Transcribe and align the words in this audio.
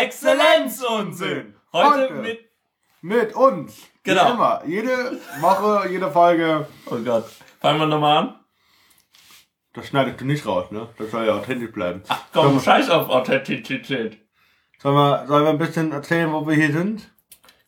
Exzellenzunsinn. 0.00 1.54
Heute, 1.72 1.88
Heute. 1.88 2.14
mit. 2.14 2.40
Mit 3.02 3.34
uns. 3.34 3.76
Genau. 4.04 4.26
Wie 4.26 4.30
immer. 4.32 4.62
Jede 4.66 5.18
Woche, 5.40 5.88
jede 5.90 6.10
Folge. 6.10 6.66
Oh 6.86 6.96
Gott. 6.96 7.24
Fangen 7.60 7.80
wir 7.80 7.86
nochmal 7.86 8.18
an. 8.18 8.34
Das 9.72 9.86
schneidest 9.88 10.20
du 10.20 10.24
nicht 10.26 10.46
raus, 10.46 10.70
ne? 10.70 10.88
Das 10.98 11.10
soll 11.10 11.26
ja 11.26 11.34
authentisch 11.34 11.72
bleiben. 11.72 12.02
Ach 12.08 12.20
komm, 12.32 12.60
scheiß 12.60 12.90
auf 12.90 13.08
Authentizität. 13.08 14.18
Sollen 14.78 14.94
wir, 14.96 15.26
sollen 15.26 15.44
wir 15.44 15.50
ein 15.50 15.58
bisschen 15.58 15.92
erzählen, 15.92 16.32
wo 16.32 16.46
wir 16.46 16.54
hier 16.54 16.72
sind? 16.72 17.10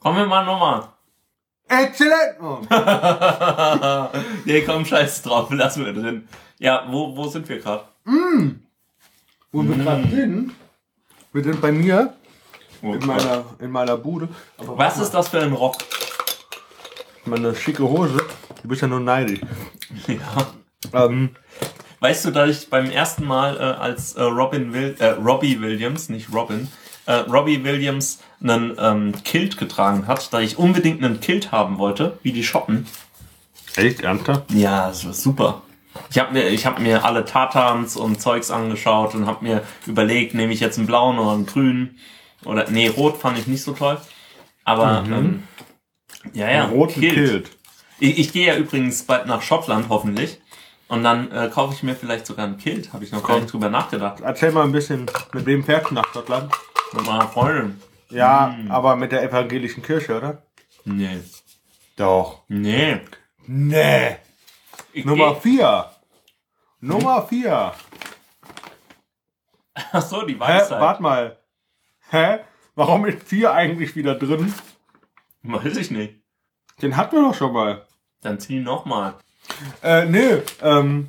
Kommen 0.01 0.19
wir 0.19 0.27
mal 0.27 0.45
nochmal. 0.45 0.89
Exzellent! 1.69 2.37
Nee, 4.45 4.61
komm, 4.63 4.85
scheiß 4.85 5.23
drauf, 5.23 5.51
lassen 5.51 5.87
wir 5.87 5.95
drin. 5.95 6.29
Ja, 6.59 6.85
wo, 6.91 7.17
wo 7.17 7.27
sind 7.29 7.49
wir 7.49 7.59
gerade? 7.59 7.85
Wo 9.51 9.63
wir 9.63 9.77
gerade 9.77 10.07
sind. 10.09 10.55
Wir 11.35 11.43
sind 11.43 11.61
bei 11.61 11.73
mir. 11.73 12.15
Oh 12.81 12.95
In 12.95 13.05
meiner, 13.07 13.45
in 13.59 13.71
meiner 13.73 13.97
Bude. 13.97 14.29
Aber 14.57 14.79
Was 14.79 14.99
ist 14.99 15.11
das 15.11 15.29
für 15.29 15.41
ein 15.41 15.53
Rock? 15.53 15.77
meine 17.25 17.55
schicke 17.57 17.83
Hose? 17.83 18.19
Du 18.63 18.69
bist 18.69 18.83
ja 18.83 18.89
nur 18.89 19.01
neidisch. 19.01 19.41
Ja. 20.07 21.07
Ähm, 21.07 21.31
Weißt 22.01 22.25
du, 22.25 22.31
dass 22.31 22.51
ich 22.51 22.71
beim 22.71 22.91
ersten 22.91 23.25
Mal 23.25 23.57
äh, 23.57 23.61
als 23.61 24.13
äh, 24.13 24.23
Robin 24.23 24.73
Will 24.75 24.95
äh, 24.99 25.07
Robbie 25.07 25.61
Williams, 25.61 26.09
nicht 26.09 26.33
Robin, 26.33 26.69
äh, 27.07 27.15
Robbie 27.15 27.65
Williams 27.65 28.21
einen 28.43 28.77
ähm, 28.79 29.13
Kilt 29.25 29.57
getragen 29.57 30.07
hat, 30.07 30.33
da 30.33 30.41
ich 30.41 30.59
unbedingt 30.59 31.03
einen 31.03 31.21
Kilt 31.21 31.51
haben 31.51 31.79
wollte, 31.79 32.19
wie 32.23 32.33
die 32.33 32.45
Schotten. 32.45 32.87
echt 33.77 34.03
ernsthaft? 34.03 34.53
Ja, 34.53 34.89
das 34.89 35.05
war 35.07 35.15
super. 35.15 35.63
Ich 36.11 36.19
habe 36.19 36.33
mir, 36.33 36.49
ich 36.49 36.67
hab 36.67 36.79
mir 36.81 37.05
alle 37.05 37.25
Tatans 37.25 37.97
und 37.97 38.21
Zeugs 38.21 38.51
angeschaut 38.51 39.15
und 39.15 39.27
habe 39.27 39.45
mir 39.45 39.63
überlegt, 39.87 40.35
nehme 40.35 40.53
ich 40.53 40.61
jetzt 40.61 40.79
einen 40.79 40.87
blauen 40.87 41.19
oder 41.19 41.33
einen 41.33 41.47
grünen 41.47 41.99
oder 42.45 42.71
nee, 42.71 42.89
rot 42.89 43.17
fand 43.17 43.39
ich 43.39 43.47
nicht 43.47 43.63
so 43.63 43.73
toll. 43.73 43.99
Aber 44.65 45.05
ähm, 45.07 45.45
ja, 46.33 46.51
ja, 46.51 46.65
Ein 46.65 46.71
roten 46.71 47.01
Kilt. 47.01 47.51
Ich, 48.01 48.19
ich 48.19 48.33
gehe 48.33 48.47
ja 48.47 48.57
übrigens 48.57 49.03
bald 49.05 49.27
nach 49.27 49.43
Schottland 49.43 49.89
hoffentlich 49.89 50.41
und 50.89 51.03
dann 51.05 51.31
äh, 51.31 51.51
kaufe 51.53 51.75
ich 51.75 51.83
mir 51.83 51.95
vielleicht 51.95 52.27
sogar 52.27 52.47
einen 52.47 52.59
Kilt. 52.59 52.93
Habe 52.93 53.05
ich 53.05 53.13
noch 53.13 53.27
gar 53.27 53.41
nicht 53.41 53.53
drüber 53.53 53.69
nachgedacht. 53.69 54.21
Erzähl 54.21 54.53
mal 54.53 54.65
ein 54.65 54.73
bisschen, 54.73 55.07
mit 55.33 55.47
wem 55.47 55.65
fährst 55.65 55.91
du 55.91 55.95
nach 55.95 56.13
Schottland? 56.13 56.53
Mit 56.93 57.07
meiner 57.07 57.29
Freundin. 57.29 57.81
Ja, 58.11 58.57
aber 58.69 58.97
mit 58.97 59.13
der 59.13 59.23
evangelischen 59.23 59.83
Kirche, 59.83 60.17
oder? 60.17 60.43
Nee. 60.85 61.21
Doch. 61.97 62.43
Nee. 62.49 63.01
Nee. 63.47 64.17
Ich 64.95 65.05
Nummer 65.05 65.35
geh- 65.35 65.41
vier. 65.41 65.91
Nummer 66.81 67.27
vier. 67.27 67.73
Ach 69.75 70.03
so, 70.03 70.23
die 70.25 70.35
Hä? 70.35 70.41
Weisheit. 70.41 70.81
Warte 70.81 71.03
mal. 71.03 71.39
Hä? 72.11 72.39
Warum 72.75 73.05
ist 73.07 73.23
vier 73.27 73.53
eigentlich 73.53 73.97
wieder 73.97 74.15
drin? 74.15 74.53
Weiß 75.43 75.77
ich 75.77 75.91
nicht. 75.91 76.15
Den 76.83 76.97
hatten 76.97 77.17
wir 77.17 77.23
doch 77.23 77.35
schon 77.35 77.53
mal. 77.53 77.87
Dann 78.21 78.39
zieh 78.41 78.61
nochmal. 78.61 79.15
Äh, 79.83 80.07
nee. 80.07 80.43
Ähm, 80.63 81.09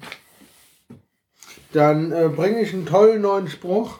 dann 1.74 2.12
äh, 2.12 2.30
bringe 2.30 2.62
ich 2.62 2.74
einen 2.74 2.86
tollen 2.86 3.22
neuen 3.22 3.48
Spruch. 3.50 4.00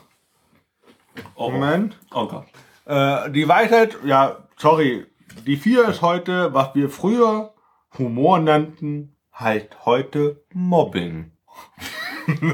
Oh, 1.34 1.50
Moment. 1.50 1.98
oh 2.12 2.26
Gott. 2.26 2.46
Äh, 2.84 3.30
die 3.30 3.48
Weisheit, 3.48 3.96
ja, 4.04 4.48
sorry. 4.56 5.06
Die 5.46 5.56
vier 5.56 5.88
ist 5.88 6.02
heute, 6.02 6.52
was 6.54 6.74
wir 6.74 6.88
früher 6.90 7.54
Humor 7.98 8.38
nannten, 8.38 9.15
halt 9.36 9.84
heute 9.84 10.42
Mobbing. 10.52 11.30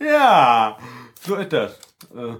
ja, 0.00 0.78
so 1.20 1.36
ist 1.36 1.52
das. 1.52 1.78
Äh, 2.14 2.36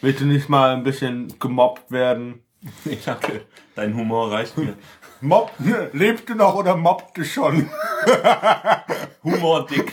willst 0.00 0.20
du 0.20 0.26
nicht 0.26 0.48
mal 0.48 0.74
ein 0.74 0.82
bisschen 0.82 1.38
gemobbt 1.38 1.90
werden? 1.90 2.42
Nee, 2.84 2.98
danke. 3.04 3.46
Dein 3.74 3.96
Humor 3.96 4.32
reicht 4.32 4.58
mir. 4.58 4.76
Mobb, 5.20 5.52
lebst 5.92 6.28
du 6.28 6.34
noch 6.34 6.54
oder 6.54 6.76
mobbt 6.76 7.16
du 7.16 7.24
schon? 7.24 7.70
Humor 9.22 9.66
dick. 9.66 9.92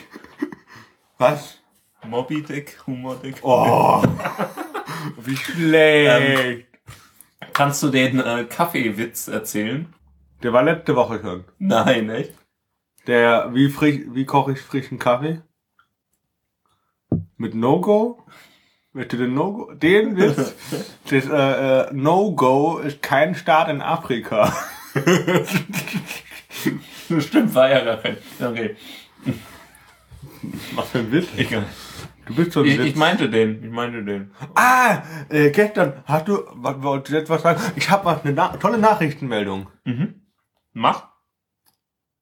Was? 1.18 1.60
Moby 2.04 2.42
Dick, 2.42 2.80
Humor 2.88 3.16
dick. 3.16 3.36
Oh, 3.44 4.02
wie 5.18 5.38
schlecht. 5.38 6.66
Kannst 7.54 7.84
du 7.84 7.90
den 7.90 8.20
äh, 8.20 8.46
Kaffeewitz 8.46 9.28
erzählen? 9.28 9.94
Der 10.44 10.54
war 10.54 10.64
letzte 10.64 10.96
Woche 10.96 11.20
schon. 11.22 11.44
Nein, 11.60 12.10
echt? 12.10 12.34
Der, 13.08 13.50
wie 13.54 13.70
frisch, 13.70 14.02
wie 14.12 14.26
koche 14.26 14.54
ich 14.54 14.62
frischen 14.62 15.00
Kaffee? 15.00 15.42
Mit 17.38 17.56
No-Go? 17.56 18.24
Mit 18.94 19.12
den 19.14 19.34
No-Go? 19.34 19.72
Den 19.74 20.18
Witz? 20.18 20.54
Das 21.10 21.26
äh, 21.28 21.90
äh, 21.90 21.94
No-Go 21.94 22.78
ist 22.80 23.02
kein 23.02 23.36
Staat 23.36 23.70
in 23.70 23.82
Afrika. 23.82 24.54
Stimmt, 27.20 27.54
war 27.56 27.70
ja 27.70 27.84
gar 27.84 27.98
kein. 27.98 28.18
Okay, 28.40 28.76
Was 30.76 30.90
für 30.90 31.00
ein 31.00 31.12
Witz? 31.12 31.28
egal. 31.38 31.66
Du 32.28 32.36
bist 32.36 32.52
so 32.54 32.62
ein 32.62 32.68
Ich, 32.68 32.78
Witz. 32.78 32.86
ich 32.88 32.96
meinte 32.96 33.30
den, 33.30 33.64
ich 33.64 33.72
meinte 33.72 34.04
den. 34.06 34.32
ah, 34.56 35.02
äh, 35.30 35.50
gestern 35.50 36.02
hast 36.06 36.28
du, 36.28 36.40
was 36.54 36.82
wollte 36.82 37.12
ich 37.12 37.18
jetzt 37.20 37.30
was 37.30 37.42
sagen? 37.42 37.60
Ich 37.76 37.90
habe 37.90 38.06
was 38.06 38.24
eine 38.24 38.34
na 38.34 38.56
tolle 38.58 38.78
Nachrichtenmeldung. 38.78 39.68
Mach. 40.74 41.10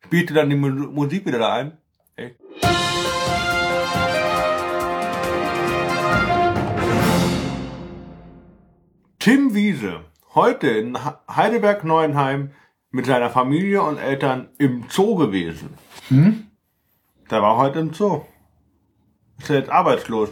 Spielte 0.03 0.33
dann 0.33 0.49
die 0.49 0.55
Mu 0.55 0.69
Musik 0.69 1.25
wieder 1.25 1.37
da 1.37 1.53
ein? 1.53 1.77
Ey. 2.15 2.35
Tim 9.19 9.53
Wiese, 9.53 10.05
heute 10.33 10.67
in 10.69 10.97
Heidelberg-Neuenheim 11.29 12.51
mit 12.89 13.05
seiner 13.05 13.29
Familie 13.29 13.83
und 13.83 13.99
Eltern 13.99 14.49
im 14.57 14.85
Zoo 14.89 15.15
gewesen. 15.15 15.75
Hm? 16.07 16.47
Der 17.29 17.43
war 17.43 17.57
heute 17.57 17.79
im 17.79 17.93
Zoo. 17.93 18.25
Ist 19.37 19.51
er 19.51 19.57
jetzt 19.57 19.69
arbeitslos? 19.69 20.29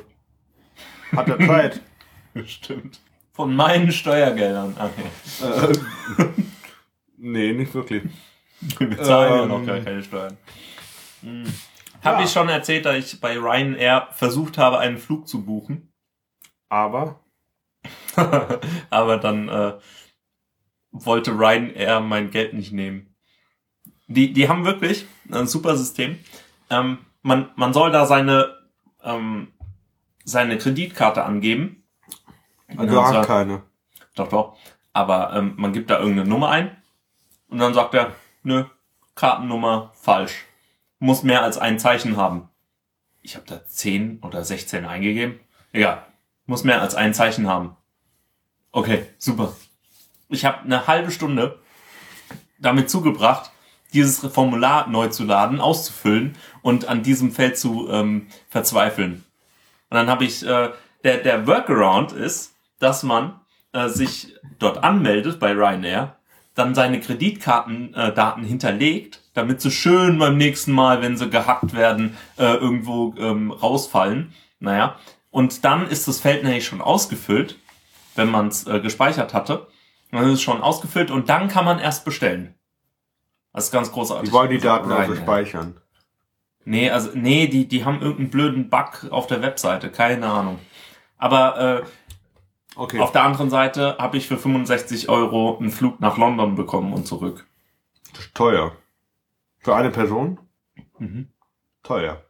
Hat 1.16 1.28
er 1.30 1.38
Zeit? 1.46 1.82
Stimmt. 2.48 3.00
Von 3.34 3.56
meinen 3.56 3.92
Steuergeldern. 3.92 4.76
Okay. 4.80 5.76
äh, 6.18 6.28
nee, 7.18 7.54
nicht 7.54 7.74
wirklich. 7.74 8.04
Wir 8.80 8.88
bezahlen 8.88 9.34
ja 9.34 9.44
Ähm, 9.44 9.50
noch 9.50 9.66
gar 9.66 9.80
keine 9.80 10.04
Steuern. 10.04 10.38
Hm. 11.22 11.44
Habe 12.04 12.24
ich 12.24 12.32
schon 12.32 12.48
erzählt, 12.50 12.86
dass 12.86 12.96
ich 12.98 13.20
bei 13.20 13.38
Ryanair 13.38 14.08
versucht 14.12 14.58
habe, 14.58 14.80
einen 14.80 14.98
Flug 14.98 15.28
zu 15.28 15.44
buchen. 15.44 15.92
Aber 16.70 17.20
Aber 18.90 19.18
dann 19.18 19.50
äh, 19.50 19.74
wollte 20.92 21.32
Ryanair 21.32 22.00
mein 22.02 22.32
Geld 22.32 22.54
nicht 22.54 22.72
nehmen. 22.72 23.16
Die, 24.08 24.34
die 24.34 24.48
haben 24.50 24.66
wirklich 24.66 25.06
ein 25.32 25.48
super 25.48 25.76
System. 25.76 26.18
Ähm, 26.70 27.00
man, 27.22 27.50
man 27.56 27.74
soll 27.74 27.92
da 27.92 28.06
seine, 28.06 28.56
ähm, 29.04 29.54
seine 30.24 30.58
Kreditkarte 30.58 31.24
angeben. 31.24 31.84
Ja, 32.70 33.08
hat 33.14 33.24
so- 33.24 33.28
keine. 33.28 33.64
Doch, 34.16 34.30
doch. 34.30 34.58
Aber 34.94 35.34
ähm, 35.36 35.54
man 35.58 35.74
gibt 35.74 35.90
da 35.90 36.00
irgendeine 36.00 36.28
Nummer 36.30 36.50
ein 36.50 36.77
und 37.50 37.60
dann 37.60 37.74
sagt 37.74 37.94
er, 37.94 38.14
nö, 38.44 38.66
Kartennummer 39.16 39.92
falsch. 39.96 40.46
Muss 41.00 41.24
mehr 41.24 41.44
als 41.44 41.58
ein 41.58 41.80
Zeichen 41.80 42.18
haben. 42.18 42.50
Ich 43.22 43.36
habe 43.36 43.46
da 43.48 43.66
10 43.66 44.20
oder 44.24 44.44
16 44.44 44.86
eingegeben. 44.86 45.40
Egal. 45.72 46.06
Muss 46.46 46.64
mehr 46.64 46.82
als 46.82 46.96
ein 46.96 47.14
Zeichen 47.14 47.48
haben. 47.48 47.76
Okay, 48.72 49.06
super. 49.18 49.54
Ich 50.30 50.46
habe 50.46 50.64
eine 50.64 50.88
halbe 50.88 51.12
Stunde 51.12 51.60
damit 52.60 52.90
zugebracht, 52.90 53.52
dieses 53.94 54.20
Formular 54.20 54.88
neu 54.88 55.08
zu 55.08 55.24
laden, 55.24 55.60
auszufüllen 55.60 56.36
und 56.62 56.88
an 56.88 57.04
diesem 57.04 57.32
Feld 57.32 57.58
zu 57.58 57.90
ähm, 57.90 58.28
verzweifeln. 58.50 59.24
Und 59.90 59.96
dann 59.96 60.10
habe 60.10 60.26
ich, 60.26 60.46
äh, 60.46 60.72
der, 61.04 61.18
der 61.18 61.48
Workaround 61.48 62.12
ist, 62.12 62.56
dass 62.80 63.04
man 63.04 63.40
äh, 63.72 63.88
sich 63.88 64.36
dort 64.60 64.84
anmeldet 64.84 65.40
bei 65.40 65.52
Ryanair, 65.52 66.18
dann 66.58 66.76
seine 66.76 67.00
Kreditkartendaten 67.00 68.44
äh, 68.44 68.48
hinterlegt, 68.48 69.22
damit 69.34 69.62
sie 69.62 69.72
schön 69.72 70.18
beim 70.18 70.38
nächsten 70.38 70.72
Mal, 70.72 71.02
wenn 71.02 71.18
sie 71.18 71.30
gehackt 71.30 71.74
werden, 71.74 72.18
äh, 72.38 72.54
irgendwo 72.54 73.14
ähm, 73.18 73.52
rausfallen. 73.52 74.34
Naja, 74.60 74.96
und 75.30 75.64
dann 75.64 75.88
ist 75.88 76.08
das 76.08 76.20
Feld 76.20 76.44
nämlich 76.44 76.66
schon 76.66 76.82
ausgefüllt, 76.82 77.60
wenn 78.16 78.30
man 78.30 78.48
es 78.48 78.66
äh, 78.66 78.80
gespeichert 78.80 79.34
hatte. 79.34 79.68
Dann 80.12 80.24
ist 80.26 80.34
es 80.34 80.42
schon 80.42 80.62
ausgefüllt 80.62 81.12
und 81.12 81.30
dann 81.30 81.48
kann 81.48 81.66
man 81.66 81.80
erst 81.80 82.06
bestellen. 82.06 82.56
Das 83.54 83.66
ist 83.66 83.72
ganz 83.72 83.92
großartig. 83.92 84.30
Die 84.30 84.34
wollen 84.34 84.50
die 84.50 84.60
Daten 84.60 84.92
also 84.92 85.16
speichern. 85.16 85.80
Nee, 86.66 86.90
also 86.90 87.12
nee, 87.14 87.48
die 87.48 87.68
die 87.68 87.86
haben 87.86 88.02
irgendeinen 88.02 88.30
blöden 88.30 88.70
Bug 88.70 89.08
auf 89.12 89.28
der 89.28 89.42
Webseite, 89.42 89.90
keine 89.90 90.28
Ahnung. 90.28 90.60
Aber 91.18 91.82
äh, 91.84 91.84
Okay. 92.78 93.00
auf 93.00 93.12
der 93.12 93.24
anderen 93.24 93.50
Seite 93.50 93.98
habe 93.98 94.18
ich 94.18 94.28
für 94.28 94.38
65 94.38 95.10
Euro 95.10 95.58
einen 95.58 95.72
Flug 95.72 96.00
nach 96.00 96.18
London 96.18 96.56
bekommen 96.56 96.94
und 96.94 97.08
zurück. 97.08 97.48
Das 98.14 98.26
ist 98.26 98.36
teuer. 98.36 98.76
Für 99.60 99.76
eine 99.76 99.90
Person? 99.90 100.40
Mhm. 101.00 101.30
Teuer. 101.84 102.24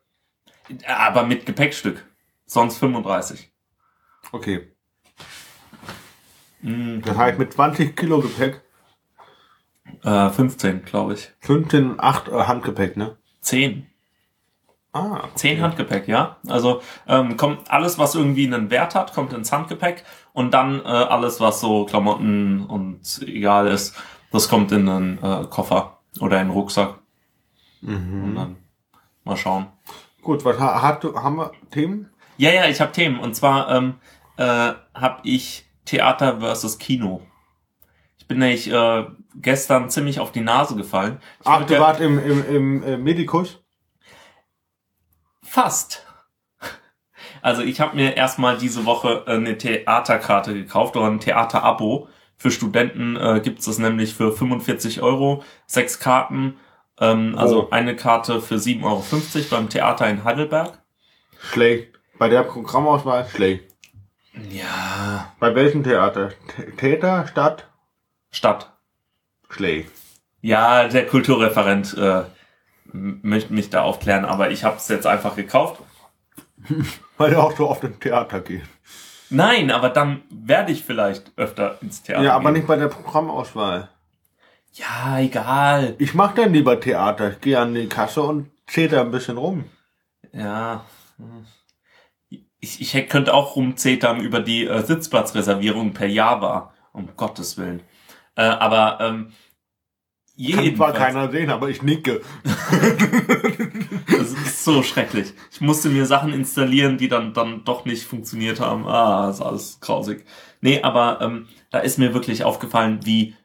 Aber 0.87 1.23
mit 1.25 1.45
Gepäckstück. 1.45 2.05
Sonst 2.45 2.77
35. 2.77 3.51
Okay. 4.31 4.71
Mhm. 6.61 7.01
Das 7.03 7.17
heißt, 7.17 7.39
mit 7.39 7.53
20 7.53 7.95
Kilo 7.95 8.21
Gepäck, 8.21 8.61
Äh, 10.03 10.29
15, 10.29 10.83
glaube 10.85 11.13
ich. 11.13 11.31
15, 11.39 11.99
8 11.99 12.27
äh, 12.27 12.31
Handgepäck, 12.43 12.97
ne? 12.97 13.17
10. 13.41 13.87
Ah. 14.91 15.19
okay. 15.23 15.29
10 15.35 15.61
Handgepäck, 15.61 16.07
ja. 16.07 16.37
Also 16.47 16.81
ähm, 17.07 17.37
kommt 17.37 17.69
alles, 17.71 17.97
was 17.97 18.15
irgendwie 18.15 18.45
einen 18.47 18.69
Wert 18.69 18.95
hat, 18.95 19.13
kommt 19.13 19.31
ins 19.33 19.51
Handgepäck 19.51 20.03
und 20.37 20.51
dann 20.53 20.81
äh, 20.81 20.87
alles, 20.87 21.39
was 21.39 21.59
so 21.61 21.85
Klamotten 21.85 22.63
und 22.67 23.01
egal 23.25 23.65
ist, 23.67 23.95
das 24.31 24.47
kommt 24.49 24.71
in 24.71 24.87
einen 24.87 25.17
äh, 25.17 25.45
Koffer 25.49 25.97
oder 26.19 26.39
in 26.39 26.47
den 26.49 26.53
Rucksack. 26.53 26.99
Und 27.81 28.35
dann 28.35 28.57
mal 29.23 29.35
schauen. 29.35 29.67
Gut, 30.21 30.45
was 30.45 30.59
ha- 30.59 30.81
hat, 30.81 31.03
haben 31.03 31.37
wir 31.37 31.51
Themen? 31.71 32.09
Ja, 32.37 32.51
ja, 32.51 32.65
ich 32.67 32.79
habe 32.81 32.91
Themen. 32.91 33.19
Und 33.19 33.35
zwar 33.35 33.69
ähm, 33.71 33.95
äh, 34.37 34.73
habe 34.93 35.19
ich 35.23 35.65
Theater 35.85 36.39
versus 36.39 36.77
Kino. 36.77 37.21
Ich 38.19 38.27
bin 38.27 38.37
nämlich 38.39 38.69
äh, 38.71 39.05
gestern 39.35 39.89
ziemlich 39.89 40.19
auf 40.19 40.31
die 40.31 40.41
Nase 40.41 40.75
gefallen. 40.75 41.19
Ich 41.39 41.47
Ach, 41.47 41.65
du 41.65 41.73
ja- 41.73 41.79
warst 41.79 41.99
im, 42.01 42.19
im, 42.19 42.45
im 42.55 42.83
äh, 42.83 42.97
Medikus? 42.97 43.59
Fast. 45.43 46.05
Also 47.41 47.61
ich 47.61 47.79
habe 47.79 47.95
mir 47.95 48.15
erstmal 48.17 48.57
diese 48.57 48.85
Woche 48.85 49.23
äh, 49.27 49.31
eine 49.33 49.57
Theaterkarte 49.57 50.53
gekauft 50.53 50.95
oder 50.95 51.07
ein 51.07 51.19
Theaterabo. 51.19 52.07
Für 52.37 52.51
Studenten 52.51 53.15
äh, 53.15 53.39
gibt 53.43 53.59
es 53.59 53.65
das 53.65 53.79
nämlich 53.79 54.13
für 54.13 54.31
45 54.31 55.01
Euro, 55.01 55.43
sechs 55.65 55.99
Karten. 55.99 56.57
Ähm, 56.99 57.35
also 57.37 57.63
Oh. 57.65 57.69
eine 57.71 57.95
Karte 57.95 58.41
für 58.41 58.55
7,50 58.55 58.83
Euro 58.85 59.03
beim 59.51 59.69
Theater 59.69 60.07
in 60.09 60.23
Heidelberg. 60.23 60.79
Schlecht. 61.39 61.93
Bei 62.19 62.29
der 62.29 62.43
Programmauswahl 62.43 63.27
schlecht. 63.27 63.63
Ja. 64.51 65.33
Bei 65.39 65.53
welchem 65.55 65.83
Theater? 65.83 66.31
Th- 66.55 66.75
Theater, 66.77 67.27
Stadt? 67.27 67.67
Stadt. 68.31 68.73
Schlecht. 69.49 69.91
Ja, 70.41 70.87
der 70.87 71.07
Kulturreferent 71.07 71.95
äh, 71.97 72.23
möchte 72.93 73.53
mich 73.53 73.69
da 73.71 73.81
aufklären, 73.81 74.25
aber 74.25 74.51
ich 74.51 74.63
habe 74.63 74.77
es 74.77 74.87
jetzt 74.87 75.07
einfach 75.07 75.35
gekauft. 75.35 75.81
Weil 77.17 77.33
er 77.33 77.43
auch 77.43 77.55
so 77.55 77.69
oft 77.69 77.83
ins 77.83 77.99
Theater 77.99 78.41
geht. 78.41 78.63
Nein, 79.29 79.71
aber 79.71 79.89
dann 79.89 80.21
werde 80.29 80.71
ich 80.71 80.83
vielleicht 80.83 81.31
öfter 81.37 81.77
ins 81.81 82.01
Theater. 82.03 82.23
Ja, 82.23 82.35
aber 82.35 82.45
gehen. 82.45 82.53
nicht 82.53 82.67
bei 82.67 82.77
der 82.77 82.87
Programmauswahl. 82.87 83.89
Ja, 84.73 85.19
egal. 85.19 85.95
Ich 85.97 86.13
mach 86.13 86.33
dann 86.33 86.53
lieber 86.53 86.79
Theater. 86.79 87.31
Ich 87.31 87.41
gehe 87.41 87.59
an 87.59 87.73
die 87.73 87.89
Kasse 87.89 88.21
und 88.21 88.51
zähle 88.67 88.89
da 88.89 89.01
ein 89.01 89.11
bisschen 89.11 89.37
rum. 89.37 89.65
Ja. 90.31 90.85
Ich, 92.59 92.81
ich 92.81 93.09
könnte 93.09 93.33
auch 93.33 93.55
rumzetern 93.55 94.19
über 94.19 94.39
die 94.39 94.65
äh, 94.65 94.81
Sitzplatzreservierung 94.83 95.93
per 95.93 96.07
Java. 96.07 96.73
Um 96.93 97.09
Gottes 97.15 97.57
Willen. 97.57 97.81
Äh, 98.35 98.43
aber 98.43 98.99
ähm, 99.01 99.33
Kann 100.37 100.53
zwar 100.53 100.63
jedenfalls, 100.63 100.97
keiner 100.97 101.31
sehen, 101.31 101.49
aber 101.49 101.69
ich 101.69 101.81
nicke. 101.81 102.21
das 104.07 104.31
ist 104.33 104.63
so 104.63 104.83
schrecklich. 104.83 105.33
Ich 105.51 105.61
musste 105.61 105.89
mir 105.89 106.05
Sachen 106.05 106.31
installieren, 106.31 106.99
die 106.99 107.07
dann, 107.07 107.33
dann 107.33 107.63
doch 107.63 107.85
nicht 107.85 108.03
funktioniert 108.03 108.59
haben. 108.59 108.87
Ah, 108.87 109.29
ist 109.29 109.41
alles 109.41 109.79
grausig. 109.79 110.25
Nee, 110.61 110.81
aber 110.83 111.21
ähm, 111.21 111.47
da 111.71 111.79
ist 111.79 111.97
mir 111.97 112.13
wirklich 112.13 112.43
aufgefallen, 112.43 112.99
wie 113.03 113.35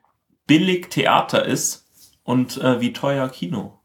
billig 0.47 0.91
Theater 0.91 1.47
ist 1.47 1.89
und 2.25 2.59
äh, 2.59 2.81
wie 2.81 2.93
teuer 2.93 3.29
Kino. 3.31 3.81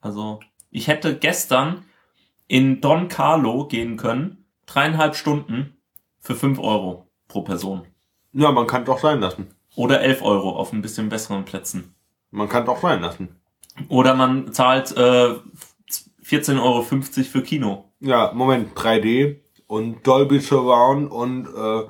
Also, 0.00 0.40
ich 0.70 0.88
hätte 0.88 1.16
gestern 1.16 1.84
in 2.48 2.80
Don 2.80 3.06
Carlo 3.06 3.68
gehen 3.68 3.96
können, 3.96 4.46
dreieinhalb 4.66 5.14
Stunden 5.14 5.76
für 6.18 6.34
fünf 6.34 6.58
Euro 6.58 7.06
pro 7.28 7.42
Person. 7.42 7.86
Ja, 8.32 8.50
man 8.50 8.66
kann 8.66 8.84
doch 8.84 8.98
sein 8.98 9.20
lassen. 9.20 9.54
Oder 9.76 10.00
elf 10.00 10.22
Euro 10.22 10.56
auf 10.56 10.72
ein 10.72 10.82
bisschen 10.82 11.08
besseren 11.08 11.44
Plätzen. 11.44 11.94
Man 12.32 12.48
kann 12.48 12.66
doch 12.66 12.80
sein 12.80 13.00
lassen. 13.00 13.40
Oder 13.88 14.14
man 14.14 14.52
zahlt 14.52 14.96
äh, 14.96 15.34
14,50 16.24 16.60
Euro 16.60 16.82
für 16.82 17.42
Kino. 17.42 17.92
Ja, 18.00 18.32
Moment, 18.34 18.74
3D 18.74 19.36
und 19.66 20.06
Dolby 20.06 20.40
Surround 20.40 21.10
und 21.10 21.46
äh, 21.46 21.80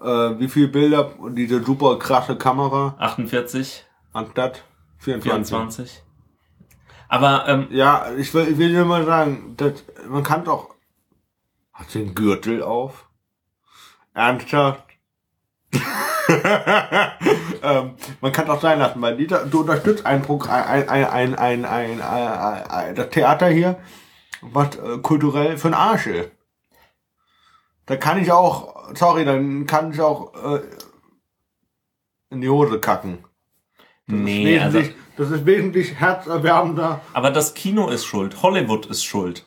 äh, 0.00 0.38
wie 0.38 0.48
viele 0.48 0.68
Bilder 0.68 1.18
und 1.18 1.34
diese 1.34 1.62
super 1.62 1.98
krasse 1.98 2.36
Kamera 2.36 2.94
48, 2.98 3.84
anstatt 4.12 4.64
24. 4.98 5.48
24. 5.48 6.02
Aber 7.08 7.48
ähm, 7.48 7.66
Ja, 7.70 8.12
ich 8.16 8.32
will, 8.34 8.48
ich 8.48 8.58
will 8.58 8.72
nur 8.72 8.84
mal 8.84 9.04
sagen, 9.04 9.54
das, 9.56 9.84
man 10.08 10.22
kann 10.22 10.44
doch. 10.44 10.74
Hat 11.72 11.94
den 11.94 12.14
Gürtel 12.14 12.62
auf? 12.62 13.08
Ernsthaft? 14.14 14.87
ähm, 17.62 17.94
man 18.20 18.32
kann 18.32 18.46
doch 18.46 18.60
sein 18.60 18.78
lassen, 18.78 19.00
weil 19.00 19.16
die, 19.16 19.26
du 19.26 19.60
unterstützt 19.60 20.04
ein 20.04 20.22
Programm, 20.22 20.62
ein, 20.66 20.88
ein, 20.88 21.34
ein, 21.34 21.64
ein, 21.64 22.00
ein, 22.02 22.94
das 22.94 23.08
Theater 23.10 23.48
hier, 23.48 23.78
was 24.42 24.76
äh, 24.76 24.98
kulturell 24.98 25.56
für 25.56 25.68
ein 25.68 25.74
Arsch 25.74 26.06
ist. 26.06 26.30
Da 27.86 27.96
kann 27.96 28.20
ich 28.20 28.30
auch, 28.30 28.94
sorry, 28.94 29.24
dann 29.24 29.66
kann 29.66 29.92
ich 29.92 30.00
auch 30.00 30.34
äh, 30.34 30.60
in 32.30 32.42
die 32.42 32.50
Hose 32.50 32.78
kacken. 32.80 33.24
Das 34.06 34.16
nee, 34.16 34.56
ist 34.56 34.62
also, 34.62 34.78
wesentlich, 34.78 34.96
das 35.16 35.30
ist 35.30 35.46
wesentlich 35.46 35.94
herzerwärmender. 35.94 37.00
aber 37.14 37.30
das 37.30 37.54
Kino 37.54 37.88
ist 37.88 38.04
schuld. 38.04 38.42
Hollywood 38.42 38.86
ist 38.86 39.04
schuld. 39.04 39.46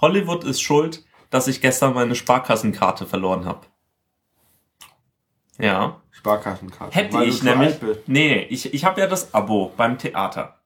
Hollywood 0.00 0.44
ist 0.44 0.60
schuld, 0.60 1.04
dass 1.30 1.48
ich 1.48 1.60
gestern 1.60 1.94
meine 1.94 2.14
Sparkassenkarte 2.14 3.06
verloren 3.06 3.44
habe. 3.44 3.66
Ja. 5.62 6.00
Sparkassenkarte. 6.10 6.94
Hätte 6.94 7.14
weil 7.14 7.28
ich 7.28 7.42
nämlich. 7.42 7.76
Nee, 8.06 8.46
ich, 8.50 8.74
ich 8.74 8.84
habe 8.84 9.00
ja 9.00 9.06
das 9.06 9.32
Abo 9.32 9.72
beim 9.76 9.96
Theater. 9.96 10.58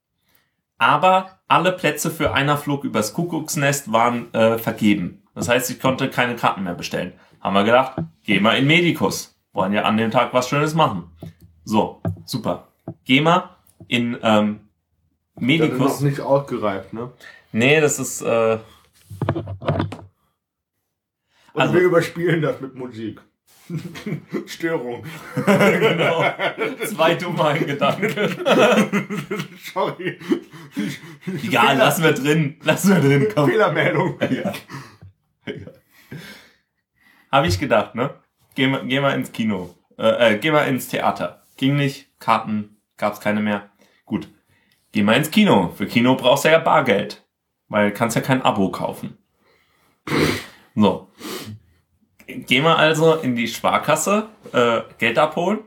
Aber 0.79 1.39
alle 1.49 1.73
Plätze 1.73 2.11
für 2.11 2.33
einer 2.33 2.57
Flug 2.57 2.85
übers 2.85 3.13
Kuckucksnest 3.15 3.93
waren 3.93 4.33
äh, 4.35 4.59
vergeben. 4.59 5.23
Das 5.35 5.49
heißt, 5.49 5.71
ich 5.71 5.81
konnte 5.81 6.09
keine 6.11 6.35
Karten 6.37 6.65
mehr 6.65 6.75
bestellen. 6.75 7.13
Haben 7.41 7.55
wir 7.55 7.65
gedacht, 7.65 7.97
geh 8.25 8.41
mal 8.41 8.57
in 8.57 8.67
Medikus. 8.67 9.39
Wollen 9.53 9.73
ja 9.75 9.83
an 9.83 9.97
dem 9.99 10.11
Tag 10.11 10.33
was 10.35 10.49
Schönes 10.49 10.75
machen. 10.75 11.11
So, 11.65 12.01
super. 12.25 12.69
Geh 13.05 13.21
mal 13.21 13.51
in 13.89 14.19
ähm, 14.23 14.61
Das 15.35 15.43
ist 15.43 15.47
Medikus. 15.47 15.79
noch 15.79 16.01
nicht 16.09 16.21
ausgereift, 16.21 16.93
ne? 16.95 17.13
Nee, 17.53 17.81
das 17.81 17.99
ist 17.99 18.23
äh, 18.23 18.59
Und 19.35 19.97
Also- 21.55 21.75
wir 21.75 21.81
überspielen 21.83 22.43
das 22.43 22.61
mit 22.61 22.75
Musik. 22.75 23.21
Störung. 24.47 25.03
genau, 25.45 26.25
zwei 26.87 27.15
dumme 27.15 27.59
Gedanken. 27.59 28.09
Sorry. 29.75 30.19
Egal, 31.45 31.77
lassen 31.77 32.05
wir 32.05 32.13
drin. 32.13 32.57
Lassen 32.63 32.95
wir 32.95 33.01
drin, 33.01 33.29
komm. 33.35 33.49
Fehlermeldung. 33.51 34.19
Ja. 34.31 34.53
Habe 37.31 37.47
ich 37.47 37.59
gedacht, 37.59 37.95
ne? 37.95 38.11
Geh, 38.55 38.67
mal- 38.67 38.85
geh 38.87 39.01
mal 39.01 39.15
ins 39.15 39.31
Kino. 39.33 39.75
Äh, 39.99 40.35
äh, 40.35 40.39
geh 40.39 40.51
mal 40.51 40.67
ins 40.69 40.89
Theater. 40.89 41.45
Ging 41.57 41.77
nicht, 41.77 42.09
Karten 42.19 42.77
gab's 42.97 43.21
keine 43.21 43.41
mehr. 43.41 43.71
Gut. 44.05 44.29
Geh 44.93 45.03
mal 45.03 45.15
ins 45.17 45.31
Kino. 45.31 45.73
Für 45.77 45.87
Kino 45.87 46.15
brauchst 46.17 46.45
du 46.45 46.51
ja 46.51 46.59
Bargeld. 46.59 47.25
Weil 47.69 47.91
kannst 47.93 48.17
ja 48.17 48.23
kein 48.23 48.43
Abo 48.43 48.71
kaufen. 48.71 49.19
So. 50.75 51.11
Geh 52.27 52.61
mal 52.61 52.77
also 52.77 53.15
in 53.15 53.37
die 53.37 53.49
Sparkasse, 53.49 54.29
äh, 54.53 54.81
Geld 54.99 55.19
abholen. 55.19 55.61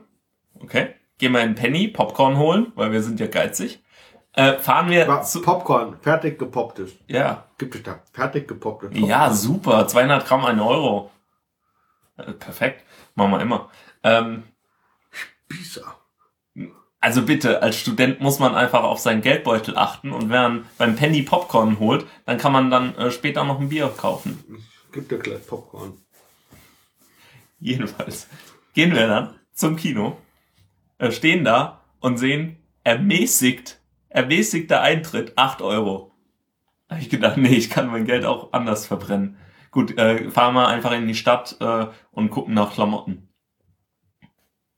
Okay. 0.60 0.94
Geh 1.18 1.28
mal 1.28 1.40
in 1.40 1.54
Penny, 1.54 1.88
Popcorn 1.88 2.36
holen, 2.38 2.72
weil 2.74 2.92
wir 2.92 3.02
sind 3.02 3.20
ja 3.20 3.26
geizig. 3.26 3.82
Äh, 4.32 4.58
fahren 4.58 4.90
wir 4.90 5.08
War 5.08 5.22
zu, 5.22 5.42
Popcorn, 5.42 5.96
fertig 6.00 6.38
gepopptes. 6.38 6.92
ja, 7.08 7.44
Gibt 7.58 7.74
es 7.74 7.82
da 7.82 7.98
fertig 8.12 8.46
gepopptes? 8.46 8.90
ja, 8.94 9.30
super. 9.32 9.86
200 9.88 10.24
Gramm, 10.26 10.44
ein 10.44 10.60
Euro. 10.60 11.10
Äh, 12.16 12.32
perfekt. 12.32 12.84
Machen 13.16 13.32
wir 13.32 13.40
immer. 13.40 13.70
Ähm, 14.04 14.44
Pizza. 15.48 15.96
also 17.00 17.22
bitte, 17.22 17.60
als 17.62 17.76
Student 17.76 18.20
muss 18.20 18.38
man 18.38 18.54
einfach 18.54 18.84
auf 18.84 19.00
seinen 19.00 19.20
Geldbeutel 19.20 19.76
achten 19.76 20.12
und 20.12 20.30
wenn 20.30 20.42
man 20.42 20.66
beim 20.78 20.94
Penny 20.94 21.22
Popcorn 21.22 21.78
holt, 21.80 22.06
dann 22.24 22.38
kann 22.38 22.52
man 22.52 22.70
dann 22.70 22.94
äh, 22.96 23.10
später 23.10 23.44
noch 23.44 23.58
ein 23.58 23.68
Bier 23.68 23.92
kaufen. 23.96 24.44
Gibt 24.92 25.10
ja 25.10 25.18
gleich 25.18 25.44
Popcorn. 25.46 25.94
Jedenfalls 27.62 28.28
gehen 28.74 28.94
wir 28.94 29.06
dann 29.06 29.34
zum 29.52 29.76
Kino, 29.76 30.16
äh, 30.98 31.10
stehen 31.12 31.44
da 31.44 31.82
und 32.00 32.16
sehen 32.16 32.56
ermäßigt, 32.84 33.80
ermäßigter 34.08 34.80
Eintritt 34.80 35.36
8 35.36 35.60
Euro. 35.62 36.12
Da 36.88 36.96
hab 36.96 37.02
ich 37.02 37.10
gedacht, 37.10 37.36
nee, 37.36 37.54
ich 37.54 37.70
kann 37.70 37.88
mein 37.88 38.06
Geld 38.06 38.24
auch 38.24 38.52
anders 38.52 38.86
verbrennen. 38.86 39.36
Gut, 39.70 39.96
äh, 39.98 40.30
fahren 40.30 40.54
wir 40.54 40.66
einfach 40.66 40.92
in 40.92 41.06
die 41.06 41.14
Stadt 41.14 41.56
äh, 41.60 41.86
und 42.10 42.30
gucken 42.30 42.54
nach 42.54 42.72
Klamotten. 42.72 43.28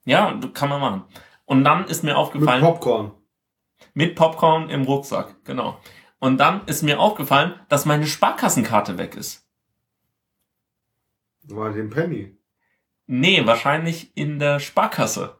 Ja, 0.04 0.38
kann 0.52 0.68
man 0.68 0.80
machen. 0.80 1.04
Und 1.44 1.64
dann 1.64 1.84
ist 1.86 2.02
mir 2.02 2.10
Mit 2.10 2.16
aufgefallen, 2.18 2.60
Popcorn. 2.62 3.12
mit 3.94 4.16
Popcorn 4.16 4.68
im 4.68 4.82
Rucksack, 4.82 5.44
genau. 5.44 5.78
Und 6.18 6.38
dann 6.38 6.66
ist 6.66 6.82
mir 6.82 7.00
aufgefallen, 7.00 7.54
dass 7.68 7.84
meine 7.86 8.06
Sparkassenkarte 8.06 8.98
weg 8.98 9.16
ist. 9.16 9.46
War 11.44 11.70
den 11.72 11.90
Penny. 11.90 12.36
Nee, 13.06 13.46
wahrscheinlich 13.46 14.16
in 14.16 14.38
der 14.38 14.60
Sparkasse. 14.60 15.38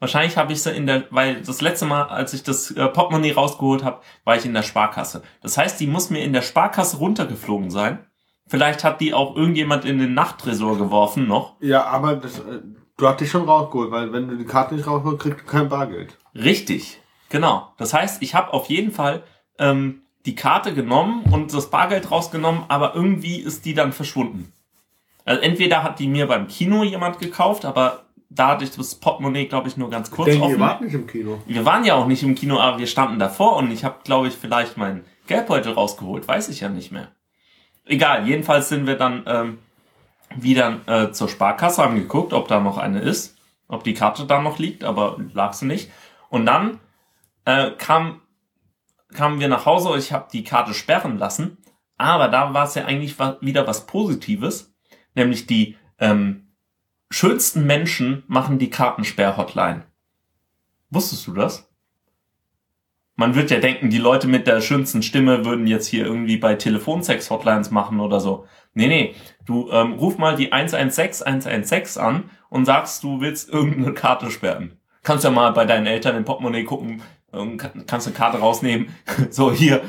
Wahrscheinlich 0.00 0.38
habe 0.38 0.52
ich 0.52 0.62
sie 0.62 0.70
in 0.70 0.86
der, 0.86 1.04
weil 1.10 1.42
das 1.42 1.60
letzte 1.60 1.84
Mal, 1.84 2.04
als 2.04 2.32
ich 2.32 2.42
das 2.42 2.70
äh, 2.70 2.88
Portemonnaie 2.88 3.32
rausgeholt 3.32 3.84
habe, 3.84 4.00
war 4.24 4.36
ich 4.36 4.46
in 4.46 4.54
der 4.54 4.62
Sparkasse. 4.62 5.22
Das 5.42 5.58
heißt, 5.58 5.78
die 5.78 5.86
muss 5.86 6.08
mir 6.08 6.24
in 6.24 6.32
der 6.32 6.40
Sparkasse 6.42 6.96
runtergeflogen 6.96 7.70
sein. 7.70 8.06
Vielleicht 8.46 8.82
hat 8.82 9.00
die 9.00 9.12
auch 9.12 9.36
irgendjemand 9.36 9.84
in 9.84 9.98
den 9.98 10.14
Nachttresor 10.14 10.78
geworfen 10.78 11.28
noch. 11.28 11.56
Ja, 11.60 11.84
aber 11.84 12.16
das, 12.16 12.38
äh, 12.38 12.60
du 12.96 13.06
hast 13.06 13.20
dich 13.20 13.30
schon 13.30 13.44
rausgeholt, 13.44 13.90
weil 13.90 14.12
wenn 14.12 14.26
du 14.26 14.36
die 14.36 14.46
Karte 14.46 14.74
nicht 14.74 14.86
rausholst, 14.86 15.20
kriegst 15.20 15.40
du 15.40 15.44
kein 15.44 15.68
Bargeld. 15.68 16.16
Richtig, 16.34 17.00
genau. 17.28 17.74
Das 17.76 17.92
heißt, 17.92 18.22
ich 18.22 18.34
habe 18.34 18.54
auf 18.54 18.70
jeden 18.70 18.92
Fall 18.92 19.22
ähm, 19.58 20.02
die 20.24 20.34
Karte 20.34 20.74
genommen 20.74 21.24
und 21.30 21.52
das 21.52 21.70
Bargeld 21.70 22.10
rausgenommen, 22.10 22.64
aber 22.68 22.94
irgendwie 22.94 23.36
ist 23.36 23.66
die 23.66 23.74
dann 23.74 23.92
verschwunden. 23.92 24.52
Also 25.24 25.42
entweder 25.42 25.82
hat 25.82 25.98
die 25.98 26.08
mir 26.08 26.26
beim 26.26 26.48
Kino 26.48 26.82
jemand 26.82 27.18
gekauft, 27.18 27.64
aber 27.64 28.04
da 28.30 28.48
hatte 28.48 28.64
ich 28.64 28.70
das 28.70 28.94
Portemonnaie, 28.94 29.46
glaube 29.46 29.68
ich, 29.68 29.76
nur 29.76 29.90
ganz 29.90 30.10
kurz 30.10 30.30
Denn 30.30 30.40
offen. 30.40 30.60
wart 30.60 30.80
nicht 30.80 30.94
im 30.94 31.06
Kino. 31.06 31.42
Wir 31.46 31.64
waren 31.64 31.84
ja 31.84 31.94
auch 31.94 32.06
nicht 32.06 32.22
im 32.22 32.34
Kino, 32.34 32.58
aber 32.58 32.78
wir 32.78 32.86
standen 32.86 33.18
davor 33.18 33.56
und 33.56 33.70
ich 33.72 33.84
habe, 33.84 33.96
glaube 34.04 34.28
ich, 34.28 34.34
vielleicht 34.34 34.76
meinen 34.76 35.04
Geldbeutel 35.26 35.72
rausgeholt. 35.72 36.26
Weiß 36.28 36.48
ich 36.48 36.60
ja 36.60 36.68
nicht 36.68 36.92
mehr. 36.92 37.08
Egal, 37.84 38.26
jedenfalls 38.28 38.68
sind 38.68 38.86
wir 38.86 38.96
dann 38.96 39.24
ähm, 39.26 39.58
wieder 40.36 40.80
äh, 40.86 41.10
zur 41.10 41.28
Sparkasse, 41.28 41.82
haben 41.82 41.96
geguckt, 41.96 42.32
ob 42.32 42.46
da 42.46 42.60
noch 42.60 42.78
eine 42.78 43.00
ist, 43.00 43.36
ob 43.66 43.82
die 43.82 43.94
Karte 43.94 44.26
da 44.26 44.40
noch 44.40 44.58
liegt, 44.58 44.84
aber 44.84 45.16
lag 45.32 45.52
sie 45.54 45.66
nicht. 45.66 45.90
Und 46.28 46.46
dann 46.46 46.78
äh, 47.44 47.72
kam, 47.72 48.20
kamen 49.12 49.40
wir 49.40 49.48
nach 49.48 49.66
Hause 49.66 49.88
und 49.88 49.98
ich 49.98 50.12
habe 50.12 50.28
die 50.32 50.44
Karte 50.44 50.72
sperren 50.72 51.18
lassen. 51.18 51.58
Aber 51.96 52.28
da 52.28 52.54
war 52.54 52.64
es 52.64 52.76
ja 52.76 52.84
eigentlich 52.84 53.18
wieder 53.40 53.66
was 53.66 53.86
Positives, 53.86 54.69
nämlich 55.14 55.46
die 55.46 55.76
ähm, 55.98 56.46
schönsten 57.10 57.66
Menschen 57.66 58.22
machen 58.26 58.58
die 58.58 58.70
Kartensperr-Hotline. 58.70 59.82
Wusstest 60.90 61.26
du 61.26 61.32
das? 61.34 61.66
Man 63.16 63.34
wird 63.34 63.50
ja 63.50 63.58
denken, 63.60 63.90
die 63.90 63.98
Leute 63.98 64.26
mit 64.28 64.46
der 64.46 64.60
schönsten 64.62 65.02
Stimme 65.02 65.44
würden 65.44 65.66
jetzt 65.66 65.86
hier 65.86 66.06
irgendwie 66.06 66.38
bei 66.38 66.54
Telefonsex-Hotlines 66.54 67.70
machen 67.70 68.00
oder 68.00 68.18
so. 68.18 68.46
Nee, 68.72 68.86
nee. 68.88 69.14
Du 69.44 69.70
ähm, 69.70 69.92
ruf 69.94 70.16
mal 70.16 70.36
die 70.36 70.52
116 70.52 71.26
116 71.26 72.00
an 72.02 72.30
und 72.48 72.64
sagst, 72.64 73.02
du 73.02 73.20
willst 73.20 73.50
irgendeine 73.50 73.92
Karte 73.92 74.30
sperren. 74.30 74.78
Kannst 75.02 75.24
ja 75.24 75.30
mal 75.30 75.50
bei 75.52 75.66
deinen 75.66 75.86
Eltern 75.86 76.16
im 76.16 76.24
Portemonnaie 76.24 76.64
gucken, 76.64 77.02
ähm, 77.32 77.58
kann- 77.58 77.84
kannst 77.86 78.06
eine 78.06 78.16
Karte 78.16 78.38
rausnehmen. 78.38 78.88
So, 79.30 79.52
hier, 79.52 79.82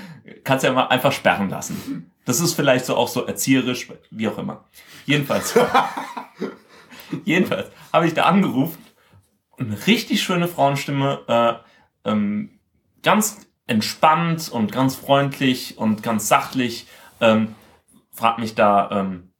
kannst 0.43 0.65
ja 0.65 0.73
mal 0.73 0.87
einfach 0.87 1.11
sperren 1.13 1.49
lassen. 1.49 2.10
Das 2.25 2.39
ist 2.39 2.53
vielleicht 2.53 2.85
so 2.85 2.95
auch 2.95 3.07
so 3.07 3.25
erzieherisch, 3.25 3.87
wie 4.09 4.27
auch 4.27 4.37
immer. 4.37 4.65
Jedenfalls. 5.05 5.57
Jedenfalls 7.25 7.69
habe 7.91 8.07
ich 8.07 8.13
da 8.13 8.23
angerufen 8.23 8.77
eine 9.61 9.87
richtig 9.87 10.21
schöne 10.21 10.47
Frauenstimme, 10.47 11.19
äh, 11.27 12.09
ähm, 12.09 12.59
ganz 13.03 13.47
entspannt 13.67 14.49
und 14.51 14.71
ganz 14.71 14.95
freundlich 14.95 15.77
und 15.77 16.03
ganz 16.03 16.27
sachlich, 16.27 16.87
ähm, 17.19 17.55
fragt 18.11 18.39
mich 18.39 18.55
da, 18.55 18.89
ähm, 18.91 19.31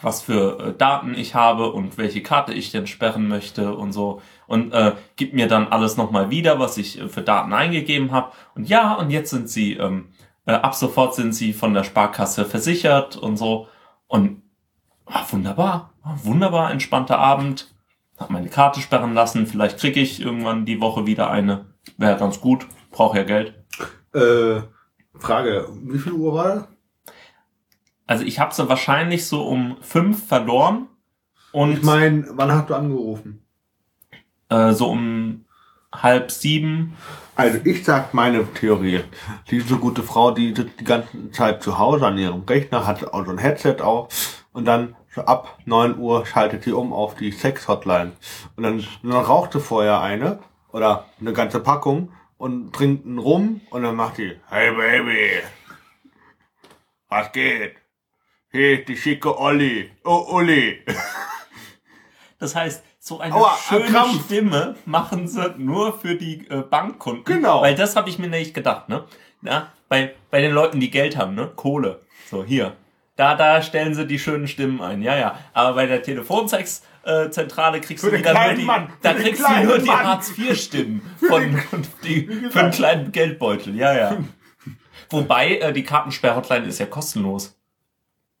was 0.00 0.22
für 0.22 0.58
äh, 0.58 0.76
Daten 0.76 1.14
ich 1.14 1.34
habe 1.34 1.72
und 1.72 1.96
welche 1.96 2.22
Karte 2.22 2.52
ich 2.52 2.72
denn 2.72 2.86
sperren 2.86 3.28
möchte 3.28 3.74
und 3.74 3.92
so 3.92 4.20
und 4.46 4.72
äh, 4.72 4.92
gibt 5.16 5.32
mir 5.32 5.46
dann 5.46 5.68
alles 5.68 5.96
nochmal 5.96 6.28
wieder, 6.28 6.58
was 6.58 6.76
ich 6.76 7.00
äh, 7.00 7.08
für 7.08 7.22
Daten 7.22 7.52
eingegeben 7.52 8.10
habe 8.10 8.32
und 8.54 8.68
ja 8.68 8.94
und 8.94 9.10
jetzt 9.10 9.30
sind 9.30 9.48
sie 9.48 9.74
ähm, 9.74 10.11
äh, 10.46 10.52
ab 10.52 10.74
sofort 10.74 11.14
sind 11.14 11.32
sie 11.34 11.52
von 11.52 11.74
der 11.74 11.84
Sparkasse 11.84 12.44
versichert 12.44 13.16
und 13.16 13.36
so 13.36 13.68
und 14.06 14.42
ah, 15.06 15.24
wunderbar, 15.30 15.92
wunderbar 16.22 16.70
entspannter 16.70 17.18
Abend 17.18 17.72
hab 18.18 18.30
meine 18.30 18.48
Karte 18.48 18.80
sperren 18.80 19.14
lassen. 19.14 19.46
Vielleicht 19.46 19.78
kriege 19.78 20.00
ich 20.00 20.20
irgendwann 20.20 20.64
die 20.64 20.80
Woche 20.80 21.06
wieder 21.06 21.30
eine. 21.30 21.66
Wäre 21.96 22.18
ganz 22.18 22.40
gut. 22.40 22.66
Brauche 22.90 23.18
ja 23.18 23.24
Geld. 23.24 23.54
Äh, 24.14 24.62
Frage, 25.18 25.68
wie 25.82 25.98
viel 25.98 26.12
Uhr 26.12 26.34
war 26.34 26.54
das? 26.54 26.68
Also 28.06 28.24
ich 28.24 28.38
habe 28.38 28.54
sie 28.54 28.68
wahrscheinlich 28.68 29.26
so 29.26 29.42
um 29.46 29.76
fünf 29.80 30.26
verloren 30.28 30.88
und 31.52 31.72
Ich 31.72 31.82
meine, 31.82 32.26
wann 32.32 32.52
hast 32.52 32.68
du 32.70 32.74
angerufen? 32.74 33.44
äh, 34.50 34.72
so 34.72 34.90
um 34.90 35.46
halb 35.92 36.30
sieben. 36.30 36.96
Also 37.34 37.58
ich 37.64 37.84
sag 37.84 38.14
meine 38.14 38.46
Theorie. 38.52 39.04
Diese 39.50 39.76
gute 39.76 40.02
Frau, 40.02 40.30
die 40.30 40.54
sitzt 40.54 40.80
die 40.80 40.84
ganze 40.84 41.30
Zeit 41.30 41.62
zu 41.62 41.78
Hause 41.78 42.06
an 42.06 42.18
ihrem 42.18 42.42
Rechner, 42.42 42.86
hat 42.86 43.04
auch 43.12 43.24
so 43.24 43.30
ein 43.30 43.38
Headset 43.38 43.76
auf 43.80 44.44
und 44.52 44.64
dann 44.64 44.96
so 45.14 45.22
ab 45.22 45.58
9 45.66 45.98
Uhr 45.98 46.24
schaltet 46.26 46.64
sie 46.64 46.72
um 46.72 46.92
auf 46.92 47.14
die 47.14 47.32
Sex-Hotline. 47.32 48.12
Und 48.56 48.62
dann, 48.62 48.86
dann 49.02 49.12
raucht 49.12 49.52
sie 49.52 49.60
vorher 49.60 50.00
eine 50.00 50.38
oder 50.72 51.06
eine 51.20 51.32
ganze 51.32 51.60
Packung 51.60 52.12
und 52.38 52.72
trinkt 52.72 53.06
einen 53.06 53.18
Rum 53.18 53.60
und 53.70 53.82
dann 53.82 53.94
macht 53.94 54.18
die, 54.18 54.32
hey 54.48 54.74
Baby, 54.74 55.42
was 57.08 57.30
geht? 57.32 57.76
Hier 58.50 58.80
ist 58.80 58.88
die 58.88 58.96
schicke 58.96 59.38
Olli. 59.38 59.90
Oh, 60.04 60.26
Olli. 60.28 60.84
Das 62.38 62.56
heißt, 62.56 62.82
so 63.04 63.18
eine 63.18 63.34
Aua, 63.34 63.58
schöne 63.68 63.86
Krampf. 63.86 64.26
Stimme 64.26 64.76
machen 64.84 65.26
sie 65.26 65.54
nur 65.58 65.98
für 65.98 66.14
die 66.14 66.48
äh, 66.48 66.62
Bankkunden. 66.62 67.24
Genau. 67.24 67.60
Weil 67.60 67.74
das 67.74 67.96
habe 67.96 68.08
ich 68.08 68.20
mir 68.20 68.28
nicht 68.28 68.54
gedacht, 68.54 68.88
ne? 68.88 69.02
Na, 69.40 69.72
bei, 69.88 70.14
bei 70.30 70.40
den 70.40 70.52
Leuten, 70.52 70.78
die 70.78 70.88
Geld 70.88 71.16
haben, 71.16 71.34
ne? 71.34 71.50
Kohle. 71.56 72.02
So, 72.30 72.44
hier. 72.44 72.76
Da, 73.16 73.34
da 73.34 73.60
stellen 73.60 73.96
sie 73.96 74.06
die 74.06 74.20
schönen 74.20 74.46
Stimmen 74.46 74.80
ein. 74.80 75.02
Ja, 75.02 75.16
ja. 75.16 75.36
Aber 75.52 75.74
bei 75.74 75.86
der 75.86 76.04
Telefonsex-Zentrale 76.04 77.80
kriegst 77.80 78.04
Für 78.04 78.12
du 78.12 78.18
wieder 78.18 78.34
nur 78.34 78.54
die, 78.54 78.62
Mann. 78.62 78.88
Da 79.02 79.14
kriegst 79.14 79.42
du 79.42 79.64
nur 79.64 79.78
die 79.80 79.86
Mann. 79.86 80.06
Hartz-IV-Stimmen 80.06 81.02
von, 81.28 81.58
von 81.58 81.82
die, 82.04 82.28
für 82.50 82.60
einen 82.60 82.70
kleinen 82.70 83.10
Geldbeutel. 83.10 83.74
Ja, 83.74 83.92
ja. 83.92 84.16
Wobei, 85.10 85.56
äh, 85.56 85.72
die 85.72 85.82
Kartensperr-Hotline 85.82 86.66
ist 86.66 86.78
ja 86.78 86.86
kostenlos. 86.86 87.58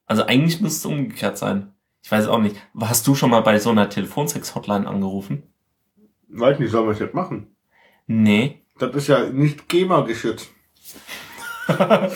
Also 0.06 0.24
eigentlich 0.24 0.60
müsste 0.60 0.88
es 0.88 0.94
umgekehrt 0.94 1.36
sein. 1.36 1.71
Ich 2.02 2.10
weiß 2.10 2.28
auch 2.28 2.38
nicht. 2.38 2.56
Hast 2.80 3.06
du 3.06 3.14
schon 3.14 3.30
mal 3.30 3.40
bei 3.42 3.58
so 3.58 3.70
einer 3.70 3.88
Telefonsex-Hotline 3.88 4.86
angerufen? 4.86 5.44
Weiß 6.28 6.58
nicht, 6.58 6.70
soll 6.70 6.82
man 6.82 6.90
das 6.90 7.00
jetzt 7.00 7.14
machen? 7.14 7.54
Nee. 8.06 8.62
Das 8.78 8.94
ist 8.94 9.08
ja 9.08 9.30
nicht 9.30 9.68
GEMA 9.68 10.00
geschützt. 10.00 10.50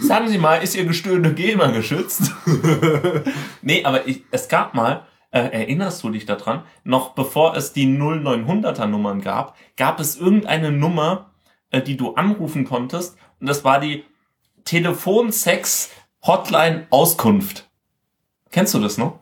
Sagen 0.00 0.28
Sie 0.28 0.38
mal, 0.38 0.56
ist 0.56 0.76
Ihr 0.76 0.84
Gestöhne 0.84 1.34
GEMA 1.34 1.68
geschützt? 1.68 2.32
nee, 3.62 3.84
aber 3.84 4.06
ich, 4.06 4.24
es 4.30 4.48
gab 4.48 4.74
mal, 4.74 5.06
äh, 5.30 5.40
erinnerst 5.40 6.02
du 6.02 6.10
dich 6.10 6.26
daran, 6.26 6.64
noch 6.84 7.14
bevor 7.14 7.56
es 7.56 7.72
die 7.72 7.86
0900er 7.86 8.86
Nummern 8.86 9.20
gab, 9.20 9.56
gab 9.76 10.00
es 10.00 10.16
irgendeine 10.16 10.72
Nummer, 10.72 11.30
äh, 11.70 11.80
die 11.80 11.96
du 11.96 12.14
anrufen 12.14 12.64
konntest 12.64 13.16
und 13.40 13.48
das 13.48 13.64
war 13.64 13.80
die 13.80 14.04
Telefonsex 14.64 15.90
Hotline 16.22 16.86
Auskunft. 16.90 17.69
Kennst 18.50 18.74
du 18.74 18.80
das 18.80 18.98
noch? 18.98 19.20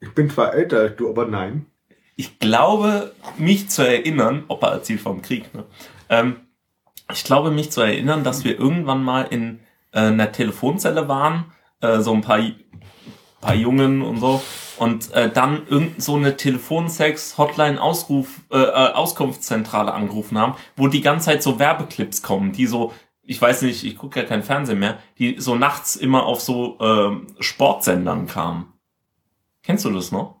Ich 0.00 0.12
bin 0.14 0.30
zwar 0.30 0.54
älter 0.54 0.80
als 0.80 0.96
du, 0.96 1.08
aber 1.08 1.26
nein. 1.26 1.66
ich 2.16 2.38
glaube, 2.38 3.14
mich 3.38 3.70
zu 3.70 3.86
erinnern, 3.86 4.44
Opa 4.48 4.72
erzählt 4.72 5.00
vom 5.00 5.22
Krieg, 5.22 5.52
ne? 5.54 5.64
Ähm, 6.08 6.36
ich 7.12 7.24
glaube, 7.24 7.50
mich 7.50 7.70
zu 7.70 7.80
erinnern, 7.80 8.24
dass 8.24 8.44
wir 8.44 8.58
irgendwann 8.58 9.02
mal 9.02 9.22
in 9.22 9.60
äh, 9.92 10.00
einer 10.00 10.32
Telefonzelle 10.32 11.08
waren, 11.08 11.52
äh, 11.80 12.00
so 12.00 12.12
ein 12.12 12.22
paar, 12.22 12.40
paar 13.40 13.54
Jungen 13.54 14.02
und 14.02 14.18
so, 14.18 14.42
und 14.78 15.12
äh, 15.12 15.30
dann 15.30 15.66
irgend 15.68 16.02
so 16.02 16.16
eine 16.16 16.36
Telefonsex-Hotline-Ausruf, 16.36 18.40
äh, 18.50 18.58
äh, 18.58 18.92
Auskunftszentrale 18.92 19.92
angerufen 19.92 20.38
haben, 20.38 20.54
wo 20.76 20.88
die 20.88 21.02
ganze 21.02 21.26
Zeit 21.26 21.42
so 21.42 21.58
Werbeclips 21.58 22.22
kommen, 22.22 22.52
die 22.52 22.66
so, 22.66 22.92
ich 23.24 23.40
weiß 23.40 23.62
nicht, 23.62 23.84
ich 23.84 23.96
gucke 23.96 24.20
ja 24.20 24.26
kein 24.26 24.42
Fernsehen 24.42 24.78
mehr, 24.78 24.98
die 25.18 25.36
so 25.38 25.54
nachts 25.54 25.96
immer 25.96 26.24
auf 26.24 26.40
so 26.40 26.78
ähm, 26.80 27.26
Sportsendern 27.40 28.26
kamen. 28.26 28.72
Kennst 29.62 29.84
du 29.84 29.90
das 29.90 30.10
noch? 30.10 30.40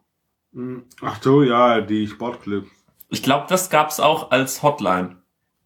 Hm, 0.52 0.84
Ach 1.00 1.22
so, 1.22 1.42
ja, 1.42 1.80
die 1.80 2.06
Sportclips. 2.06 2.68
Ich 3.08 3.22
glaube, 3.22 3.46
das 3.48 3.70
gab's 3.70 4.00
auch 4.00 4.30
als 4.30 4.62
Hotline. 4.62 5.22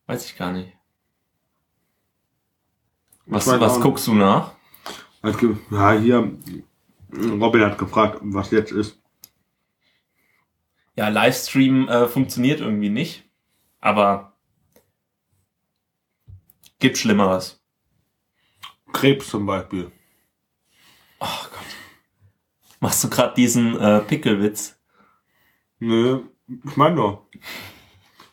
Weiß 0.07 0.27
ich 0.27 0.37
gar 0.37 0.53
nicht. 0.53 0.73
Was, 3.27 3.47
was 3.47 3.79
auch 3.79 3.81
guckst 3.81 4.07
du 4.07 4.15
nach? 4.15 4.53
Gibt, 5.41 5.73
ja, 5.73 5.93
hier, 5.93 6.33
Robin 7.13 7.63
hat 7.63 7.79
gefragt, 7.79 8.19
was 8.23 8.53
jetzt 8.53 8.71
ist. 8.71 9.01
Ja, 10.95 11.09
Livestream 11.09 11.89
äh, 11.89 12.07
funktioniert 12.07 12.61
irgendwie 12.61 12.91
nicht. 12.91 13.25
Aber 13.81 14.36
gibt 16.79 16.99
Schlimmeres. 16.99 17.63
Krebs 18.93 19.29
zum 19.29 19.47
Beispiel. 19.47 19.91
Oh 21.21 21.27
Gott. 21.51 21.67
Machst 22.81 23.05
du 23.05 23.11
gerade 23.11 23.35
diesen 23.35 23.79
äh, 23.79 24.01
Pickelwitz? 24.01 24.79
Nö, 25.79 26.23
ich 26.65 26.77
meine 26.77 26.97
nur. 26.97 27.29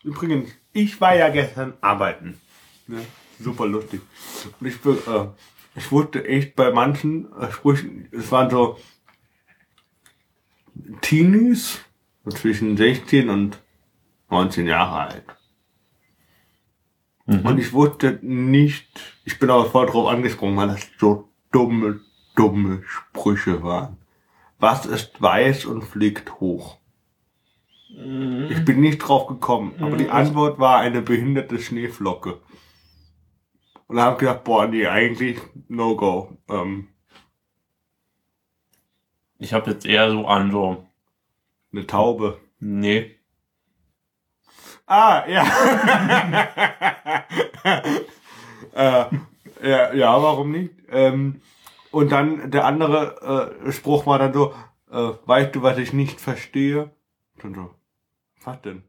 Übrigens, 0.04 0.52
ich 0.74 1.00
war 1.00 1.16
ja 1.16 1.30
gestern 1.30 1.74
arbeiten. 1.82 2.40
Ne? 2.88 3.06
Super 3.40 3.66
lustig. 3.66 4.02
Und 4.60 4.68
ich 4.68 4.82
bin, 4.82 4.98
äh, 5.08 5.28
ich 5.76 5.92
wusste 5.92 6.26
echt 6.26 6.56
bei 6.56 6.72
manchen 6.72 7.32
äh, 7.34 7.52
Sprüchen, 7.52 8.08
es 8.12 8.32
waren 8.32 8.50
so 8.50 8.80
Teenies, 11.02 11.80
so 12.26 12.32
zwischen 12.32 12.78
16 12.78 13.30
und 13.30 13.60
19 14.30 14.68
Jahre 14.68 15.08
alt. 15.10 15.26
Und 17.26 17.58
ich 17.58 17.72
wusste 17.72 18.20
nicht, 18.22 18.88
ich 19.24 19.40
bin 19.40 19.50
aber 19.50 19.66
voll 19.66 19.86
drauf 19.86 20.08
angesprungen, 20.08 20.58
weil 20.58 20.68
das 20.68 20.88
so 21.00 21.30
dumme, 21.52 22.02
dumme 22.36 22.84
Sprüche 22.86 23.64
waren. 23.64 23.98
Was 24.60 24.86
ist 24.86 25.22
weiß 25.22 25.66
und 25.66 25.84
fliegt 25.84 26.40
hoch? 26.40 26.80
Ich 27.90 28.66
bin 28.66 28.82
nicht 28.82 29.00
drauf 29.00 29.28
gekommen, 29.28 29.74
aber 29.80 29.98
die 29.98 30.10
Antwort 30.10 30.60
war 30.60 30.80
eine 30.80 31.02
behinderte 31.02 31.60
Schneeflocke. 31.60 32.42
Und 33.88 33.98
da 33.98 34.04
habe 34.06 34.16
ich 34.16 34.20
gedacht, 34.20 34.44
boah, 34.44 34.68
nee, 34.68 34.88
eigentlich 34.88 35.40
no 35.68 35.96
go. 35.96 36.38
Ähm, 36.50 36.90
Ich 39.38 39.54
habe 39.54 39.72
jetzt 39.72 39.86
eher 39.86 40.10
so 40.10 40.26
an 40.26 40.52
so, 40.52 40.88
eine 41.72 41.86
Taube. 41.86 42.40
nee. 42.60 43.16
Ah, 44.86 45.26
ja. 45.28 45.44
äh, 48.74 49.06
ja, 49.64 49.94
ja, 49.94 50.22
warum 50.22 50.52
nicht? 50.52 50.74
Ähm, 50.90 51.42
und 51.92 52.12
dann 52.12 52.52
der 52.52 52.66
andere 52.66 53.56
äh, 53.66 53.72
Spruch 53.72 54.06
war 54.06 54.20
dann 54.20 54.34
so, 54.34 54.54
äh, 54.92 55.12
weißt 55.26 55.56
du, 55.56 55.62
was 55.62 55.78
ich 55.78 55.94
nicht 55.94 56.20
verstehe? 56.20 56.92
Und 57.44 57.56
so, 57.56 57.74
was 58.44 58.62
denn? 58.62 58.84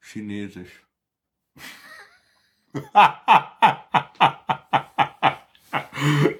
Chinesisch. 0.00 0.86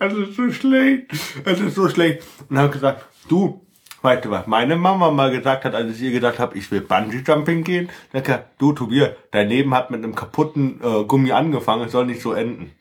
Es 0.01 0.13
ist 0.15 0.35
so 0.35 0.51
schlecht. 0.51 1.13
Es 1.45 1.61
ist 1.61 1.77
so 1.77 1.89
schlecht. 1.89 2.27
Und 2.49 2.59
habe 2.59 2.71
gesagt, 2.71 3.07
du, 3.29 3.65
weißt 4.03 4.25
du 4.25 4.31
was, 4.31 4.47
meine 4.47 4.77
Mama 4.77 5.11
mal 5.11 5.31
gesagt 5.31 5.65
hat, 5.65 5.75
als 5.75 5.97
ich 5.97 6.03
ihr 6.03 6.13
gesagt 6.13 6.39
habe, 6.39 6.57
ich 6.59 6.71
will 6.71 6.81
Bungee-Jumping 6.81 7.65
gehen, 7.65 7.89
dann 8.13 8.23
gesagt, 8.23 8.51
du 8.59 8.73
Tobias, 8.73 9.11
dein 9.31 9.49
Leben 9.49 9.75
hat 9.75 9.91
mit 9.91 10.03
einem 10.03 10.15
kaputten 10.15 10.81
äh, 10.83 11.05
Gummi 11.05 11.33
angefangen, 11.33 11.85
es 11.85 11.93
soll 11.93 12.07
nicht 12.07 12.21
so 12.21 12.33
enden. 12.33 12.73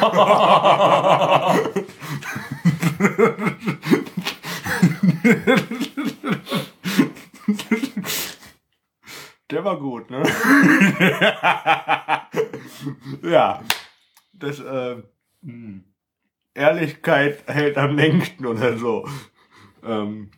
Der 9.50 9.64
war 9.64 9.78
gut, 9.78 10.10
ne? 10.10 10.22
ja. 13.22 13.62
Das, 14.32 14.58
äh. 14.58 14.96
Ehrlichkeit 16.54 17.42
hält 17.46 17.76
am 17.76 17.96
längsten 17.96 18.46
oder 18.46 18.78
so. 18.78 19.06
Ähm. 19.84 20.30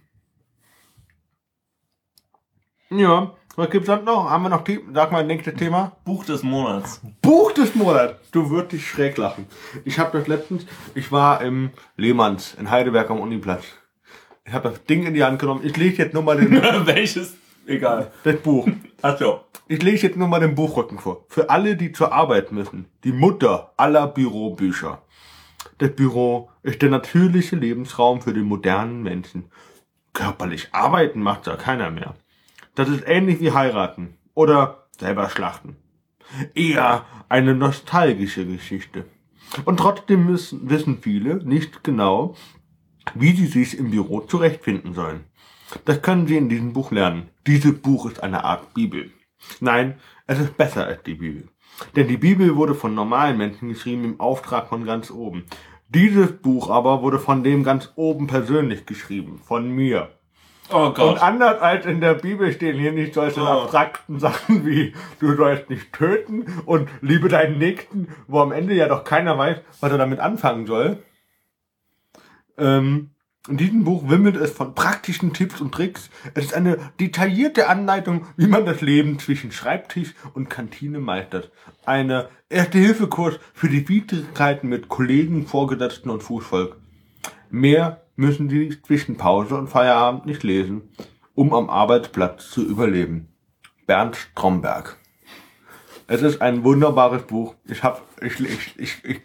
Ja, 2.91 3.33
was 3.57 3.71
gibt's 3.71 3.87
sonst 3.87 4.05
noch? 4.05 4.31
Haben 4.31 4.45
wir 4.45 4.49
noch 4.51 4.63
Themen? 4.65 4.95
Sag 4.95 5.11
mal, 5.11 5.25
nächstes 5.25 5.55
Thema. 5.55 5.97
Buch 6.05 6.25
des 6.25 6.43
Monats. 6.43 7.01
Buch 7.23 7.53
des 7.53 7.75
Monats. 7.75 8.15
Du 8.31 8.51
würdest 8.51 8.73
dich 8.73 8.89
schräg 8.89 9.17
lachen. 9.17 9.47
Ich 9.85 9.99
habe 9.99 10.17
das 10.19 10.29
letztens, 10.29 10.67
ich 10.95 11.11
war 11.11 11.41
im 11.43 11.71
Lehmanns 11.97 12.55
in 12.55 12.71
Heidelberg 12.71 13.11
am 13.11 13.21
Uniplatz. 13.21 13.65
Ich 14.45 14.53
habe 14.53 14.69
das 14.69 14.85
Ding 14.85 15.05
in 15.05 15.15
die 15.15 15.25
Hand 15.25 15.41
genommen. 15.41 15.63
Ich 15.65 15.77
lese 15.77 16.03
jetzt 16.03 16.15
nur 16.15 16.23
mal 16.23 16.37
den, 16.37 16.53
Welches? 16.87 17.37
Egal. 17.67 18.13
das 18.23 18.37
Buch. 18.37 18.69
Ach 19.03 19.19
so. 19.19 19.41
Ich 19.67 19.83
lese 19.83 20.07
jetzt 20.07 20.17
nur 20.17 20.29
mal 20.29 20.39
den 20.39 20.55
Buchrücken 20.55 21.01
vor. 21.01 21.25
Für 21.29 21.51
alle, 21.51 21.75
die 21.75 21.91
zur 21.91 22.13
Arbeit 22.13 22.53
müssen. 22.53 22.87
Die 23.03 23.11
Mutter 23.11 23.73
aller 23.77 24.07
Bürobücher. 24.07 25.03
Das 25.79 25.91
Büro 25.91 26.51
ist 26.63 26.81
der 26.83 26.91
natürliche 26.91 27.57
Lebensraum 27.57 28.23
für 28.23 28.33
den 28.33 28.45
modernen 28.45 29.03
Menschen. 29.03 29.51
Körperlich 30.13 30.69
arbeiten 30.71 31.21
macht 31.21 31.49
da 31.49 31.57
keiner 31.57 31.91
mehr. 31.91 32.15
Das 32.77 32.89
ist 32.91 33.05
ähnlich 33.07 33.41
wie 33.41 33.53
heiraten 33.53 34.15
oder 34.35 34.87
selber 34.99 35.31
schlachten. 35.31 35.77
Eher 36.55 37.07
eine 37.29 37.55
nostalgische 37.55 38.47
Geschichte. 38.47 39.07
Und 39.65 39.79
trotzdem 39.79 40.27
müssen, 40.27 40.69
wissen 40.69 40.99
viele 41.01 41.37
nicht 41.37 41.83
genau, 41.83 42.37
wie 43.15 43.33
sie 43.33 43.47
sich 43.47 43.79
im 43.79 43.91
Büro 43.91 44.21
zurechtfinden 44.21 44.93
sollen. 44.93 45.25
Das 45.85 46.03
können 46.03 46.27
Sie 46.27 46.37
in 46.37 46.49
diesem 46.49 46.73
Buch 46.73 46.93
lernen. 46.93 47.29
Dieses 47.47 47.81
Buch 47.81 48.07
ist 48.07 48.23
eine 48.23 48.45
Art 48.45 48.75
Bibel. 48.75 49.11
Nein, 49.61 49.95
es 50.27 50.39
ist 50.39 50.57
besser 50.57 50.87
als 50.87 51.03
die 51.03 51.15
Bibel. 51.15 51.49
Denn 51.97 52.09
die 52.09 52.17
Bibel 52.17 52.57
wurde 52.57 52.75
von 52.75 52.95
normalen 52.95 53.39
Menschen 53.39 53.69
geschrieben 53.69 54.05
im 54.05 54.21
Auftrag 54.21 54.69
von 54.69 54.85
ganz 54.85 55.11
oben. 55.11 55.45
Dieses 55.89 56.33
Buch 56.33 56.71
aber 56.71 57.03
wurde 57.03 57.19
von 57.19 57.43
dem 57.43 57.65
ganz 57.65 57.93
oben 57.97 58.27
persönlich 58.27 58.87
geschrieben, 58.87 59.41
von 59.43 59.71
mir. 59.71 60.16
Oh 60.73 60.87
Und 60.87 60.95
Gott. 60.95 61.23
anders 61.23 61.61
als 61.63 61.87
in 61.87 62.01
der 62.01 62.15
Bibel 62.15 62.53
stehen 62.53 62.79
hier 62.79 62.93
nicht 62.93 63.15
solche 63.15 63.41
Oh. 63.41 63.47
abstrakten 63.47 64.19
Sachen 64.19 64.67
wie 64.67 64.95
du 65.21 65.37
sollst 65.37 65.71
nicht 65.71 65.93
töten 65.93 66.47
und 66.65 66.89
liebe 67.03 67.29
deinen 67.29 67.59
Nächsten, 67.59 68.09
wo 68.27 68.41
am 68.41 68.53
Ende 68.53 68.75
ja 68.75 68.89
doch 68.89 69.05
keiner 69.05 69.39
weiß, 69.39 69.59
was 69.81 69.93
er 69.93 69.99
damit 69.99 70.19
anfangen 70.21 70.67
soll. 70.67 70.99
Ähm, 72.59 73.11
in 73.49 73.59
diesem 73.59 73.85
Buch 73.85 74.09
wimmelt 74.09 74.37
es 74.37 74.51
von 74.51 74.75
praktischen 74.75 75.33
Tipps 75.33 75.61
und 75.61 75.73
Tricks. 75.73 76.11
Es 76.35 76.47
ist 76.47 76.55
eine 76.55 76.79
detaillierte 76.99 77.69
Anleitung, 77.69 78.27
wie 78.37 78.49
man 78.49 78.67
das 78.67 78.81
Leben 78.81 79.21
zwischen 79.21 79.53
Schreibtisch 79.53 80.15
und 80.35 80.51
Kantine 80.51 80.99
meistert. 80.99 81.53
Eine 81.85 82.29
Erste-Hilfe-Kurs 82.49 83.39
für 83.55 83.69
die 83.69 83.89
Widrigkeiten 83.89 84.69
mit 84.69 84.89
Kollegen, 84.89 85.47
Vorgesetzten 85.47 86.11
und 86.11 86.25
Fußvolk. 86.25 86.77
Mehr 87.51 88.03
müssen 88.17 88.49
Sie 88.49 88.77
zwischen 88.83 89.17
Pause 89.17 89.57
und 89.57 89.69
Feierabend 89.69 90.27
nicht 90.27 90.43
lesen, 90.43 90.91
um 91.35 91.55
am 91.55 91.71
Arbeitsplatz 91.71 92.51
zu 92.51 92.67
überleben. 92.67 93.29
Bernd 93.87 94.17
Stromberg. 94.17 94.99
Es 96.09 96.23
ist 96.23 96.41
ein 96.41 96.65
wunderbares 96.65 97.23
Buch. 97.23 97.55
Ich 97.65 97.83
hab, 97.83 98.03
ich, 98.23 98.41
ich, 98.41 98.75
ich, 98.79 99.05
ich, 99.05 99.21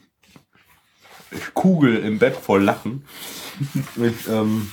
ich 1.31 1.53
kugel 1.53 1.97
im 1.97 2.19
Bett 2.19 2.35
voll 2.35 2.63
Lachen. 2.63 3.05
Ich 3.95 4.27
ähm, 4.27 4.71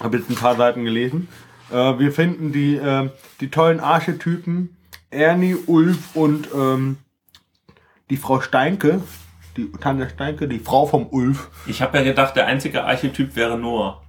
habe 0.00 0.16
jetzt 0.16 0.28
ein 0.28 0.34
paar 0.34 0.56
Seiten 0.56 0.84
gelesen. 0.84 1.28
Äh, 1.70 1.98
wir 1.98 2.10
finden 2.10 2.50
die, 2.50 2.74
äh, 2.74 3.10
die 3.40 3.48
tollen 3.48 3.78
Archetypen 3.78 4.76
Ernie, 5.10 5.56
Ulf 5.66 6.16
und 6.16 6.48
ähm, 6.52 6.98
die 8.10 8.16
Frau 8.16 8.40
Steinke, 8.40 9.02
die 9.58 9.72
Tanja 9.72 10.08
Steinke, 10.08 10.46
die 10.48 10.60
Frau 10.60 10.86
vom 10.86 11.08
Ulf. 11.08 11.50
Ich 11.66 11.82
habe 11.82 11.98
ja 11.98 12.04
gedacht, 12.04 12.36
der 12.36 12.46
einzige 12.46 12.84
Archetyp 12.84 13.34
wäre 13.34 13.58
Noah. 13.58 14.02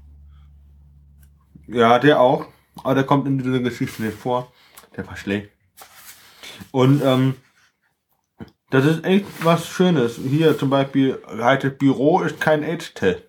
Ja, 1.68 2.00
der 2.00 2.22
auch. 2.22 2.46
Aber 2.84 2.96
der 2.96 3.04
kommt 3.04 3.28
in 3.28 3.40
dieser 3.40 3.60
Geschichte 3.60 4.04
nicht 4.04 4.18
vor. 4.18 4.52
Der 4.96 5.06
war 5.08 5.18
schlecht. 5.18 5.50
Und 6.72 7.02
ähm, 7.04 7.36
das 8.70 8.86
ist 8.86 9.04
echt 9.04 9.26
was 9.44 9.68
Schönes. 9.68 10.18
Hier 10.18 10.58
zum 10.58 10.70
Beispiel, 10.70 11.20
halt, 11.28 11.80
Büro 11.80 12.22
ist 12.22 12.40
kein 12.40 12.64
AIDS-Test. 12.64 13.24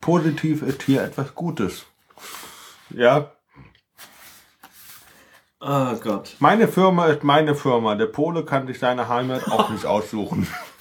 Positiv 0.00 0.62
ist 0.62 0.82
hier 0.84 1.02
etwas 1.02 1.34
Gutes. 1.34 1.86
Ja, 2.90 3.32
Oh 5.58 5.96
Gott. 5.96 6.36
meine 6.38 6.68
Firma 6.68 7.06
ist 7.06 7.24
meine 7.24 7.54
Firma. 7.54 7.94
Der 7.96 8.06
Pole 8.06 8.44
kann 8.44 8.66
sich 8.66 8.78
seine 8.78 9.08
Heimat 9.08 9.50
auch 9.50 9.70
nicht 9.70 9.84
aussuchen. 9.84 10.46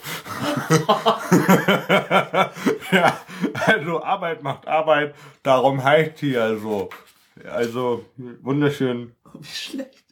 ja, 2.92 3.20
also 3.66 4.04
Arbeit 4.04 4.44
macht 4.44 4.68
Arbeit. 4.68 5.16
Darum 5.44 5.84
heißt 5.84 6.20
hier 6.20 6.44
also. 6.44 6.90
Also, 7.50 8.06
wunderschön. 8.42 9.14
Wie 9.34 9.48
schlecht. 9.48 10.06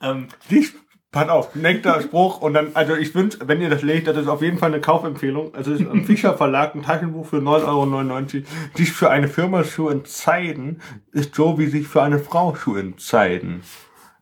Ähm, 0.00 0.28
Dies, 0.50 0.74
pass 1.10 1.28
auf, 1.28 1.54
nächster 1.54 2.00
Spruch 2.02 2.40
und 2.40 2.54
dann, 2.54 2.70
also 2.74 2.94
ich 2.94 3.14
wünsche, 3.14 3.38
wenn 3.46 3.60
ihr 3.60 3.70
das 3.70 3.82
lest, 3.82 4.06
das 4.06 4.16
ist 4.16 4.28
auf 4.28 4.42
jeden 4.42 4.58
Fall 4.58 4.72
eine 4.72 4.80
Kaufempfehlung. 4.80 5.54
Also 5.54 5.72
es 5.72 5.80
ist 5.80 5.88
ein 5.88 6.04
Fischer 6.04 6.36
Verlag, 6.36 6.74
ein 6.74 6.82
Taschenbuch 6.82 7.26
für 7.26 7.38
9,99 7.38 8.34
Euro. 8.34 8.46
Sich 8.74 8.92
für 8.92 9.10
eine 9.10 9.28
Firma 9.28 9.64
zu 9.64 9.88
entscheiden, 9.88 10.82
ist 11.12 11.34
so 11.34 11.58
wie 11.58 11.66
sich 11.66 11.86
für 11.86 12.02
eine 12.02 12.18
Frau 12.18 12.52
zu 12.52 12.76
entscheiden. 12.76 13.62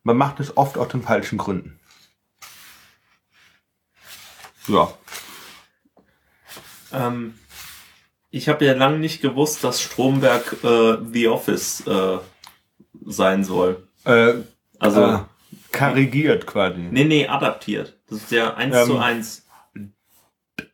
Man 0.03 0.17
macht 0.17 0.39
es 0.39 0.55
oft 0.55 0.77
aus 0.77 0.87
den 0.89 1.01
falschen 1.01 1.37
Gründen. 1.37 1.79
Ja. 4.67 4.89
Ähm, 6.93 7.35
ich 8.29 8.49
habe 8.49 8.65
ja 8.65 8.73
lange 8.73 8.99
nicht 8.99 9.21
gewusst, 9.21 9.63
dass 9.63 9.81
Stromberg 9.81 10.57
äh, 10.63 10.97
The 11.11 11.27
Office 11.29 11.85
äh, 11.87 12.17
sein 13.05 13.43
soll. 13.43 13.87
Äh, 14.05 14.33
Also, 14.79 15.01
äh, 15.03 15.19
karigiert 15.71 16.45
quasi. 16.45 16.79
nee, 16.79 17.03
nee, 17.03 17.27
adaptiert. 17.27 17.97
Das 18.09 18.19
ist 18.19 18.31
ja 18.31 18.53
eins 18.55 18.75
Ähm, 18.75 18.85
zu 18.87 18.97
eins. 18.99 19.45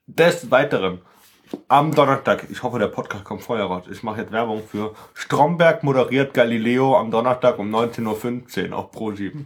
Des 0.07 0.51
Weiteren, 0.51 1.01
am 1.67 1.93
Donnerstag, 1.93 2.47
ich 2.49 2.61
hoffe, 2.63 2.79
der 2.79 2.87
Podcast 2.87 3.23
kommt 3.23 3.41
vorher 3.43 3.65
raus. 3.65 3.85
Ich 3.91 4.03
mache 4.03 4.21
jetzt 4.21 4.31
Werbung 4.31 4.63
für 4.67 4.93
Stromberg 5.13 5.83
moderiert 5.83 6.33
Galileo 6.33 6.97
am 6.97 7.11
Donnerstag 7.11 7.57
um 7.59 7.73
19.15 7.73 8.69
Uhr 8.71 8.77
auf 8.77 8.91
Pro7. 8.91 9.45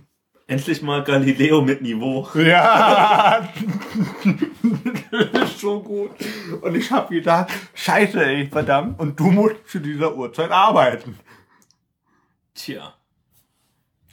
Endlich 0.50 0.82
mal 0.82 1.04
Galileo 1.04 1.62
mit 1.62 1.82
Niveau. 1.82 2.26
Ja! 2.36 3.50
ist 5.44 5.60
so 5.60 5.82
gut. 5.82 6.12
Und 6.62 6.74
ich 6.74 6.90
hab 6.90 7.10
gedacht, 7.10 7.50
scheiße, 7.74 8.26
ey, 8.26 8.48
verdammt. 8.48 8.98
Und 8.98 9.20
du 9.20 9.26
musst 9.30 9.68
zu 9.68 9.80
dieser 9.80 10.16
Uhrzeit 10.16 10.50
arbeiten. 10.50 11.20
Tja. 12.54 12.94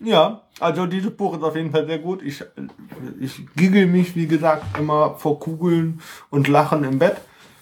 Ja, 0.00 0.42
also 0.58 0.86
dieses 0.86 1.16
Buch 1.16 1.36
ist 1.36 1.44
auf 1.44 1.54
jeden 1.54 1.70
Fall 1.70 1.86
sehr 1.86 2.00
gut. 2.00 2.20
Ich, 2.22 2.44
ich 3.20 3.46
giggle 3.54 3.86
mich, 3.86 4.16
wie 4.16 4.26
gesagt, 4.26 4.76
immer 4.76 5.14
vor 5.14 5.38
Kugeln 5.38 6.00
und 6.30 6.48
Lachen 6.48 6.82
im 6.82 6.98
Bett. 6.98 7.18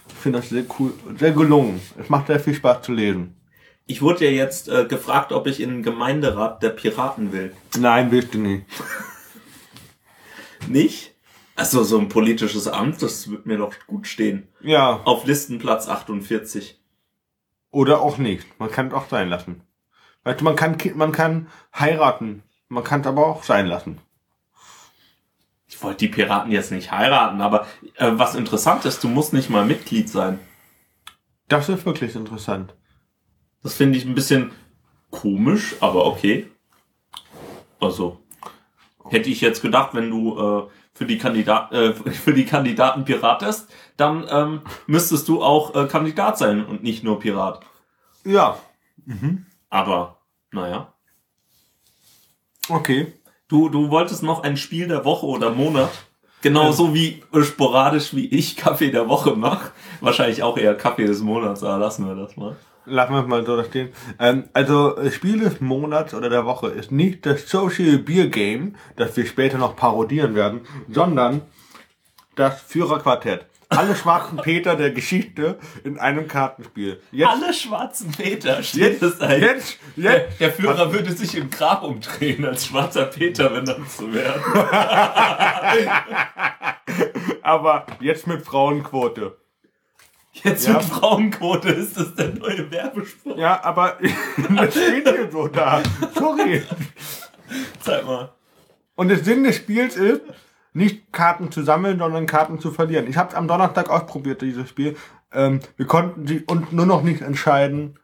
Ich 0.08 0.14
finde 0.14 0.38
das 0.38 0.48
sehr 0.48 0.64
cool, 0.78 0.94
sehr 1.18 1.32
gelungen. 1.32 1.78
Es 2.00 2.08
macht 2.08 2.28
sehr 2.28 2.40
viel 2.40 2.54
Spaß 2.54 2.80
zu 2.82 2.92
lesen. 2.92 3.36
Ich 3.86 4.00
wurde 4.00 4.24
ja 4.24 4.30
jetzt 4.30 4.68
äh, 4.68 4.84
gefragt, 4.86 5.32
ob 5.32 5.46
ich 5.46 5.60
in 5.60 5.70
den 5.70 5.82
Gemeinderat 5.82 6.62
der 6.62 6.70
Piraten 6.70 7.32
will. 7.32 7.54
Nein, 7.78 8.10
willst 8.10 8.34
du 8.34 8.38
nicht. 8.38 8.64
Nicht? 10.68 11.12
Also 11.56 11.82
so 11.82 11.98
ein 11.98 12.08
politisches 12.08 12.68
Amt, 12.68 13.02
das 13.02 13.28
wird 13.30 13.46
mir 13.46 13.58
doch 13.58 13.74
gut 13.86 14.06
stehen. 14.06 14.48
Ja, 14.60 15.00
Auf 15.04 15.26
Listenplatz 15.26 15.88
48. 15.88 16.80
oder 17.70 18.00
auch 18.00 18.16
nicht. 18.18 18.46
Man 18.58 18.70
kann 18.70 18.88
es 18.88 18.94
auch 18.94 19.08
sein 19.08 19.28
lassen. 19.28 19.62
Weißt 20.24 20.40
du, 20.40 20.44
man 20.44 20.56
kann, 20.56 20.76
man 20.94 21.12
kann 21.12 21.48
heiraten. 21.78 22.42
Man 22.68 22.84
kann 22.84 23.00
es 23.02 23.06
aber 23.06 23.26
auch 23.26 23.42
sein 23.42 23.66
lassen. 23.66 23.98
Ich 25.66 25.82
wollte 25.82 25.98
die 25.98 26.08
Piraten 26.08 26.52
jetzt 26.52 26.70
nicht 26.70 26.90
heiraten, 26.92 27.40
aber 27.40 27.66
äh, 27.96 28.12
was 28.12 28.34
interessant 28.34 28.84
ist, 28.84 29.02
du 29.02 29.08
musst 29.08 29.32
nicht 29.32 29.50
mal 29.50 29.64
Mitglied 29.64 30.08
sein. 30.08 30.38
Das 31.48 31.68
ist 31.68 31.84
wirklich 31.84 32.14
interessant. 32.14 32.74
Das 33.62 33.74
finde 33.74 33.98
ich 33.98 34.04
ein 34.04 34.14
bisschen 34.14 34.50
komisch, 35.10 35.76
aber 35.80 36.06
okay. 36.06 36.48
Also, 37.80 38.18
hätte 39.08 39.30
ich 39.30 39.40
jetzt 39.40 39.62
gedacht, 39.62 39.94
wenn 39.94 40.10
du 40.10 40.38
äh, 40.38 40.68
für, 40.94 41.04
die 41.06 41.18
Kandidat, 41.18 41.72
äh, 41.72 41.92
für 41.94 42.32
die 42.32 42.44
Kandidaten 42.44 43.04
Pirat 43.04 43.42
ist, 43.42 43.68
dann 43.96 44.26
ähm, 44.28 44.60
müsstest 44.86 45.28
du 45.28 45.42
auch 45.42 45.74
äh, 45.74 45.86
Kandidat 45.86 46.38
sein 46.38 46.64
und 46.64 46.82
nicht 46.82 47.04
nur 47.04 47.18
Pirat. 47.20 47.60
Ja, 48.24 48.56
Aber, 49.68 50.18
naja. 50.52 50.92
okay. 52.68 53.12
Du, 53.48 53.68
du 53.68 53.90
wolltest 53.90 54.22
noch 54.22 54.44
ein 54.44 54.56
Spiel 54.56 54.88
der 54.88 55.04
Woche 55.04 55.26
oder 55.26 55.50
Monat. 55.50 55.90
Genauso 56.40 56.94
wie 56.94 57.22
äh, 57.32 57.42
sporadisch 57.42 58.14
wie 58.14 58.26
ich 58.26 58.56
Kaffee 58.56 58.90
der 58.90 59.08
Woche 59.08 59.36
mache. 59.36 59.72
Wahrscheinlich 60.00 60.42
auch 60.42 60.56
eher 60.56 60.74
Kaffee 60.74 61.04
des 61.04 61.20
Monats, 61.20 61.62
aber 61.62 61.78
lassen 61.78 62.06
wir 62.06 62.14
das 62.14 62.36
mal. 62.36 62.56
Lassen 62.84 63.12
wir 63.14 63.20
es 63.22 63.26
mal 63.28 63.46
so 63.46 63.56
da 63.56 63.64
stehen. 63.64 63.90
Ähm, 64.18 64.44
also, 64.52 64.96
Spiel 65.10 65.38
des 65.40 65.60
Monats 65.60 66.14
oder 66.14 66.28
der 66.28 66.44
Woche 66.44 66.68
ist 66.68 66.90
nicht 66.90 67.24
das 67.26 67.48
Social 67.48 67.98
Beer 67.98 68.26
Game, 68.26 68.74
das 68.96 69.16
wir 69.16 69.24
später 69.26 69.58
noch 69.58 69.76
parodieren 69.76 70.34
werden, 70.34 70.62
sondern 70.88 71.42
das 72.34 72.60
Führerquartett. 72.62 73.46
Alle 73.68 73.96
schwarzen 73.96 74.36
Peter 74.36 74.76
der 74.76 74.90
Geschichte 74.90 75.58
in 75.82 75.98
einem 75.98 76.28
Kartenspiel. 76.28 77.00
Jetzt, 77.10 77.28
Alle 77.30 77.54
schwarzen 77.54 78.10
Peter 78.10 78.62
steht 78.62 79.00
jetzt, 79.00 79.02
es 79.02 79.20
ein. 79.20 79.40
jetzt, 79.40 79.78
Der, 79.96 80.26
jetzt. 80.26 80.40
der 80.40 80.52
Führer 80.52 80.92
würde 80.92 81.12
sich 81.12 81.34
im 81.36 81.48
Grab 81.48 81.82
umdrehen 81.82 82.44
als 82.44 82.66
schwarzer 82.66 83.06
Peter, 83.06 83.54
wenn 83.54 83.64
das 83.64 83.78
so 83.96 84.12
wäre. 84.12 84.38
Aber 87.42 87.86
jetzt 88.00 88.26
mit 88.26 88.42
Frauenquote. 88.44 89.38
Jetzt 90.32 90.66
Ja. 90.66 90.74
mit 90.74 90.82
Frauenquote 90.84 91.68
ist 91.68 91.96
das 91.98 92.14
der 92.14 92.34
neue 92.34 92.70
Werbespruch. 92.70 93.36
Ja, 93.36 93.62
aber 93.62 93.98
das 94.56 94.72
steht 94.72 95.08
hier 95.08 95.30
so 95.30 95.48
da. 95.48 95.82
Sorry. 96.14 96.62
Zeig 97.80 98.06
mal. 98.06 98.32
Und 98.94 99.08
der 99.08 99.18
Sinn 99.18 99.44
des 99.44 99.56
Spiels 99.56 99.96
ist, 99.96 100.22
nicht 100.72 101.12
Karten 101.12 101.50
zu 101.52 101.62
sammeln, 101.62 101.98
sondern 101.98 102.26
Karten 102.26 102.58
zu 102.58 102.70
verlieren. 102.70 103.06
Ich 103.06 103.16
habe 103.18 103.28
es 103.30 103.34
am 103.34 103.46
Donnerstag 103.46 103.90
ausprobiert, 103.90 104.40
dieses 104.40 104.68
Spiel. 104.68 104.96
Ähm, 105.32 105.60
wir 105.76 105.86
konnten 105.86 106.26
sie 106.26 106.40
und 106.40 106.72
nur 106.72 106.86
noch 106.86 107.02
nicht 107.02 107.20
entscheiden, 107.20 107.98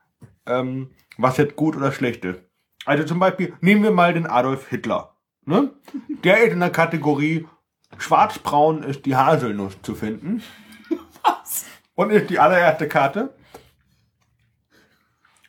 ähm, 0.47 0.91
was 1.17 1.39
jetzt 1.39 1.57
gut 1.57 1.77
oder 1.77 1.93
schlecht 1.93 2.25
ist. 2.27 2.41
Also 2.85 3.05
zum 3.05 3.19
Beispiel, 3.19 3.55
nehmen 3.61 3.83
wir 3.83 3.91
mal 3.91 4.13
den 4.13 4.27
Adolf 4.27 4.69
Hitler. 4.69 5.15
Ne? 5.47 5.71
Der 6.25 6.43
ist 6.45 6.53
in 6.53 6.61
der 6.61 6.71
Kategorie 6.71 7.47
Schwarzbraun 7.97 8.83
ist 8.83 9.07
die 9.07 9.17
Haselnuss 9.17 9.81
zu 9.83 9.95
finden. 9.95 10.43
Was? 11.23 11.65
Und 11.99 12.11
ist 12.11 12.31
die 12.31 12.39
allererste 12.39 12.87
Karte. 12.87 13.35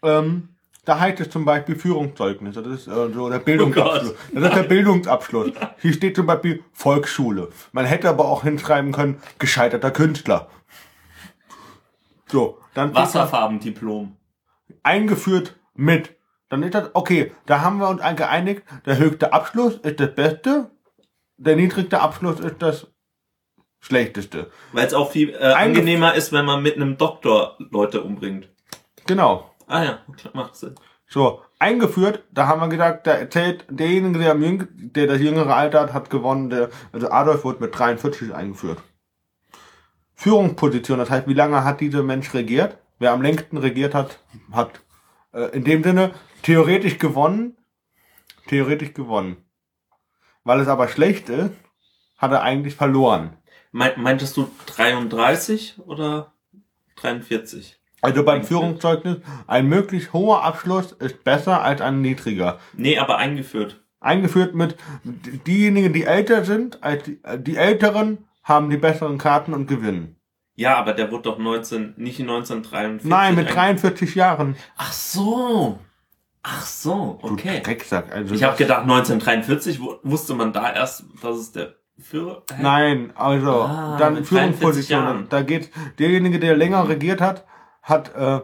Ähm, 0.01 0.49
da 0.83 0.99
heißt 0.99 1.19
es 1.19 1.29
zum 1.29 1.45
Beispiel 1.45 1.75
Führungszeugnis. 1.75 2.55
Das 2.55 2.65
ist 2.65 2.87
äh, 2.87 3.13
so 3.13 3.29
der 3.29 3.37
Bildungsabschluss. 3.37 4.15
das 4.33 4.43
ist 4.45 4.55
der 4.55 4.63
Bildungsabschluss. 4.63 5.51
Hier 5.77 5.93
steht 5.93 6.15
zum 6.15 6.25
Beispiel 6.25 6.63
Volksschule. 6.73 7.49
Man 7.71 7.85
hätte 7.85 8.09
aber 8.09 8.25
auch 8.25 8.41
hinschreiben 8.41 8.91
können, 8.91 9.21
gescheiterter 9.37 9.91
Künstler. 9.91 10.47
So, 12.25 12.57
dann 12.73 12.95
Wasserfarbendiplom. 12.95 14.17
eingeführt 14.81 15.55
mit. 15.75 16.15
Dann 16.49 16.63
ist 16.63 16.73
das, 16.73 16.89
okay, 16.93 17.31
da 17.45 17.61
haben 17.61 17.77
wir 17.77 17.89
uns 17.89 18.01
geeinigt, 18.15 18.63
der 18.87 18.97
höchste 18.97 19.33
Abschluss 19.33 19.75
ist 19.75 19.99
das 19.99 20.15
Beste, 20.15 20.71
der 21.37 21.57
niedrigste 21.57 22.01
Abschluss 22.01 22.39
ist 22.39 22.59
das 22.59 22.87
Schlechteste. 23.79 24.51
Weil 24.73 24.87
es 24.87 24.93
auch 24.93 25.11
viel 25.11 25.29
äh, 25.31 25.53
angenehmer 25.53 26.13
ist, 26.13 26.31
wenn 26.31 26.45
man 26.45 26.61
mit 26.61 26.75
einem 26.75 26.97
Doktor 26.97 27.57
Leute 27.71 28.01
umbringt. 28.01 28.49
Genau. 29.07 29.55
Ah 29.67 29.83
ja, 29.83 29.99
klar, 30.17 30.35
macht 30.35 30.55
Sinn. 30.55 30.75
So, 31.07 31.41
eingeführt, 31.57 32.23
da 32.31 32.47
haben 32.47 32.61
wir 32.61 32.67
gesagt, 32.67 33.07
da 33.07 33.13
erzählt 33.13 33.65
derjenige, 33.69 34.19
der, 34.19 34.31
am 34.31 34.43
jüng, 34.43 34.67
der 34.75 35.07
das 35.07 35.19
jüngere 35.19 35.55
Alter 35.55 35.81
hat, 35.81 35.93
hat 35.93 36.09
gewonnen. 36.09 36.49
Der, 36.49 36.69
also 36.91 37.09
Adolf 37.09 37.43
wurde 37.43 37.63
mit 37.63 37.77
43 37.77 38.33
eingeführt. 38.33 38.79
Führungsposition, 40.13 40.99
das 40.99 41.09
heißt, 41.09 41.27
wie 41.27 41.33
lange 41.33 41.63
hat 41.63 41.81
dieser 41.81 42.03
Mensch 42.03 42.33
regiert? 42.33 42.77
Wer 42.99 43.13
am 43.13 43.21
längsten 43.21 43.57
regiert 43.57 43.95
hat, 43.95 44.19
hat 44.51 44.81
äh, 45.33 45.55
in 45.55 45.63
dem 45.63 45.83
Sinne 45.83 46.11
theoretisch 46.43 46.99
gewonnen. 46.99 47.57
Theoretisch 48.47 48.93
gewonnen. 48.93 49.37
Weil 50.43 50.59
es 50.59 50.67
aber 50.67 50.89
schlecht 50.89 51.29
ist, 51.29 51.51
hat 52.17 52.31
er 52.31 52.41
eigentlich 52.43 52.75
verloren. 52.75 53.37
Meint, 53.71 53.97
meintest 53.97 54.35
du 54.37 54.49
33 54.65 55.75
oder 55.85 56.33
43? 56.95 57.77
Also 58.01 58.23
beim 58.23 58.43
Führungszeugnis, 58.43 59.17
ein 59.47 59.67
möglichst 59.67 60.13
hoher 60.13 60.43
Abschluss 60.43 60.93
ist 60.93 61.23
besser 61.23 61.61
als 61.61 61.81
ein 61.81 62.01
niedriger. 62.01 62.59
Nee, 62.73 62.97
aber 62.97 63.17
eingeführt. 63.17 63.81
eingeführt 63.99 64.55
mit 64.55 64.77
diejenigen, 65.03 65.91
die 65.93 66.03
älter 66.05 66.45
sind, 66.45 66.81
als 66.81 67.03
die, 67.03 67.19
die 67.39 67.57
Älteren 67.57 68.19
haben 68.43 68.69
die 68.69 68.77
besseren 68.77 69.17
Karten 69.17 69.53
und 69.53 69.67
gewinnen. 69.67 70.15
Ja, 70.55 70.77
aber 70.77 70.93
der 70.93 71.11
wurde 71.11 71.23
doch 71.23 71.37
19, 71.37 71.93
nicht 71.97 72.19
1943. 72.21 73.09
Nein, 73.09 73.35
mit 73.35 73.47
ein- 73.49 73.53
43 73.53 74.15
Jahren. 74.15 74.55
Ach 74.77 74.91
so. 74.93 75.79
Ach 76.41 76.65
so, 76.65 77.19
Du 77.21 77.33
okay. 77.33 77.61
Drecksack. 77.61 78.13
Also 78.13 78.33
Ich 78.33 78.43
habe 78.43 78.55
gedacht, 78.57 78.83
1943 78.83 79.81
wu- 79.81 79.95
wusste 80.03 80.33
man 80.35 80.53
da 80.53 80.71
erst, 80.73 81.03
dass 81.21 81.35
es 81.37 81.51
der 81.51 81.75
Führer. 81.99 82.43
Nein, 82.59 83.13
also 83.15 83.61
Ah, 83.63 83.97
dann 83.97 84.15
mit 84.15 84.29
43 84.29 84.29
Führungspositionen. 84.29 85.29
Da 85.29 85.41
geht 85.41 85.71
derjenige, 85.99 86.39
der 86.39 86.55
länger 86.55 86.87
regiert 86.87 87.21
hat, 87.21 87.45
hat 87.81 88.15
äh, 88.15 88.41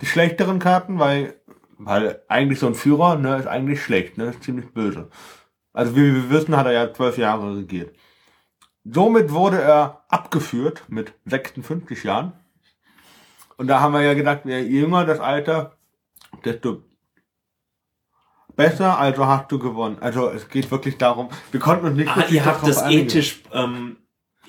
die 0.00 0.06
schlechteren 0.06 0.58
Karten, 0.58 0.98
weil 0.98 1.40
weil 1.78 2.22
eigentlich 2.28 2.58
so 2.60 2.66
ein 2.66 2.74
Führer 2.74 3.16
ne, 3.16 3.36
ist 3.36 3.46
eigentlich 3.46 3.82
schlecht, 3.82 4.16
ne, 4.16 4.26
ist 4.26 4.42
ziemlich 4.42 4.72
böse. 4.72 5.10
Also 5.72 5.96
wie 5.96 6.14
wir 6.14 6.30
wissen, 6.30 6.56
hat 6.56 6.66
er 6.66 6.72
ja 6.72 6.92
zwölf 6.92 7.18
Jahre 7.18 7.56
regiert. 7.56 7.94
Somit 8.84 9.32
wurde 9.32 9.60
er 9.60 10.04
abgeführt 10.08 10.84
mit 10.88 11.14
56 11.24 12.04
Jahren. 12.04 12.32
Und 13.56 13.66
da 13.68 13.80
haben 13.80 13.94
wir 13.94 14.02
ja 14.02 14.14
gedacht, 14.14 14.42
je 14.44 14.58
jünger 14.60 15.04
das 15.04 15.20
Alter, 15.20 15.76
desto 16.44 16.82
besser, 18.56 18.98
also 18.98 19.26
hast 19.26 19.50
du 19.50 19.58
gewonnen. 19.58 19.96
Also 20.00 20.28
es 20.30 20.48
geht 20.48 20.70
wirklich 20.70 20.98
darum, 20.98 21.28
wir 21.50 21.60
konnten 21.60 21.86
uns 21.86 21.96
nicht 21.96 22.08
Ah, 22.14 22.24
ihr 22.30 22.44
habt 22.44 22.66
das 22.66 22.82
einigen. 22.82 23.06
ethisch, 23.06 23.42
ähm, 23.52 23.96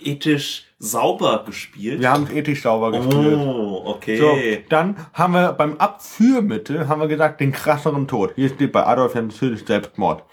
ethisch 0.01 0.65
sauber 0.77 1.43
gespielt. 1.45 1.99
Wir 2.01 2.11
haben 2.11 2.23
es 2.23 2.31
ethisch 2.31 2.61
sauber 2.61 2.91
gespielt. 2.91 3.37
Oh, 3.37 3.83
okay. 3.85 4.17
So, 4.17 4.35
dann 4.69 4.95
haben 5.13 5.33
wir 5.33 5.53
beim 5.53 5.77
Abführmittel 5.77 6.87
haben 6.87 7.01
wir 7.01 7.07
gesagt, 7.07 7.39
den 7.39 7.51
krasseren 7.51 8.07
Tod. 8.07 8.33
Hier 8.35 8.49
steht 8.49 8.71
bei 8.71 8.85
Adolf 8.85 9.15
ja 9.15 9.21
natürlich 9.21 9.65
Selbstmord. 9.65 10.23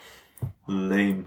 Lame. 0.66 1.24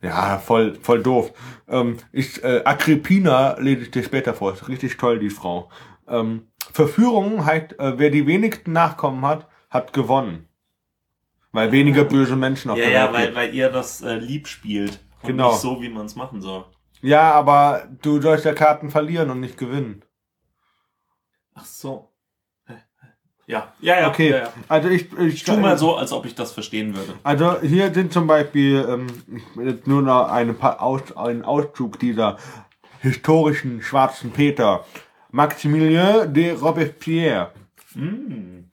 Ja, 0.00 0.38
voll, 0.38 0.74
voll 0.82 1.02
doof. 1.02 1.32
Ähm, 1.66 1.96
ich, 2.12 2.42
äh, 2.44 2.60
Agrippina 2.64 3.56
lese 3.58 3.82
ich 3.82 3.90
dir 3.90 4.02
später 4.04 4.34
vor. 4.34 4.52
Ist 4.52 4.68
richtig 4.68 4.96
toll, 4.98 5.18
die 5.18 5.30
Frau. 5.30 5.70
Ähm, 6.06 6.48
Verführung 6.72 7.44
heißt, 7.46 7.78
äh, 7.78 7.98
wer 7.98 8.10
die 8.10 8.26
wenigsten 8.26 8.72
Nachkommen 8.72 9.24
hat, 9.24 9.48
hat 9.70 9.92
gewonnen. 9.94 10.46
Weil 11.54 11.70
weniger 11.72 12.04
böse 12.04 12.36
Menschen 12.36 12.70
auf 12.70 12.76
Ja, 12.78 12.84
der 12.84 12.92
ja, 12.92 13.04
Welt 13.04 13.14
weil, 13.14 13.24
gibt. 13.26 13.36
weil 13.36 13.54
ihr 13.54 13.70
das 13.70 14.02
äh, 14.02 14.16
lieb 14.16 14.46
spielt. 14.48 15.00
Und 15.22 15.28
Genau. 15.28 15.52
nicht 15.52 15.60
so, 15.60 15.80
wie 15.80 15.88
man 15.88 16.04
es 16.04 16.16
machen 16.16 16.42
soll. 16.42 16.64
Ja, 17.00 17.32
aber 17.32 17.88
du 18.02 18.20
sollst 18.20 18.44
ja 18.44 18.52
Karten 18.52 18.90
verlieren 18.90 19.30
und 19.30 19.40
nicht 19.40 19.56
gewinnen. 19.56 20.02
Ach 21.54 21.64
so. 21.64 22.10
Ja, 23.46 23.72
ja, 23.80 24.00
ja. 24.00 24.08
Okay, 24.08 24.30
Ja, 24.30 24.36
ja. 24.38 24.52
also 24.68 24.88
ich, 24.88 25.12
ich, 25.18 25.34
Ich 25.34 25.44
tu 25.44 25.56
mal 25.58 25.76
so, 25.78 25.96
als 25.96 26.12
ob 26.12 26.24
ich 26.24 26.34
das 26.34 26.52
verstehen 26.52 26.96
würde. 26.96 27.12
Also 27.22 27.60
hier 27.60 27.92
sind 27.92 28.10
zum 28.12 28.26
Beispiel 28.26 28.84
ähm, 28.88 29.06
jetzt 29.62 29.86
nur 29.86 30.00
noch 30.02 30.30
eine, 30.30 30.54
Pa- 30.54 30.76
aus, 30.78 31.14
einen 31.16 31.44
Auszug 31.44 31.98
dieser 32.00 32.38
historischen 33.00 33.82
schwarzen 33.82 34.30
Peter. 34.32 34.84
Maximilien 35.30 36.32
de 36.32 36.52
Robespierre. 36.52 37.52
Mm. 37.94 38.63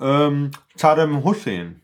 Ähm, 0.00 0.50
Saddam 0.76 1.22
Hussein. 1.24 1.82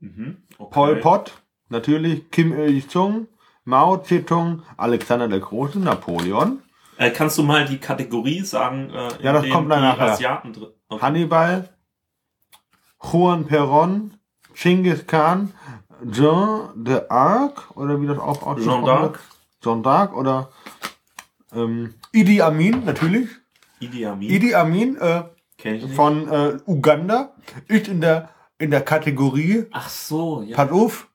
Mhm. 0.00 0.38
Okay. 0.58 0.70
Pol 0.72 0.96
Pot, 0.96 1.32
natürlich. 1.68 2.30
Kim 2.30 2.52
Il-sung. 2.58 3.28
Mao 3.64 3.96
Zedong. 3.98 4.62
Alexander 4.76 5.26
der 5.28 5.40
Große. 5.40 5.78
Napoleon. 5.80 6.62
Äh, 6.98 7.10
kannst 7.10 7.36
du 7.36 7.42
mal 7.42 7.64
die 7.66 7.78
Kategorie 7.78 8.40
sagen? 8.42 8.90
Äh, 8.90 9.08
Ja, 9.22 9.32
das 9.32 9.48
kommt 9.50 9.70
dann 9.70 9.82
nachher. 9.82 10.12
Asiaten 10.12 10.52
drin. 10.52 10.68
Okay. 10.88 11.02
Hannibal. 11.02 11.68
Juan 13.00 13.46
Perón. 13.46 14.12
Genghis 14.54 15.06
Khan. 15.06 15.52
Jean 16.10 16.68
d'Arc. 16.84 17.74
Oder 17.74 18.00
wie 18.00 18.06
das 18.06 18.18
auch 18.18 18.42
ausgesprochen 18.46 18.84
Jeanne 18.84 19.08
d'Arc. 19.08 19.18
Jean 19.62 19.82
d'Arc. 19.82 20.12
Oder 20.14 20.50
ähm, 21.52 21.94
Idi 22.12 22.40
Amin, 22.40 22.84
natürlich. 22.84 23.28
Idi 23.80 24.06
Amin. 24.06 24.30
Idi 24.30 24.54
Amin 24.54 24.96
äh. 24.96 25.24
Von 25.94 26.28
äh, 26.28 26.58
Uganda 26.66 27.32
ist 27.68 27.88
in 27.88 28.00
der, 28.00 28.30
in 28.58 28.70
der 28.70 28.82
Kategorie, 28.82 29.66
Ach 29.72 29.88
so, 29.88 30.42
ja. 30.42 30.56
pass 30.56 30.70
auf, 30.70 31.08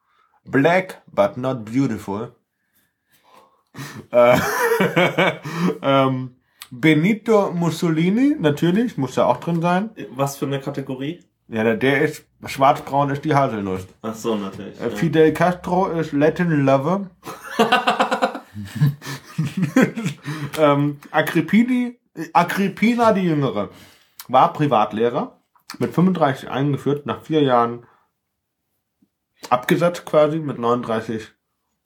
Black 0.45 1.01
but 1.07 1.37
not 1.37 1.65
beautiful. 1.65 2.35
äh, 4.11 4.37
ähm, 5.81 6.35
Benito 6.71 7.51
Mussolini, 7.51 8.35
natürlich, 8.39 8.97
muss 8.97 9.15
ja 9.15 9.25
auch 9.25 9.37
drin 9.37 9.61
sein. 9.61 9.91
Was 10.11 10.37
für 10.37 10.45
eine 10.45 10.59
Kategorie? 10.59 11.23
Ja, 11.47 11.63
der, 11.63 11.75
der 11.75 12.01
ist, 12.01 12.25
schwarzbraun 12.45 13.09
ist 13.09 13.25
die 13.25 13.35
Haselnuss. 13.35 13.85
Ach 14.01 14.15
so, 14.15 14.35
natürlich. 14.35 14.79
Äh, 14.79 14.89
ja. 14.89 14.95
Fidel 14.95 15.33
Castro 15.33 15.87
ist 15.87 16.13
Latin 16.13 16.65
Lover. 16.65 17.09
ähm, 20.57 20.99
Agrippini, 21.11 21.99
Agrippina 22.33 23.11
die 23.11 23.23
Jüngere 23.23 23.69
war 24.31 24.53
Privatlehrer, 24.53 25.41
mit 25.79 25.93
35 25.93 26.49
eingeführt, 26.49 27.05
nach 27.05 27.21
vier 27.21 27.41
Jahren 27.41 27.85
abgesetzt 29.49 30.05
quasi, 30.05 30.39
mit 30.39 30.59
39 30.59 31.31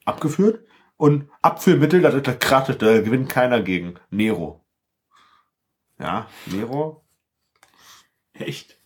abgeführt. 0.04 0.64
Und 0.98 1.28
Abführmittel, 1.42 2.00
das 2.00 2.14
ist 2.14 2.26
das 2.26 2.38
krasseste, 2.38 2.86
da 2.86 3.00
gewinnt 3.02 3.28
keiner 3.28 3.60
gegen. 3.60 3.96
Nero. 4.10 4.64
Ja, 5.98 6.26
Nero. 6.46 7.04
Echt? 8.32 8.78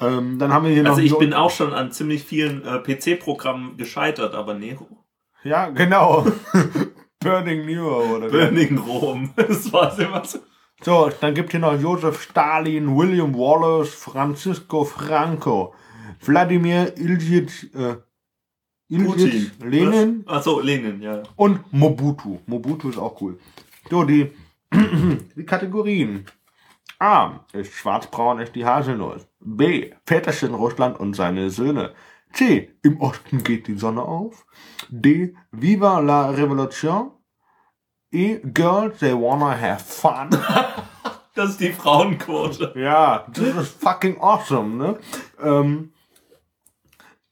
Ähm, 0.00 0.38
dann 0.38 0.52
haben 0.52 0.64
wir 0.66 0.72
hier 0.72 0.82
noch 0.82 0.90
Also 0.92 1.02
ich 1.02 1.10
so- 1.10 1.18
bin 1.18 1.34
auch 1.34 1.50
schon 1.50 1.72
an 1.74 1.92
ziemlich 1.92 2.24
vielen 2.24 2.64
äh, 2.64 2.78
PC-Programmen 2.80 3.76
gescheitert, 3.76 4.34
aber 4.34 4.54
Nero. 4.54 5.04
Ja, 5.42 5.68
genau. 5.68 6.26
Burning 7.20 7.64
Nero 7.66 8.16
oder? 8.16 8.28
Burning 8.28 8.78
Rom. 8.78 9.32
Das 9.36 9.70
war 9.72 9.98
immer 9.98 10.24
so. 10.24 10.38
So, 10.82 11.10
dann 11.20 11.34
gibt 11.34 11.52
hier 11.52 11.60
noch 11.60 11.80
Josef 11.80 12.22
Stalin, 12.22 12.96
William 12.96 13.34
Wallace, 13.34 13.94
Francisco 13.94 14.84
Franco, 14.84 15.74
Wladimir 16.20 16.96
Ilyich, 16.98 17.74
äh, 17.74 17.96
Ilyich 18.88 19.52
Lenin 19.60 20.24
Was? 20.26 20.36
Ach 20.38 20.42
so, 20.42 20.60
Lenin, 20.60 21.00
ja. 21.00 21.22
und 21.36 21.72
Mobutu. 21.72 22.40
Mobutu 22.46 22.90
ist 22.90 22.98
auch 22.98 23.20
cool. 23.20 23.38
So, 23.88 24.04
die, 24.04 24.30
die 25.36 25.46
Kategorien. 25.46 26.26
A. 26.98 27.40
Ist 27.52 27.72
schwarzbraun 27.74 28.38
ist 28.40 28.54
die 28.54 28.64
Haselnuss. 28.64 29.26
B. 29.40 29.92
Väterchen 30.06 30.54
Russland 30.54 30.98
und 30.98 31.14
seine 31.14 31.50
Söhne. 31.50 31.92
C. 32.32 32.70
Im 32.82 33.00
Osten 33.00 33.42
geht 33.42 33.66
die 33.66 33.78
Sonne 33.78 34.02
auf. 34.02 34.46
D. 34.88 35.34
Viva 35.50 35.98
la 36.00 36.30
Revolution. 36.30 37.10
E. 38.14 38.38
Girls, 38.38 38.98
they 39.00 39.12
wanna 39.12 39.60
have 39.60 39.82
fun. 39.84 40.30
Das 41.36 41.50
ist 41.50 41.60
die 41.60 41.72
Frauenquote. 41.72 42.74
Ja, 42.76 43.26
das 43.26 43.56
ist 43.56 43.82
fucking 43.82 44.20
awesome, 44.20 44.76
ne? 44.76 44.98
Ähm, 45.42 45.92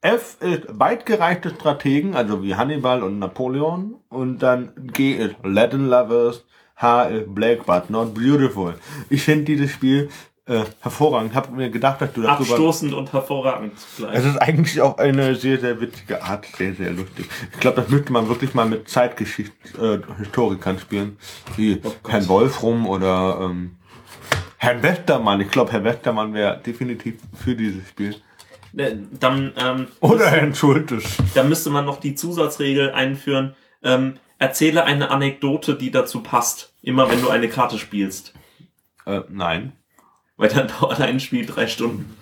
F 0.01 0.39
ist 0.41 0.63
weitgereichte 0.69 1.51
Strategen, 1.51 2.17
also 2.17 2.43
wie 2.43 2.57
Hannibal 2.57 3.05
und 3.05 3.21
Napoleon. 3.21 3.95
Und 4.09 4.41
dann 4.41 4.73
G 4.93 5.13
ist 5.13 5.37
Latin 5.45 5.87
Lovers. 5.87 6.45
H 6.75 7.05
ist 7.05 7.33
Black 7.33 7.65
but 7.65 7.91
not 7.91 8.13
beautiful. 8.13 8.75
Ich 9.09 9.23
finde 9.23 9.45
dieses 9.45 9.71
Spiel 9.71 10.11
äh, 10.53 10.65
hervorragend. 10.81 11.35
Hab 11.35 11.51
mir 11.53 11.71
gedacht, 11.71 12.01
dass 12.01 12.13
du 12.13 12.23
darüber... 12.23 12.41
Abstoßend 12.51 12.93
und 12.95 13.13
hervorragend 13.13 13.73
Es 13.77 13.97
zugleich. 13.97 14.25
ist 14.25 14.37
eigentlich 14.37 14.81
auch 14.81 14.99
eine 14.99 15.35
sehr, 15.35 15.59
sehr 15.59 15.81
witzige 15.81 16.23
Art. 16.23 16.47
Sehr, 16.57 16.75
sehr 16.75 16.91
lustig. 16.93 17.27
Ich 17.53 17.61
glaube, 17.61 17.81
das 17.81 17.89
müsste 17.91 18.13
man 18.13 18.29
wirklich 18.29 18.55
mal 18.55 18.67
mit 18.67 18.89
Zeitgeschichte 18.89 20.03
äh, 20.03 20.79
spielen. 20.79 21.17
Wie 21.57 21.77
Gott. 21.77 21.97
Herrn 22.09 22.29
Wolfrum 22.29 22.87
oder 22.87 23.39
ähm, 23.43 23.77
Herrn 24.59 24.83
Westermann. 24.83 25.41
Ich 25.41 25.51
glaube, 25.51 25.73
Herr 25.73 25.85
Westermann 25.85 26.35
wäre 26.35 26.61
definitiv 26.65 27.15
für 27.35 27.55
dieses 27.57 27.89
Spiel. 27.89 28.15
Äh, 28.77 28.97
Dann, 29.19 29.53
ähm, 29.57 29.89
Oder 30.01 30.31
Herrn 30.31 30.55
Schultes. 30.55 31.17
dann 31.35 31.49
müsste 31.49 31.71
man 31.71 31.85
noch 31.85 31.99
die 32.01 32.15
Zusatzregel 32.15 32.93
einführen. 32.93 33.55
Ähm, 33.83 34.15
erzähle 34.39 34.85
eine 34.85 35.11
Anekdote, 35.11 35.75
die 35.75 35.91
dazu 35.91 36.23
passt. 36.23 36.75
Immer 36.83 37.11
wenn 37.11 37.21
du 37.21 37.29
eine 37.29 37.49
Karte 37.49 37.79
spielst. 37.79 38.35
Äh, 39.05 39.21
nein. 39.29 39.73
Weil 40.37 40.49
dann 40.49 40.69
dauert 40.81 41.01
ein 41.01 41.21
Spiel 41.21 41.47
drei 41.47 41.67
Stunden. 41.67 42.17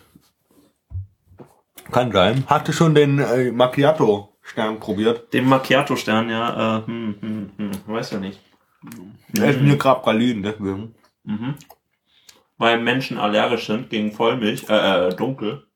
Kann 1.91 2.13
sein. 2.13 2.45
Hatte 2.47 2.73
schon 2.73 2.95
den 2.95 3.19
äh, 3.19 3.51
Macchiato-Stern 3.51 4.79
probiert. 4.79 5.33
Den 5.33 5.49
Macchiato-Stern, 5.49 6.31
ja, 6.31 6.79
äh, 6.79 6.87
hm, 6.87 7.17
hm, 7.21 7.51
hm, 7.57 7.71
weiß 7.87 8.13
ja 8.13 8.19
nicht. 8.19 8.41
Er 9.37 9.51
ist 9.51 9.61
mir 9.61 9.77
gerade 9.77 10.01
Pralinen, 10.01 10.43
deswegen. 10.43 10.95
Mhm. 11.25 11.55
Weil 12.57 12.81
Menschen 12.81 13.19
allergisch 13.19 13.67
sind 13.67 13.91
gegen 13.91 14.13
Vollmilch, 14.13 14.69
äh, 14.69 15.09
äh 15.09 15.15
dunkel. 15.15 15.67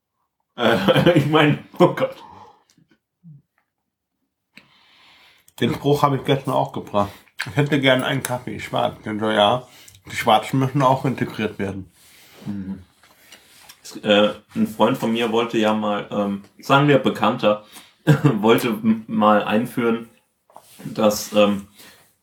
Äh, 0.56 0.76
ich 1.14 1.26
meine, 1.26 1.58
oh 1.78 1.88
Gott. 1.88 2.16
Den 5.60 5.74
Spruch 5.74 6.02
habe 6.02 6.16
ich 6.16 6.24
gestern 6.24 6.54
auch 6.54 6.72
gebracht. 6.72 7.12
Ich 7.46 7.56
hätte 7.56 7.80
gern 7.80 8.02
einen 8.02 8.22
Kaffee 8.22 8.58
schwarz. 8.58 8.96
Denn 9.04 9.20
so, 9.20 9.30
ja, 9.30 9.66
die 10.10 10.16
Schwarzen 10.16 10.58
müssen 10.58 10.82
auch 10.82 11.04
integriert 11.04 11.58
werden. 11.58 11.90
Äh, 14.02 14.30
ein 14.54 14.66
Freund 14.66 14.98
von 14.98 15.12
mir 15.12 15.30
wollte 15.30 15.58
ja 15.58 15.74
mal, 15.74 16.08
ähm, 16.10 16.44
sagen 16.58 16.88
wir 16.88 16.98
Bekannter, 16.98 17.64
wollte 18.22 18.78
mal 19.06 19.44
einführen, 19.44 20.08
dass 20.84 21.32
ähm, 21.32 21.68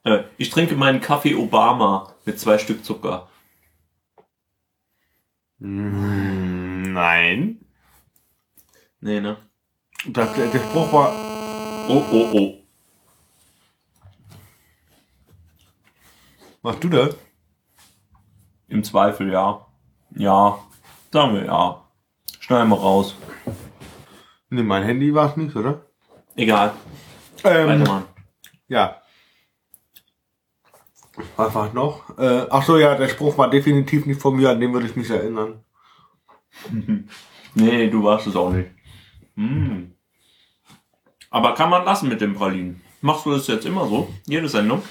äh, 0.04 0.24
ich 0.38 0.50
trinke 0.50 0.76
meinen 0.76 1.02
Kaffee 1.02 1.36
Obama 1.36 2.14
mit 2.26 2.40
zwei 2.40 2.58
Stück 2.58 2.84
Zucker. 2.84 3.30
Mm, 5.60 6.94
Nein. 6.94 7.60
Nee, 9.00 9.22
ne? 9.22 9.38
Das, 10.08 10.34
der, 10.34 10.48
der 10.48 10.60
Spruch 10.60 10.92
war, 10.92 11.32
Oh, 11.88 12.06
oh, 12.12 12.30
oh. 12.34 12.58
machst 16.62 16.84
du 16.84 16.90
das? 16.90 17.18
Im 18.68 18.84
Zweifel 18.84 19.32
ja. 19.32 19.66
Ja. 20.16 20.60
Sagen 21.12 21.36
wir 21.36 21.46
ja. 21.46 21.82
Schneiden 22.40 22.70
wir 22.70 22.78
raus. 22.78 23.16
Nee, 24.50 24.64
mein 24.64 24.84
Handy 24.84 25.14
war 25.14 25.30
es 25.30 25.38
nicht, 25.38 25.56
oder? 25.56 25.86
Egal. 26.36 26.74
Ähm, 27.44 27.68
Weitermachen. 27.68 28.06
ja. 28.68 28.98
Was 31.36 31.54
war 31.54 31.74
noch? 31.74 32.18
Äh, 32.18 32.48
ach 32.50 32.64
so, 32.64 32.78
ja, 32.78 32.96
der 32.96 33.10
Spruch 33.10 33.38
war 33.38 33.50
definitiv 33.50 34.06
nicht 34.06 34.22
von 34.22 34.36
mir, 34.36 34.50
an 34.50 34.60
den 34.60 34.74
würde 34.74 34.88
ich 34.88 34.96
mich 34.96 35.10
erinnern. 35.10 35.64
Nee, 37.54 37.90
du 37.90 38.02
warst 38.06 38.28
es 38.28 38.36
auch 38.38 38.50
nicht. 38.50 38.70
Hm. 39.36 39.94
Aber 41.30 41.54
kann 41.54 41.70
man 41.70 41.84
lassen 41.84 42.08
mit 42.08 42.22
dem 42.22 42.34
Pralinen. 42.34 42.82
Machst 43.02 43.26
du 43.26 43.32
das 43.32 43.48
jetzt 43.48 43.66
immer 43.66 43.88
so? 43.88 44.08
Jede 44.26 44.48
Sendung? 44.48 44.82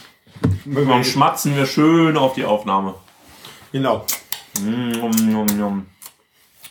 Dann 0.66 1.02
schmatzen 1.04 1.56
wir 1.56 1.64
schön 1.64 2.18
auf 2.18 2.34
die 2.34 2.44
Aufnahme. 2.44 2.96
Genau. 3.72 4.04
Mm. 4.60 5.86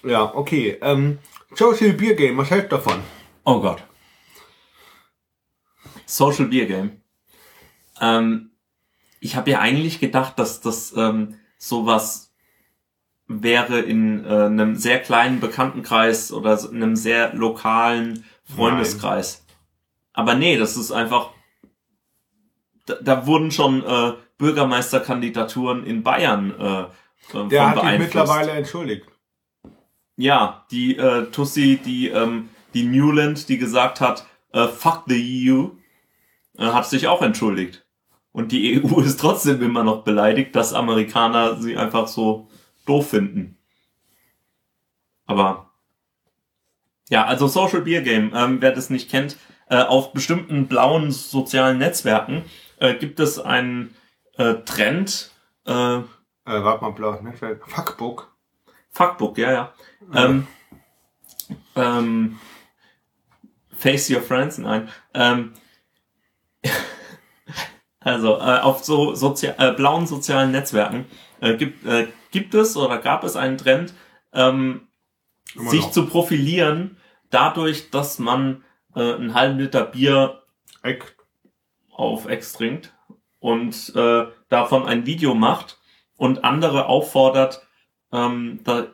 Ja, 0.04 0.34
okay. 0.36 0.78
Ähm, 0.82 1.19
Social 1.54 1.93
Beer 1.93 2.15
Game, 2.15 2.38
was 2.38 2.49
hältst 2.49 2.71
du 2.71 2.78
davon? 2.78 3.02
Oh 3.43 3.60
Gott. 3.60 3.84
Social 6.06 6.45
Beer 6.45 6.65
Game. 6.65 7.02
Ähm, 7.99 8.52
ich 9.19 9.36
habe 9.36 9.52
ja 9.52 9.60
eigentlich 9.60 9.99
gedacht, 9.99 10.39
dass 10.39 10.62
das 10.62 10.93
ähm, 10.95 11.36
sowas 11.58 12.34
wäre 13.28 13.80
in 13.80 14.25
äh, 14.25 14.45
einem 14.45 14.75
sehr 14.75 14.99
kleinen 14.99 15.39
Bekanntenkreis 15.39 16.32
oder 16.32 16.58
so 16.58 16.69
einem 16.69 16.95
sehr 16.95 17.34
lokalen 17.34 18.25
Freundeskreis. 18.43 19.45
Aber 20.13 20.36
nee, 20.36 20.58
das 20.58 20.78
ist 20.78 20.91
einfach. 20.91 21.32
Da, 22.86 22.95
da 23.02 23.28
wurden 23.28 23.52
schon 23.52 23.84
äh, 23.86 24.13
Bürgermeisterkandidaturen 24.39 25.86
in 25.86 26.02
Bayern 26.02 26.60
äh, 26.60 26.86
äh, 27.34 27.47
Der 27.49 27.67
hat 27.69 27.75
sich 27.75 27.84
beeinflusst. 27.84 28.15
mittlerweile 28.15 28.51
entschuldigt. 28.51 29.05
Ja, 30.17 30.65
die 30.71 30.97
äh, 30.97 31.25
Tussi, 31.32 31.79
die 31.84 32.10
ähm, 32.10 32.49
die 32.73 32.84
Newland, 32.84 33.47
die 33.49 33.58
gesagt 33.58 34.01
hat, 34.01 34.25
äh, 34.53 34.67
fuck 34.67 35.03
the 35.08 35.49
EU. 35.51 35.69
äh, 36.62 36.67
hat 36.71 36.88
sich 36.88 37.08
auch 37.08 37.21
entschuldigt. 37.21 37.86
Und 38.32 38.51
die 38.51 38.84
EU 38.84 38.99
ist 39.01 39.19
trotzdem 39.19 39.62
immer 39.62 39.84
noch 39.84 40.03
beleidigt, 40.03 40.55
dass 40.55 40.73
Amerikaner 40.73 41.62
sie 41.62 41.77
einfach 41.77 42.08
so 42.08 42.47
doof 42.86 43.10
finden. 43.12 43.58
Aber 45.25 45.71
ja, 47.10 47.25
also 47.25 47.47
Social 47.47 47.82
Beer 47.82 48.01
Game, 48.01 48.32
ähm, 48.36 48.58
wer 48.62 48.71
das 48.71 48.89
nicht 48.89 49.10
kennt, 49.10 49.38
äh, 49.67 49.82
auf 49.82 50.13
bestimmten 50.13 50.67
blauen 50.67 51.12
sozialen 51.12 51.77
Netzwerken 51.77 52.43
äh, 52.77 52.93
gibt 52.95 53.19
es 53.19 53.39
einen 53.39 53.95
äh, 54.38 54.55
Trend. 54.65 55.32
Äh, 56.50 56.64
warte 56.64 56.84
mal, 56.84 56.90
blaues 56.94 57.22
Netzwerk. 57.22 57.70
Fuckbook. 57.70 58.34
Fuckbook, 58.90 59.38
ja, 59.38 59.52
ja. 59.52 59.74
Ähm, 60.16 60.48
ähm, 61.76 62.40
Face 63.78 64.10
Your 64.10 64.24
Friends, 64.24 64.58
nein. 64.58 64.90
Ähm, 65.14 65.54
also 68.00 68.38
äh, 68.38 68.62
auf 68.62 68.84
so 68.84 69.14
sozia 69.14 69.54
äh, 69.60 69.74
blauen 69.74 70.08
sozialen 70.08 70.52
Netzwerken 70.52 71.06
äh, 71.40 71.56
gibt, 71.56 71.86
äh, 71.86 72.08
gibt 72.32 72.56
es 72.56 72.76
oder 72.76 72.98
gab 72.98 73.24
es 73.24 73.36
einen 73.36 73.60
Trend, 73.60 73.94
ähm, 74.34 74.88
Immer 75.54 75.70
sich 75.70 75.82
noch. 75.82 75.92
zu 75.92 76.08
profilieren, 76.08 76.98
dadurch, 77.30 77.92
dass 77.92 78.18
man 78.18 78.64
äh, 78.96 79.14
einen 79.14 79.36
halben 79.36 79.60
Liter 79.60 79.86
Bier 79.86 80.42
Eck. 80.82 81.16
auf 81.92 82.28
Ex 82.28 82.54
trinkt 82.54 82.92
und 83.38 83.94
äh, 83.96 84.26
davon 84.50 84.88
ein 84.88 85.06
Video 85.06 85.36
macht 85.36 85.79
und 86.19 86.43
andere 86.43 86.86
auffordert, 86.86 87.65
ähm, 88.12 88.60
da 88.65 88.88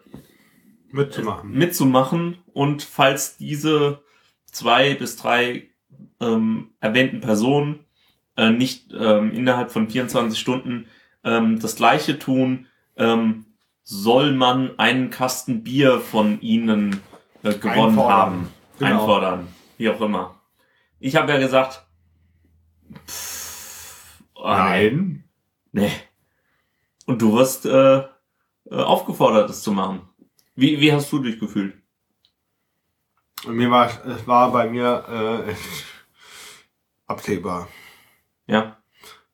Mitzumachen. 0.91 1.51
mitzumachen 1.51 2.37
und 2.53 2.83
falls 2.83 3.35
diese 3.35 4.03
zwei 4.45 4.93
bis 4.93 5.17
drei 5.17 5.69
ähm, 6.21 6.69
erwähnten 6.79 7.19
Personen 7.19 7.79
äh, 8.37 8.51
nicht 8.51 8.93
ähm, 8.97 9.31
innerhalb 9.33 9.71
von 9.71 9.89
24 9.89 10.39
Stunden 10.39 10.85
ähm, 11.23 11.59
das 11.59 11.75
gleiche 11.75 12.19
tun, 12.19 12.67
ähm, 12.95 13.45
soll 13.83 14.31
man 14.31 14.77
einen 14.77 15.09
Kasten 15.09 15.63
Bier 15.63 15.99
von 15.99 16.39
ihnen 16.41 17.01
äh, 17.43 17.55
gewonnen 17.55 17.89
Einfordern. 17.89 18.11
haben. 18.11 18.47
Genau. 18.77 18.91
Einfordern. 18.91 19.47
Wie 19.77 19.89
auch 19.89 19.99
immer. 19.99 20.39
Ich 20.99 21.15
habe 21.15 21.31
ja 21.31 21.39
gesagt, 21.39 21.85
pff, 23.07 24.21
oh, 24.35 24.47
Nein. 24.47 25.23
Nee. 25.71 25.91
Und 27.05 27.21
du 27.21 27.33
wirst 27.33 27.65
äh, 27.65 27.97
äh, 27.99 28.05
aufgefordert, 28.71 29.49
das 29.49 29.61
zu 29.61 29.71
machen. 29.71 30.01
Wie, 30.55 30.79
wie 30.79 30.91
hast 30.91 31.11
du 31.11 31.19
dich 31.19 31.39
gefühlt? 31.39 31.75
Mir 33.47 33.69
war, 33.69 33.91
es 34.05 34.25
war 34.25 34.51
bei 34.51 34.69
mir 34.69 35.45
äh, 35.47 35.53
absehbar. 37.07 37.67
Ja, 38.47 38.77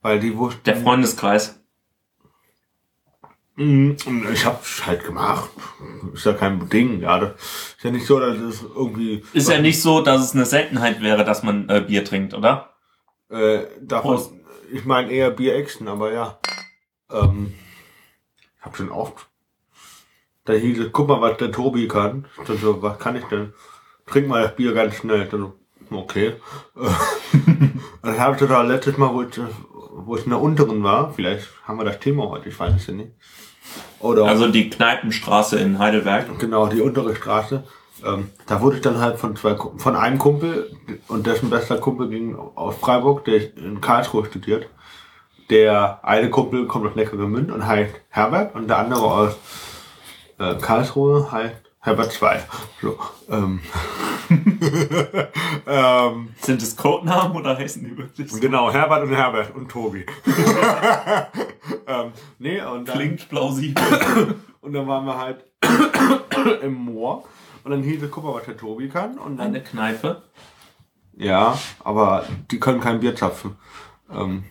Weil 0.02 0.20
die 0.20 0.36
wussten. 0.38 0.64
der 0.66 0.78
Freundeskreis. 0.78 1.58
Mhm, 3.56 3.98
ich 4.34 4.46
hab's 4.46 4.86
halt 4.86 5.04
gemacht. 5.04 5.50
Ist 6.14 6.26
ja 6.26 6.34
kein 6.34 6.68
Ding, 6.70 7.02
ja. 7.02 7.18
Ist 7.22 7.84
ja 7.84 7.92
nicht 7.92 8.06
so, 8.06 8.20
dass 8.20 8.38
es 8.38 8.64
irgendwie. 8.64 9.24
Ist 9.34 9.50
ja 9.50 9.60
nicht 9.60 9.82
so, 9.82 10.02
dass 10.02 10.22
es 10.22 10.34
eine 10.34 10.46
Seltenheit 10.46 11.02
wäre, 11.02 11.24
dass 11.26 11.44
man 11.44 11.70
äh, 11.70 11.82
Bier 11.82 12.04
trinkt, 12.06 12.34
oder? 12.34 12.74
Äh, 13.30 13.64
davon, 13.82 14.16
Prost. 14.16 14.34
ich 14.72 14.86
meine 14.86 15.12
eher 15.12 15.32
Bier-Action, 15.32 15.88
aber 15.88 16.12
ja. 16.14 16.40
Ähm, 17.14 17.54
ich 18.60 18.66
hab 18.66 18.78
schon 18.78 18.92
oft. 18.92 19.28
Da 20.46 20.54
hieß 20.54 20.80
es, 20.80 20.92
guck 20.92 21.08
mal, 21.08 21.22
was 21.22 21.38
der 21.38 21.52
Tobi 21.52 21.88
kann. 21.88 22.26
Dachte 22.38 22.58
so, 22.58 22.82
was 22.82 22.98
kann 23.00 23.16
ich 23.16 23.26
denn? 23.26 23.54
Trink 24.08 24.28
mal 24.28 24.44
das 24.44 24.56
Bier 24.56 24.74
ganz 24.74 24.96
schnell. 24.96 25.26
Dachte 25.26 25.38
so, 25.38 25.98
okay. 25.98 26.34
das 28.02 28.20
habe 28.20 28.34
ich 28.34 28.40
total 28.40 28.68
letztes 28.68 28.98
Mal, 28.98 29.14
wo 29.14 29.22
ich, 29.22 29.38
äh, 29.38 29.42
wo 29.94 30.16
ich 30.16 30.24
in 30.24 30.32
der 30.32 30.42
unteren 30.42 30.84
war. 30.84 31.14
Vielleicht 31.14 31.48
haben 31.64 31.78
wir 31.78 31.86
das 31.86 32.00
Thema 32.00 32.30
heute, 32.30 32.50
ich 32.50 32.60
weiß 32.60 32.74
es 32.76 32.88
ja 32.88 32.94
nicht. 32.94 33.12
Oder 34.00 34.26
Also 34.26 34.48
die 34.48 34.70
Kneipenstraße 34.70 35.60
in 35.60 35.78
Heidelberg. 35.78 36.40
Genau, 36.40 36.68
die 36.68 36.82
untere 36.82 37.16
Straße. 37.16 37.64
Ähm, 38.04 38.30
da 38.48 38.62
wurde 38.62 38.78
ich 38.78 38.82
dann 38.82 39.00
halt 39.00 39.20
von 39.20 39.36
zwei 39.36 39.56
von 39.56 39.96
einem 39.96 40.18
Kumpel 40.18 40.76
und 41.08 41.28
dessen 41.28 41.50
bester 41.50 41.78
Kumpel 41.78 42.10
ging 42.10 42.36
aus 42.36 42.76
Freiburg, 42.78 43.26
der 43.26 43.56
in 43.58 43.80
Karlsruhe 43.80 44.26
studiert. 44.26 44.68
Der 45.52 46.00
eine 46.02 46.30
Kumpel 46.30 46.66
kommt 46.66 46.88
aus 46.88 46.96
Neckargemünd 46.96 47.52
und 47.52 47.68
heißt 47.68 47.94
Herbert 48.08 48.56
und 48.56 48.70
der 48.70 48.78
andere 48.78 49.02
aus 49.02 49.36
äh, 50.40 50.56
Karlsruhe 50.56 51.30
heißt 51.30 51.58
Herbert 51.82 52.14
2. 52.14 52.42
So, 52.82 52.98
ähm, 53.30 53.60
ähm, 55.68 56.30
Sind 56.40 56.62
es 56.62 56.78
Codenamen 56.78 57.36
oder 57.36 57.58
heißen 57.58 57.84
die 57.84 57.98
wirklich 57.98 58.32
so? 58.32 58.40
genau, 58.40 58.72
Herbert 58.72 59.04
und 59.04 59.14
Herbert 59.14 59.54
und 59.54 59.68
Tobi. 59.70 60.06
ähm, 61.86 62.14
nee, 62.40 62.62
und 62.62 62.88
dann, 62.88 62.96
Klingt 62.96 63.28
plausibel. 63.28 63.84
und 64.62 64.72
dann 64.72 64.88
waren 64.88 65.06
wir 65.06 65.18
halt 65.18 65.44
im 66.62 66.76
Moor 66.76 67.26
und 67.66 67.72
dann 67.72 67.84
hieß 67.84 68.02
es, 68.04 68.10
guck 68.10 68.24
mal, 68.24 68.36
was 68.36 68.46
der 68.46 68.56
Tobi 68.56 68.88
kann. 68.88 69.18
Und 69.18 69.36
dann 69.36 69.48
Eine 69.48 69.62
Kneipe. 69.62 70.22
Ja, 71.18 71.58
aber 71.84 72.24
die 72.52 72.60
können 72.62 72.80
kein 72.80 73.02
Bier 73.02 73.18
zapfen. 73.18 73.58
Ähm, 74.10 74.46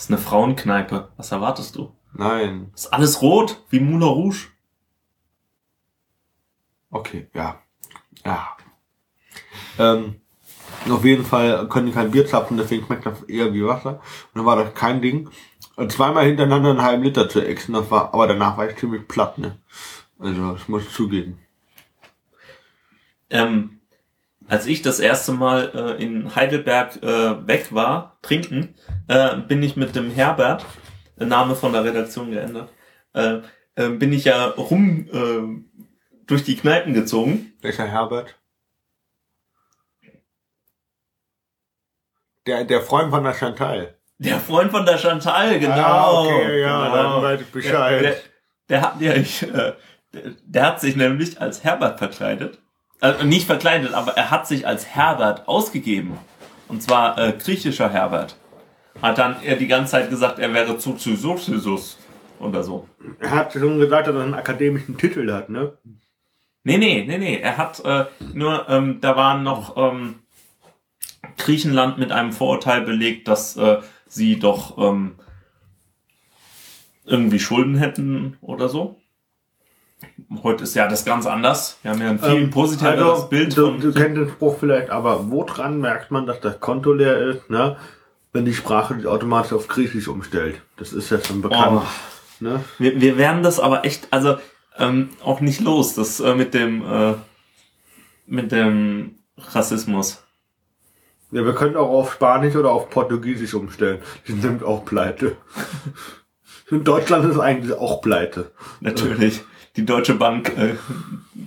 Das 0.00 0.06
ist 0.06 0.12
eine 0.12 0.18
Frauenkneipe. 0.22 1.12
Was 1.18 1.30
erwartest 1.30 1.76
du? 1.76 1.94
nein. 2.14 2.70
Ist 2.74 2.90
alles 2.90 3.20
rot, 3.20 3.62
wie 3.68 3.80
Moulin 3.80 4.02
Rouge. 4.02 4.46
Okay, 6.90 7.28
ja. 7.34 7.60
Ja. 8.24 8.56
Ähm, 9.78 10.22
auf 10.88 11.04
jeden 11.04 11.26
Fall 11.26 11.68
können 11.68 11.84
die 11.84 11.92
kein 11.92 12.12
Bier 12.12 12.26
zapfen, 12.26 12.56
deswegen 12.56 12.86
schmeckt 12.86 13.04
das 13.04 13.24
eher 13.24 13.52
wie 13.52 13.62
Wasser. 13.62 14.00
Und 14.32 14.36
dann 14.36 14.46
war 14.46 14.56
das 14.56 14.72
kein 14.72 15.02
Ding. 15.02 15.28
Und 15.76 15.92
zweimal 15.92 16.24
hintereinander 16.24 16.70
einen 16.70 16.82
halben 16.82 17.02
Liter 17.02 17.28
zu 17.28 17.44
exen, 17.44 17.74
das 17.74 17.90
war, 17.90 18.14
aber 18.14 18.26
danach 18.26 18.56
war 18.56 18.70
ich 18.70 18.78
ziemlich 18.78 19.06
platt, 19.06 19.36
ne? 19.36 19.58
Also, 20.18 20.52
das 20.52 20.66
muss 20.66 20.84
ich 20.84 20.94
zugeben. 20.94 21.40
Ähm, 23.28 23.79
als 24.50 24.66
ich 24.66 24.82
das 24.82 24.98
erste 24.98 25.32
Mal 25.32 25.70
äh, 25.74 26.02
in 26.02 26.34
Heidelberg 26.34 27.00
äh, 27.02 27.46
weg 27.46 27.72
war, 27.72 28.18
trinken, 28.20 28.74
äh, 29.06 29.36
bin 29.36 29.62
ich 29.62 29.76
mit 29.76 29.94
dem 29.94 30.10
Herbert, 30.10 30.66
Name 31.16 31.54
von 31.54 31.72
der 31.72 31.84
Redaktion 31.84 32.32
geändert, 32.32 32.68
äh, 33.14 33.38
äh, 33.76 33.88
bin 33.90 34.12
ich 34.12 34.24
ja 34.24 34.46
rum 34.46 35.08
äh, 35.12 36.24
durch 36.26 36.42
die 36.42 36.56
Kneipen 36.56 36.94
gezogen. 36.94 37.52
Welcher 37.60 37.86
Herbert? 37.86 38.34
Der, 42.46 42.64
der 42.64 42.80
Freund 42.80 43.10
von 43.10 43.22
der 43.22 43.34
Chantal. 43.34 43.98
Der 44.18 44.40
Freund 44.40 44.72
von 44.72 44.84
der 44.84 44.98
Chantal, 44.98 45.60
genau. 45.60 45.74
Ah, 45.76 46.22
okay, 46.22 46.60
ja, 46.60 46.84
genau. 46.88 46.96
dann 46.96 47.22
weiß 47.22 47.40
ich 47.42 47.52
Bescheid. 47.52 48.02
Der, 48.02 48.10
der, 48.10 48.20
der 48.68 48.82
hat 48.82 49.00
ja, 49.00 49.14
ich, 49.14 49.42
äh, 49.44 49.74
der, 50.12 50.22
der 50.44 50.66
hat 50.66 50.80
sich 50.80 50.96
nämlich 50.96 51.40
als 51.40 51.62
Herbert 51.62 51.98
verkleidet. 51.98 52.59
Also 53.00 53.24
nicht 53.24 53.46
verkleidet, 53.46 53.94
aber 53.94 54.12
er 54.12 54.30
hat 54.30 54.46
sich 54.46 54.66
als 54.66 54.86
Herbert 54.86 55.48
ausgegeben. 55.48 56.18
Und 56.68 56.82
zwar 56.82 57.18
äh, 57.18 57.32
griechischer 57.32 57.90
Herbert. 57.90 58.36
Hat 59.00 59.18
dann 59.18 59.36
er 59.42 59.56
die 59.56 59.66
ganze 59.66 59.92
Zeit 59.92 60.10
gesagt, 60.10 60.38
er 60.38 60.52
wäre 60.52 60.76
zu 60.78 60.94
Zuzusus 60.94 61.98
oder 62.38 62.62
so. 62.62 62.86
Er 63.18 63.30
hat 63.30 63.52
schon 63.52 63.78
gesagt, 63.78 64.08
dass 64.08 64.14
er 64.14 64.22
einen 64.22 64.34
akademischen 64.34 64.98
Titel 64.98 65.32
hat, 65.32 65.48
ne? 65.48 65.72
Nee, 66.62 66.76
nee, 66.76 67.04
nee, 67.06 67.18
nee. 67.18 67.38
Er 67.38 67.56
hat 67.56 67.82
äh, 67.84 68.04
nur, 68.34 68.68
ähm, 68.68 69.00
da 69.00 69.16
waren 69.16 69.42
noch 69.42 69.76
ähm, 69.78 70.16
Griechenland 71.38 71.98
mit 71.98 72.12
einem 72.12 72.32
Vorurteil 72.32 72.82
belegt, 72.82 73.28
dass 73.28 73.56
äh, 73.56 73.78
sie 74.06 74.38
doch 74.38 74.76
ähm, 74.76 75.16
irgendwie 77.04 77.38
Schulden 77.38 77.76
hätten 77.76 78.36
oder 78.42 78.68
so. 78.68 78.99
Heute 80.42 80.64
ist 80.64 80.74
ja 80.74 80.88
das 80.88 81.04
ganz 81.04 81.26
anders. 81.26 81.78
Wir 81.82 81.90
haben 81.90 82.00
ja 82.00 82.10
ein 82.10 82.18
viel 82.18 82.42
Ähm, 82.44 82.50
positiveres 82.50 83.02
also, 83.02 83.26
Bild 83.26 83.56
du, 83.56 83.72
du 83.78 83.92
kennst 83.92 84.16
den 84.16 84.28
Spruch 84.28 84.56
vielleicht, 84.58 84.90
aber 84.90 85.30
woran 85.30 85.80
merkt 85.80 86.10
man, 86.10 86.26
dass 86.26 86.40
das 86.40 86.60
Konto 86.60 86.92
leer 86.92 87.18
ist, 87.18 87.50
ne? 87.50 87.76
Wenn 88.32 88.44
die 88.44 88.54
Sprache 88.54 88.94
sich 88.94 89.06
automatisch 89.06 89.52
auf 89.52 89.66
Griechisch 89.66 90.06
umstellt. 90.06 90.62
Das 90.76 90.92
ist 90.92 91.10
ja 91.10 91.20
schon 91.20 91.42
bekannt. 91.42 91.82
Oh. 91.82 92.44
Ne? 92.44 92.64
Wir, 92.78 93.00
wir 93.00 93.18
werden 93.18 93.42
das 93.42 93.58
aber 93.58 93.84
echt, 93.84 94.08
also 94.12 94.36
ähm, 94.78 95.10
auch 95.24 95.40
nicht 95.40 95.60
los, 95.60 95.94
das 95.94 96.20
äh, 96.20 96.34
mit 96.34 96.54
dem 96.54 96.82
äh, 96.82 97.14
mit 98.26 98.52
dem 98.52 99.16
Rassismus. 99.36 100.22
Ja, 101.32 101.44
wir 101.44 101.54
können 101.54 101.76
auch 101.76 101.90
auf 101.90 102.12
Spanisch 102.12 102.56
oder 102.56 102.72
auf 102.72 102.90
Portugiesisch 102.90 103.54
umstellen. 103.54 104.00
Die 104.26 104.32
sind 104.32 104.62
auch 104.64 104.84
pleite. 104.84 105.36
In 106.70 106.84
Deutschland 106.84 107.28
ist 107.28 107.38
eigentlich 107.38 107.76
auch 107.76 108.00
pleite. 108.00 108.52
Natürlich. 108.80 109.42
Die 109.76 109.86
Deutsche 109.86 110.14
Bank 110.14 110.56
äh, 110.58 110.74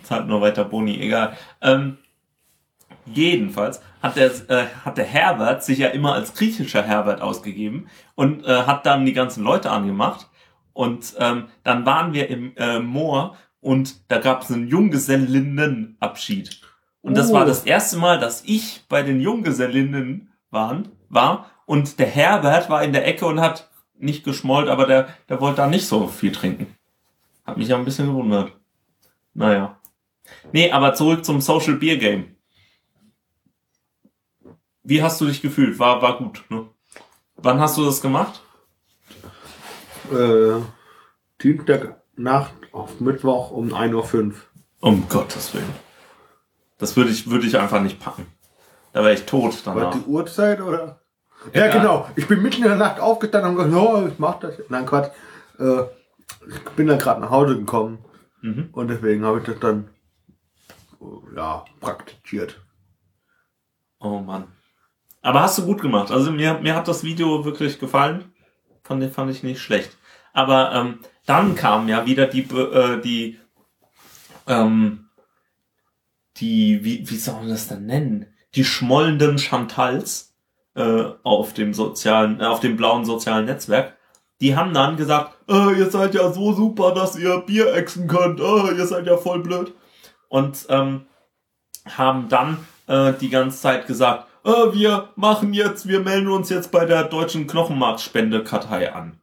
zahlt 0.03 0.27
nur 0.27 0.41
weiter 0.41 0.63
Boni, 0.65 0.99
egal. 0.99 1.35
Ähm, 1.61 1.97
jedenfalls 3.05 3.81
hat 4.01 4.15
der, 4.15 4.31
äh, 4.49 4.65
hat 4.85 4.97
der 4.97 5.05
Herbert 5.05 5.63
sich 5.63 5.79
ja 5.79 5.89
immer 5.89 6.13
als 6.13 6.33
griechischer 6.33 6.83
Herbert 6.83 7.21
ausgegeben 7.21 7.87
und 8.15 8.45
äh, 8.45 8.63
hat 8.63 8.85
dann 8.85 9.05
die 9.05 9.13
ganzen 9.13 9.43
Leute 9.43 9.71
angemacht. 9.71 10.29
Und 10.73 11.13
ähm, 11.19 11.45
dann 11.63 11.85
waren 11.85 12.13
wir 12.13 12.29
im 12.29 12.53
äh, 12.57 12.79
Moor 12.79 13.35
und 13.59 14.09
da 14.09 14.17
gab 14.19 14.41
es 14.41 14.51
einen 14.51 14.67
Junggesellinnenabschied. 14.67 16.61
Und 17.01 17.17
das 17.17 17.29
Oh. 17.29 17.33
war 17.33 17.45
das 17.45 17.65
erste 17.65 17.97
Mal, 17.97 18.19
dass 18.19 18.43
ich 18.45 18.83
bei 18.89 19.03
den 19.03 19.19
Junggesellinnen 19.19 20.29
waren, 20.49 20.89
war 21.09 21.51
und 21.65 21.99
der 21.99 22.07
Herbert 22.07 22.69
war 22.69 22.83
in 22.83 22.93
der 22.93 23.05
Ecke 23.05 23.25
und 23.25 23.39
hat 23.41 23.69
nicht 23.99 24.23
geschmollt, 24.23 24.69
aber 24.69 24.85
der, 24.87 25.07
der 25.29 25.39
wollte 25.41 25.57
da 25.57 25.67
nicht 25.67 25.85
so 25.87 26.07
viel 26.07 26.31
trinken. 26.31 26.67
Hat 27.45 27.57
mich 27.57 27.67
ja 27.67 27.77
ein 27.77 27.85
bisschen 27.85 28.07
gewundert. 28.07 28.53
Naja. 29.33 29.79
Nee, 30.51 30.71
aber 30.71 30.93
zurück 30.93 31.25
zum 31.25 31.41
Social 31.41 31.75
Beer 31.75 31.97
Game. 31.97 32.35
Wie 34.83 35.01
hast 35.01 35.19
du 35.21 35.25
dich 35.25 35.41
gefühlt? 35.41 35.79
War, 35.79 36.01
war 36.01 36.17
gut, 36.17 36.43
ne? 36.49 36.67
Wann 37.35 37.59
hast 37.59 37.77
du 37.77 37.85
das 37.85 38.01
gemacht? 38.01 38.41
Äh, 40.11 40.61
Dienstag 41.41 42.01
Nacht 42.15 42.53
auf 42.71 42.99
Mittwoch 42.99 43.51
um 43.51 43.73
1.05 43.73 44.13
Uhr. 44.27 44.33
Um 44.81 45.07
Gottes 45.09 45.53
Willen. 45.53 45.73
Das 46.77 46.95
würde 46.95 47.09
ich, 47.11 47.29
würde 47.29 47.47
ich 47.47 47.57
einfach 47.57 47.81
nicht 47.81 47.99
packen. 47.99 48.27
Da 48.91 49.01
wäre 49.03 49.13
ich 49.13 49.25
tot 49.25 49.65
War 49.65 49.75
danach. 49.75 49.93
die 49.95 50.05
Uhrzeit 50.05 50.61
oder? 50.61 50.99
Ja, 51.53 51.65
Ja. 51.67 51.71
genau. 51.73 52.09
Ich 52.15 52.27
bin 52.27 52.41
mitten 52.41 52.57
in 52.61 52.67
der 52.69 52.75
Nacht 52.77 52.99
aufgestanden 52.99 53.51
und 53.57 53.63
gesagt, 53.63 53.75
oh, 53.75 54.07
ich 54.07 54.19
mach 54.19 54.39
das. 54.39 54.55
Nein, 54.69 54.85
Quatsch. 54.85 55.09
Äh, 55.59 55.83
ich 56.47 56.59
bin 56.75 56.87
dann 56.87 56.99
gerade 56.99 57.21
nach 57.21 57.29
Hause 57.31 57.57
gekommen 57.57 57.99
Mhm. 58.41 58.69
und 58.73 58.89
deswegen 58.89 59.23
habe 59.23 59.39
ich 59.39 59.45
das 59.45 59.59
dann 59.59 59.89
ja 61.35 61.63
praktiziert. 61.79 62.59
Oh 63.99 64.19
Mann. 64.19 64.47
Aber 65.21 65.41
hast 65.41 65.57
du 65.57 65.65
gut 65.65 65.81
gemacht. 65.81 66.11
Also 66.11 66.31
mir, 66.31 66.59
mir 66.59 66.75
hat 66.75 66.89
das 66.89 67.03
Video 67.05 67.45
wirklich 67.45 67.79
gefallen. 67.79 68.33
Fand, 68.83 69.03
fand 69.13 69.31
ich 69.31 69.43
nicht 69.43 69.61
schlecht. 69.61 69.97
Aber 70.33 70.73
ähm, 70.73 70.99
dann 71.25 71.55
kam 71.55 71.87
ja 71.87 72.05
wieder 72.05 72.27
die, 72.27 72.41
äh, 72.41 72.99
die, 72.99 73.39
ähm, 74.47 75.07
die, 76.37 76.83
wie, 76.83 77.09
wie 77.09 77.17
soll 77.17 77.35
man 77.35 77.49
das 77.49 77.69
denn 77.69 77.85
nennen? 77.85 78.25
Die 78.55 78.65
schmollenden 78.65 79.37
Chantals 79.37 80.35
äh, 80.75 81.05
auf 81.23 81.53
dem 81.53 81.73
sozialen, 81.73 82.41
äh, 82.41 82.45
auf 82.45 82.59
dem 82.59 82.75
blauen 82.75 83.05
sozialen 83.05 83.45
Netzwerk. 83.45 83.95
Die 84.41 84.55
haben 84.55 84.73
dann 84.73 84.97
gesagt, 84.97 85.35
äh, 85.49 85.77
ihr 85.77 85.89
seid 85.89 86.15
ja 86.15 86.31
so 86.31 86.53
super, 86.53 86.93
dass 86.93 87.17
ihr 87.17 87.37
Bier 87.39 87.73
exen 87.73 88.07
könnt. 88.07 88.39
Äh, 88.39 88.75
ihr 88.75 88.87
seid 88.87 89.07
ja 89.07 89.17
voll 89.17 89.41
blöd. 89.41 89.73
Und 90.27 90.65
ähm, 90.69 91.05
haben 91.85 92.29
dann 92.29 92.57
äh, 92.87 93.13
die 93.13 93.29
ganze 93.29 93.59
Zeit 93.59 93.87
gesagt, 93.87 94.27
äh, 94.43 94.73
wir 94.73 95.09
machen 95.15 95.53
jetzt, 95.53 95.87
wir 95.87 95.99
melden 95.99 96.29
uns 96.29 96.49
jetzt 96.49 96.71
bei 96.71 96.85
der 96.85 97.03
deutschen 97.05 97.47
Knochenmarkspendekartei 97.47 98.93
an 98.93 99.19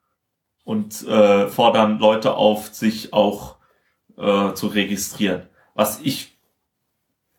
und 0.65 1.07
äh, 1.07 1.49
fordern 1.49 1.99
Leute 1.99 2.35
auf, 2.35 2.69
sich 2.69 3.13
auch 3.13 3.57
äh, 4.17 4.55
zu 4.55 4.69
registrieren. 4.69 5.49
Was 5.75 6.01
ich, 6.01 6.39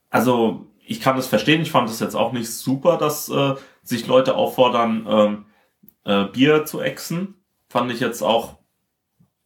also 0.09 0.67
ich 0.85 0.99
kann 0.99 1.15
das 1.15 1.27
verstehen, 1.27 1.61
ich 1.61 1.71
fand 1.71 1.89
es 1.89 1.99
jetzt 1.99 2.15
auch 2.15 2.33
nicht 2.33 2.51
super, 2.51 2.97
dass 2.97 3.29
äh, 3.29 3.55
sich 3.83 4.07
Leute 4.07 4.35
auffordern, 4.35 5.07
ähm, 5.09 5.45
äh, 6.03 6.25
Bier 6.25 6.65
zu 6.65 6.81
exen. 6.81 7.35
Fand 7.71 7.91
ich 7.91 7.99
jetzt 8.01 8.21
auch 8.21 8.57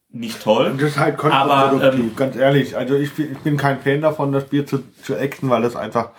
nicht 0.09 0.41
toll. 0.41 0.73
Das 0.79 0.89
ist 0.91 0.97
halt 0.97 1.15
Aber, 1.15 1.69
kontraproduktiv, 1.69 1.99
ähm, 1.99 2.15
ganz 2.15 2.35
ehrlich. 2.35 2.75
Also 2.75 2.95
ich, 2.95 3.13
bin- 3.13 3.33
ich 3.33 3.37
bin 3.39 3.57
kein 3.57 3.79
Fan 3.81 4.01
davon, 4.01 4.31
das 4.31 4.45
Bier 4.45 4.65
zu, 4.65 4.83
zu 5.03 5.15
exen, 5.15 5.49
weil 5.49 5.63
es 5.63 5.75
einfach 5.75 6.09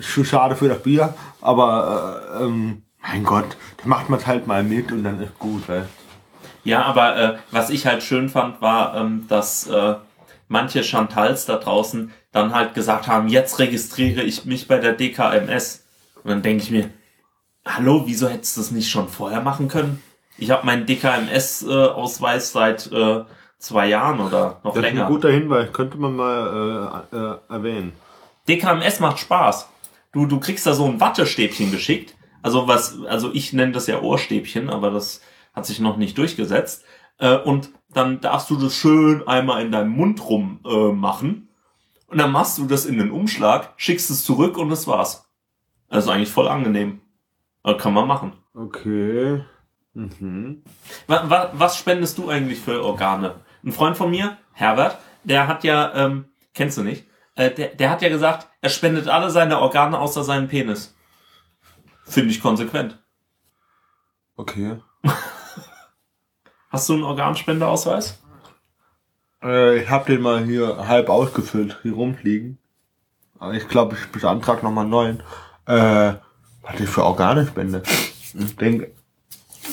schon 0.00 0.24
schade 0.24 0.56
für 0.56 0.68
das 0.68 0.82
Bier. 0.82 1.14
Aber 1.40 2.22
äh, 2.40 2.44
ähm, 2.44 2.82
mein 3.02 3.24
Gott, 3.24 3.56
da 3.78 3.86
macht 3.88 4.08
man 4.08 4.18
es 4.18 4.26
halt 4.26 4.46
mal 4.46 4.62
mit 4.62 4.90
und 4.92 5.04
dann 5.04 5.20
ist 5.20 5.38
gut. 5.38 5.68
Weil 5.68 5.86
Ja, 6.64 6.82
aber 6.82 7.16
äh, 7.16 7.38
was 7.50 7.70
ich 7.70 7.86
halt 7.86 8.02
schön 8.02 8.28
fand, 8.28 8.60
war, 8.60 8.96
ähm, 8.96 9.26
dass 9.28 9.66
äh, 9.68 9.94
manche 10.48 10.82
Chantals 10.82 11.46
da 11.46 11.56
draußen 11.56 12.12
dann 12.32 12.54
halt 12.54 12.74
gesagt 12.74 13.06
haben, 13.06 13.28
jetzt 13.28 13.58
registriere 13.58 14.22
ich 14.22 14.44
mich 14.46 14.66
bei 14.68 14.78
der 14.78 14.92
DKMS. 14.94 15.84
Und 16.22 16.30
dann 16.30 16.42
denke 16.42 16.62
ich 16.62 16.70
mir, 16.70 16.90
hallo, 17.66 18.02
wieso 18.06 18.28
hättest 18.28 18.56
du 18.56 18.60
das 18.62 18.70
nicht 18.70 18.90
schon 18.90 19.08
vorher 19.08 19.40
machen 19.42 19.68
können? 19.68 20.02
Ich 20.40 20.50
habe 20.50 20.64
meinen 20.64 20.86
DKMS-Ausweis 20.86 22.52
seit 22.52 22.90
äh, 22.90 23.24
zwei 23.58 23.86
Jahren 23.88 24.20
oder 24.20 24.60
noch 24.64 24.72
das 24.72 24.76
ist 24.76 24.82
länger. 24.82 25.06
ein 25.06 25.12
guter 25.12 25.30
Hinweis, 25.30 25.72
könnte 25.72 25.98
man 25.98 26.16
mal 26.16 27.04
äh, 27.12 27.16
äh, 27.16 27.38
erwähnen. 27.48 27.92
DKMS 28.48 29.00
macht 29.00 29.18
Spaß. 29.18 29.68
Du, 30.12 30.26
du 30.26 30.40
kriegst 30.40 30.66
da 30.66 30.72
so 30.72 30.86
ein 30.86 30.98
Wattestäbchen 30.98 31.70
geschickt. 31.70 32.16
Also 32.42 32.66
was, 32.66 32.98
also 33.06 33.30
ich 33.34 33.52
nenne 33.52 33.72
das 33.72 33.86
ja 33.86 34.00
Ohrstäbchen, 34.00 34.70
aber 34.70 34.90
das 34.90 35.20
hat 35.52 35.66
sich 35.66 35.78
noch 35.78 35.98
nicht 35.98 36.16
durchgesetzt. 36.16 36.84
Äh, 37.18 37.36
und 37.36 37.70
dann 37.92 38.20
darfst 38.20 38.48
du 38.48 38.56
das 38.56 38.74
schön 38.74 39.26
einmal 39.28 39.62
in 39.62 39.70
deinem 39.70 39.90
Mund 39.90 40.26
rum 40.26 40.60
äh, 40.64 40.92
machen. 40.92 41.48
Und 42.06 42.18
dann 42.18 42.32
machst 42.32 42.56
du 42.56 42.66
das 42.66 42.86
in 42.86 42.98
den 42.98 43.10
Umschlag, 43.10 43.74
schickst 43.76 44.10
es 44.10 44.24
zurück 44.24 44.56
und 44.56 44.70
das 44.70 44.86
war's. 44.86 45.28
Also 45.90 46.10
eigentlich 46.10 46.30
voll 46.30 46.48
angenehm. 46.48 47.02
Äh, 47.62 47.74
kann 47.74 47.92
man 47.92 48.08
machen. 48.08 48.32
Okay. 48.54 49.44
Mhm. 49.94 50.62
Wa 51.06 51.28
wa 51.28 51.50
was 51.52 51.76
spendest 51.76 52.18
du 52.18 52.28
eigentlich 52.28 52.60
für 52.60 52.84
Organe? 52.84 53.36
Ein 53.64 53.72
Freund 53.72 53.96
von 53.96 54.10
mir, 54.10 54.36
Herbert, 54.52 54.98
der 55.24 55.48
hat 55.48 55.64
ja, 55.64 55.92
ähm, 55.94 56.26
kennst 56.54 56.78
du 56.78 56.82
nicht, 56.82 57.06
äh, 57.34 57.50
der, 57.50 57.68
der 57.68 57.90
hat 57.90 58.02
ja 58.02 58.08
gesagt, 58.08 58.48
er 58.60 58.70
spendet 58.70 59.08
alle 59.08 59.30
seine 59.30 59.58
Organe 59.58 59.98
außer 59.98 60.24
seinen 60.24 60.48
Penis. 60.48 60.94
Finde 62.04 62.30
ich 62.30 62.40
konsequent. 62.40 62.98
Okay. 64.36 64.80
Hast 66.70 66.88
du 66.88 66.94
einen 66.94 67.02
Organspendeausweis? 67.02 68.22
Äh, 69.42 69.82
ich 69.82 69.90
habe 69.90 70.10
den 70.12 70.22
mal 70.22 70.44
hier 70.44 70.88
halb 70.88 71.08
ausgefüllt, 71.08 71.78
hier 71.82 71.94
rumfliegen. 71.94 72.58
Ich 73.52 73.68
glaube, 73.68 73.96
ich 73.96 74.06
beantrag 74.12 74.62
nochmal 74.62 74.84
einen 74.84 74.90
neuen. 74.90 75.22
Äh, 75.66 76.14
was 76.62 76.78
ich 76.78 76.88
für 76.88 77.04
Organe 77.04 77.46
spende. 77.46 77.82
Ich 78.34 78.56
denke, 78.56 78.92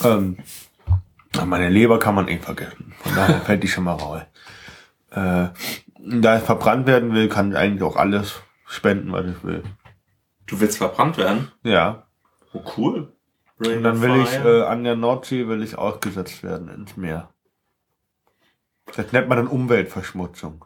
ähm, 0.04 0.38
meine 1.46 1.68
Leber 1.68 1.98
kann 1.98 2.14
man 2.14 2.28
eh 2.28 2.38
vergessen. 2.38 2.94
Von 2.98 3.14
daher 3.14 3.40
fällt 3.44 3.62
die 3.62 3.68
schon 3.68 3.84
mal 3.84 3.94
raus. 3.94 4.22
Äh, 5.10 5.48
da 5.98 6.36
es 6.36 6.44
verbrannt 6.44 6.86
werden 6.86 7.12
will, 7.14 7.28
kann 7.28 7.52
ich 7.52 7.56
eigentlich 7.56 7.82
auch 7.82 7.96
alles 7.96 8.42
spenden, 8.66 9.12
was 9.12 9.26
ich 9.26 9.44
will. 9.44 9.62
Du 10.46 10.60
willst 10.60 10.78
verbrannt 10.78 11.18
werden? 11.18 11.50
Ja. 11.62 12.06
Oh, 12.52 12.62
cool. 12.76 13.12
Und 13.58 13.82
dann 13.82 14.00
will 14.00 14.22
ich 14.22 14.32
äh, 14.32 14.62
an 14.62 14.84
der 14.84 14.94
Nordsee 14.94 15.48
will 15.48 15.62
ich 15.62 15.76
ausgesetzt 15.76 16.42
werden 16.42 16.68
ins 16.68 16.96
Meer. 16.96 17.28
Das 18.94 19.12
nennt 19.12 19.28
man 19.28 19.38
dann 19.38 19.48
Umweltverschmutzung. 19.48 20.64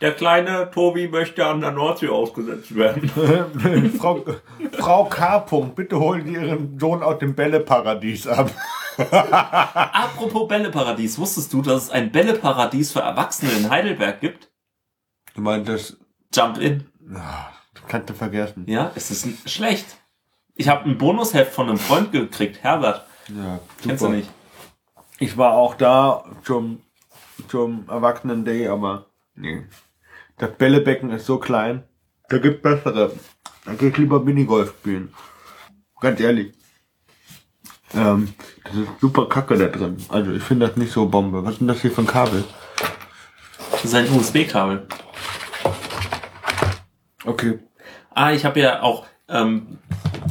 Der 0.00 0.12
kleine 0.12 0.70
Tobi 0.70 1.08
möchte 1.08 1.44
an 1.44 1.60
der 1.60 1.72
Nordsee 1.72 2.08
ausgesetzt 2.08 2.74
werden. 2.74 3.08
Frau, 3.98 4.24
Frau 4.78 5.04
K. 5.06 5.38
-Punkt, 5.38 5.74
bitte 5.74 5.98
holen 5.98 6.24
Sie 6.24 6.34
Ihren 6.34 6.78
Sohn 6.78 7.02
aus 7.02 7.18
dem 7.18 7.34
Bälleparadies 7.34 8.28
ab. 8.28 8.50
Apropos 8.98 10.46
Bälleparadies, 10.46 11.18
wusstest 11.18 11.52
du, 11.52 11.62
dass 11.62 11.84
es 11.84 11.90
ein 11.90 12.12
Bälleparadies 12.12 12.92
für 12.92 13.00
Erwachsene 13.00 13.50
in 13.52 13.70
Heidelberg 13.70 14.20
gibt? 14.20 14.50
Du 15.34 15.40
meinst, 15.40 15.68
das, 15.68 15.96
Jump 16.34 16.58
in. 16.58 16.86
ah, 17.14 17.48
kannst 17.86 18.10
du 18.10 18.14
vergessen. 18.14 18.64
Ja, 18.68 18.92
es 18.94 19.10
ist 19.10 19.50
schlecht. 19.50 19.96
Ich 20.54 20.68
habe 20.68 20.84
ein 20.88 20.98
Bonusheft 20.98 21.52
von 21.52 21.68
einem 21.68 21.78
Freund 21.78 22.12
gekriegt, 22.12 22.62
Herbert. 22.62 23.06
Ja, 23.28 23.60
Kennst 23.82 24.04
du 24.04 24.08
nicht? 24.08 24.28
Ich 25.18 25.36
war 25.36 25.54
auch 25.54 25.74
da 25.74 26.24
zum, 26.44 26.82
zum 27.48 27.88
Erwachsenen-Day, 27.88 28.68
aber 28.68 29.06
nee. 29.34 29.64
Das 30.38 30.52
Bällebecken 30.52 31.10
ist 31.10 31.26
so 31.26 31.38
klein. 31.38 31.82
Da 32.28 32.38
gibt 32.38 32.62
bessere. 32.62 33.12
Da 33.64 33.74
geh 33.74 33.88
ich 33.88 33.96
lieber 33.96 34.20
Minigolf 34.20 34.70
spielen. 34.78 35.12
Ganz 36.00 36.20
ehrlich. 36.20 36.52
Ähm, 37.94 38.34
das 38.64 38.74
ist 38.74 38.88
super 39.00 39.28
kacke 39.28 39.56
da 39.56 39.66
drin. 39.66 39.96
Also 40.08 40.32
ich 40.32 40.42
finde 40.42 40.68
das 40.68 40.76
nicht 40.76 40.92
so 40.92 41.06
Bombe. 41.06 41.44
Was 41.44 41.54
ist 41.54 41.60
denn 41.60 41.68
das 41.68 41.80
hier 41.80 41.90
für 41.90 42.02
ein 42.02 42.06
Kabel? 42.06 42.44
Das 43.72 43.84
ist 43.84 43.94
ein 43.94 44.10
USB-Kabel. 44.12 44.86
Okay. 47.24 47.58
Ah, 48.10 48.32
ich 48.32 48.44
habe 48.44 48.60
ja 48.60 48.82
auch 48.82 49.06
ähm, 49.28 49.78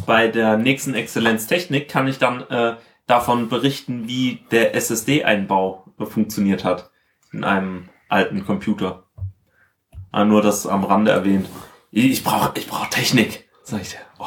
bei 0.05 0.27
der 0.29 0.57
nächsten 0.57 0.93
Exzellenztechnik 0.93 1.89
kann 1.89 2.07
ich 2.07 2.17
dann 2.17 2.41
äh, 2.49 2.77
davon 3.07 3.49
berichten, 3.49 4.07
wie 4.07 4.45
der 4.51 4.75
SSD-Einbau 4.75 5.85
funktioniert 5.97 6.63
hat 6.63 6.91
in 7.33 7.43
einem 7.43 7.89
alten 8.07 8.45
Computer. 8.45 9.06
Ah, 10.11 10.23
nur 10.25 10.41
das 10.41 10.65
am 10.65 10.83
Rande 10.83 11.11
erwähnt. 11.11 11.47
Ich, 11.91 12.23
brauche 12.23 12.57
ich 12.57 12.67
brauch 12.67 12.87
Technik, 12.87 13.47
sag 13.63 13.81
ich 13.81 13.89
dir. 13.91 13.99
Oh, 14.19 14.25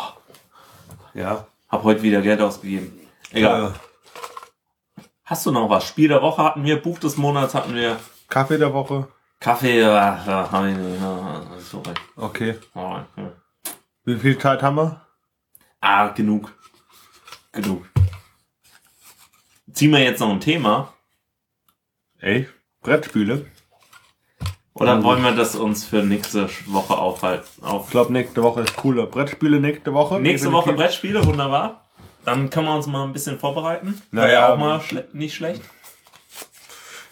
Ja. 1.15 1.47
hab 1.69 1.83
heute 1.85 2.03
wieder 2.03 2.21
Geld 2.23 2.41
ausgegeben. 2.41 2.99
Egal. 3.33 3.69
Äh, 3.69 5.03
Hast 5.25 5.47
du 5.47 5.53
noch 5.53 5.71
was? 5.71 5.87
Spiel 5.87 6.09
der 6.09 6.23
Woche 6.23 6.43
hatten 6.43 6.65
wir, 6.65 6.83
Buch 6.83 6.99
des 6.99 7.17
Monats 7.17 7.55
hatten 7.55 7.75
wir, 7.75 8.01
Kaffee 8.29 8.59
der 8.59 8.73
Woche. 8.75 9.07
Kaffee, 9.39 9.81
ja, 9.81 10.23
ja, 10.27 10.51
hab 10.51 10.65
ich 10.67 10.77
nicht. 10.77 11.01
Ja, 11.01 11.43
sorry. 11.61 11.95
Okay. 12.17 12.59
Alright, 12.75 13.07
ja. 13.17 13.33
Wie 14.05 14.19
viel 14.19 14.37
Zeit 14.39 14.63
haben 14.63 14.77
wir? 14.77 15.07
Ah, 15.81 16.09
genug. 16.09 16.53
Genug. 17.53 17.87
Ziehen 19.73 19.93
wir 19.93 20.01
jetzt 20.01 20.21
noch 20.21 20.31
ein 20.31 20.41
Thema. 20.41 20.93
Ey, 22.19 22.49
Brettspiele. 22.83 23.47
Oder 24.81 24.97
Mhm. 24.97 25.05
wollen 25.05 25.23
wir 25.23 25.33
das 25.33 25.55
uns 25.57 25.85
für 25.85 26.03
nächste 26.03 26.49
Woche 26.67 26.97
aufhalten? 26.97 27.47
Auf 27.63 27.85
Ich 27.87 27.91
glaube, 27.91 28.13
nächste 28.13 28.43
Woche 28.43 28.63
ist 28.63 28.75
cooler. 28.77 29.07
Brettspiele 29.07 29.61
nächste 29.61 29.93
Woche. 29.93 30.19
nächste 30.19 30.51
Woche 30.53 30.71
Definitiv. 30.71 30.87
Brettspiele, 30.87 31.27
wunderbar. 31.27 31.85
Dann 32.25 32.49
können 32.51 32.67
wir 32.67 32.75
uns 32.75 32.87
mal 32.87 33.05
ein 33.05 33.13
bisschen 33.13 33.39
vorbereiten. 33.39 34.01
Na 34.11 34.23
Wäre 34.23 34.33
ja, 34.33 34.53
auch 34.55 34.59
mal 34.59 34.81
schle 34.81 35.07
nicht 35.13 35.35
schlecht. 35.35 35.63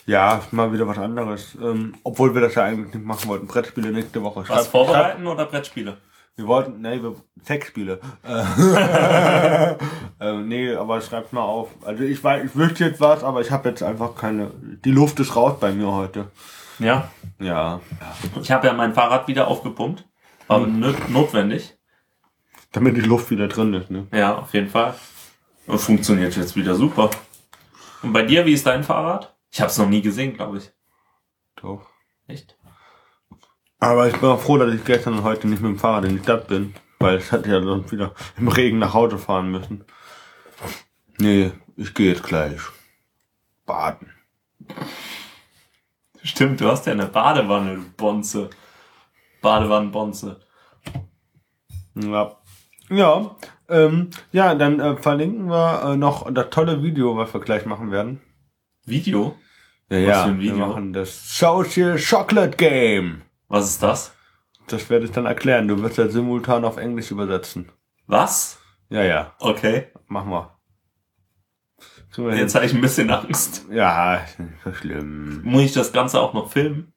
Ja, 0.06 0.40
mal 0.50 0.72
wieder 0.72 0.88
was 0.88 0.96
anderes. 0.98 1.56
Ähm, 1.62 1.94
obwohl 2.02 2.34
wir 2.34 2.40
das 2.40 2.54
ja 2.54 2.64
eigentlich 2.64 2.94
nicht 2.94 3.04
machen 3.06 3.28
wollten. 3.28 3.46
Brettspiele 3.46 3.90
nächste 3.92 4.22
Woche. 4.22 4.40
Was 4.40 4.46
Schreibt- 4.48 4.66
vorbereiten 4.68 5.26
oder 5.26 5.44
Brettspiele? 5.44 5.98
Wir 6.36 6.46
wollten, 6.46 6.80
nee, 6.80 7.02
wir, 7.02 7.16
Sexspiele. 7.44 8.00
Äh, 8.22 9.74
äh, 10.20 10.32
nee, 10.42 10.72
aber 10.74 11.00
schreibt 11.02 11.32
mal 11.32 11.42
auf. 11.42 11.68
Also 11.84 12.04
ich 12.04 12.22
weiß, 12.22 12.44
ich 12.46 12.56
wüsste 12.56 12.84
jetzt 12.84 13.00
was, 13.00 13.24
aber 13.24 13.40
ich 13.40 13.50
habe 13.50 13.68
jetzt 13.68 13.82
einfach 13.82 14.14
keine. 14.14 14.50
Die 14.84 14.92
Luft 14.92 15.18
ist 15.20 15.34
raus 15.36 15.54
bei 15.60 15.72
mir 15.72 15.90
heute. 15.92 16.28
Ja. 16.78 17.10
Ja. 17.40 17.80
Ich 18.40 18.50
habe 18.50 18.66
ja 18.66 18.72
mein 18.72 18.94
Fahrrad 18.94 19.28
wieder 19.28 19.48
aufgepumpt. 19.48 20.04
War 20.46 20.60
Hm. 20.62 20.94
notwendig. 21.08 21.76
Damit 22.72 22.96
die 22.96 23.00
Luft 23.02 23.30
wieder 23.30 23.48
drin 23.48 23.74
ist, 23.74 23.90
ne? 23.90 24.06
Ja, 24.12 24.36
auf 24.38 24.52
jeden 24.54 24.68
Fall. 24.68 24.94
Und 25.66 25.78
funktioniert 25.78 26.36
jetzt 26.36 26.56
wieder 26.56 26.74
super. 26.74 27.10
Und 28.02 28.12
bei 28.12 28.22
dir, 28.22 28.46
wie 28.46 28.52
ist 28.52 28.66
dein 28.66 28.84
Fahrrad? 28.84 29.34
Ich 29.50 29.60
habe 29.60 29.70
es 29.70 29.78
noch 29.78 29.88
nie 29.88 30.02
gesehen, 30.02 30.34
glaube 30.34 30.58
ich. 30.58 30.70
Doch. 31.56 31.86
Echt? 32.26 32.56
Aber 33.80 34.08
ich 34.08 34.16
bin 34.16 34.28
auch 34.28 34.40
froh, 34.40 34.58
dass 34.58 34.72
ich 34.74 34.84
gestern 34.84 35.14
und 35.14 35.22
heute 35.24 35.48
nicht 35.48 35.62
mit 35.62 35.70
dem 35.70 35.78
Fahrrad 35.78 36.04
in 36.04 36.16
die 36.16 36.22
Stadt 36.22 36.48
bin. 36.48 36.74
Weil 36.98 37.18
ich 37.18 37.30
hatte 37.30 37.48
ja 37.50 37.62
sonst 37.62 37.92
wieder 37.92 38.12
im 38.36 38.48
Regen 38.48 38.78
nach 38.78 38.92
Hause 38.94 39.18
fahren 39.18 39.50
müssen. 39.50 39.84
Nee, 41.18 41.52
ich 41.76 41.94
gehe 41.94 42.12
jetzt 42.12 42.24
gleich. 42.24 42.60
Baden. 43.66 44.12
Stimmt, 46.28 46.60
du 46.60 46.70
hast 46.70 46.84
ja 46.86 46.92
eine 46.92 47.06
Badewanne, 47.06 47.76
du 47.76 47.82
Bonze. 47.96 48.50
Badewannenbonze. 49.40 50.38
Ja. 51.94 52.36
Ja, 52.90 53.36
ähm, 53.68 54.10
ja, 54.30 54.54
dann 54.54 54.78
äh, 54.78 54.96
verlinken 54.98 55.48
wir 55.48 55.82
äh, 55.84 55.96
noch 55.96 56.30
das 56.32 56.50
tolle 56.50 56.82
Video, 56.82 57.16
was 57.16 57.32
wir 57.32 57.40
gleich 57.40 57.64
machen 57.64 57.90
werden. 57.90 58.20
Video? 58.84 59.36
Ja, 59.90 59.98
ja, 59.98 60.38
wir 60.38 60.54
machen 60.54 60.92
das 60.92 61.38
Social 61.38 61.98
Chocolate 61.98 62.56
Game. 62.58 63.22
Was 63.48 63.70
ist 63.70 63.82
das? 63.82 64.14
Das 64.66 64.90
werde 64.90 65.06
ich 65.06 65.12
dann 65.12 65.24
erklären. 65.24 65.66
Du 65.66 65.80
wirst 65.82 65.96
das 65.96 66.12
simultan 66.12 66.66
auf 66.66 66.76
Englisch 66.76 67.10
übersetzen. 67.10 67.72
Was? 68.06 68.58
Ja, 68.90 69.02
ja, 69.02 69.34
Okay. 69.38 69.86
machen 70.08 70.30
wir. 70.30 70.57
Jetzt 72.16 72.54
habe 72.54 72.64
ich 72.66 72.74
ein 72.74 72.80
bisschen 72.80 73.11
Angst. 73.11 73.66
Ja, 73.70 74.20
nicht 74.38 74.52
so 74.64 74.72
schlimm. 74.72 75.42
Muss 75.44 75.62
ich 75.62 75.72
das 75.72 75.92
Ganze 75.92 76.20
auch 76.20 76.32
noch 76.32 76.50
filmen? 76.50 76.92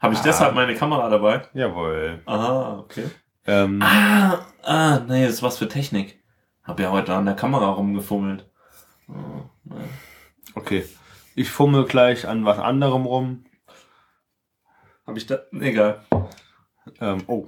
Habe 0.00 0.14
ich 0.14 0.20
Ah. 0.20 0.24
deshalb 0.24 0.54
meine 0.54 0.74
Kamera 0.74 1.08
dabei? 1.08 1.42
Jawohl. 1.54 2.20
Aha, 2.26 2.78
okay. 2.80 3.04
Ähm, 3.46 3.80
Ah, 3.82 4.40
ah, 4.62 5.00
nee, 5.08 5.24
das 5.24 5.34
ist 5.34 5.42
was 5.42 5.58
für 5.58 5.68
Technik. 5.68 6.22
Hab 6.64 6.78
ja 6.80 6.90
heute 6.90 7.14
an 7.14 7.24
der 7.24 7.34
Kamera 7.34 7.70
rumgefummelt. 7.70 8.46
Oh, 9.08 9.72
okay. 10.54 10.84
Ich 11.34 11.50
fummel 11.50 11.84
gleich 11.84 12.28
an 12.28 12.44
was 12.44 12.58
anderem 12.58 13.06
rum. 13.06 13.44
Hab 15.06 15.16
ich 15.16 15.26
da? 15.26 15.38
Egal. 15.52 16.00
Ähm, 17.00 17.22
oh. 17.26 17.46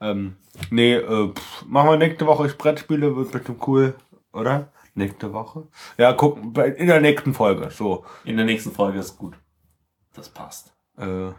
Ähm, 0.00 0.36
nee, 0.70 0.94
äh, 0.94 1.32
pff, 1.34 1.64
machen 1.66 1.90
wir 1.90 1.96
nächste 1.98 2.26
Woche 2.26 2.48
Brettspiele, 2.48 3.14
wird 3.16 3.32
bestimmt 3.32 3.66
cool, 3.66 3.94
oder? 4.32 4.70
Nächste 4.94 5.32
Woche? 5.32 5.68
Ja, 5.96 6.12
gucken, 6.12 6.54
in 6.76 6.86
der 6.86 7.00
nächsten 7.00 7.32
Folge, 7.32 7.70
so. 7.70 8.04
In 8.24 8.36
der 8.36 8.44
nächsten 8.44 8.72
Folge 8.72 8.98
ist 8.98 9.16
gut. 9.16 9.34
Das 10.14 10.28
passt. 10.28 10.74
Äh, 10.98 11.30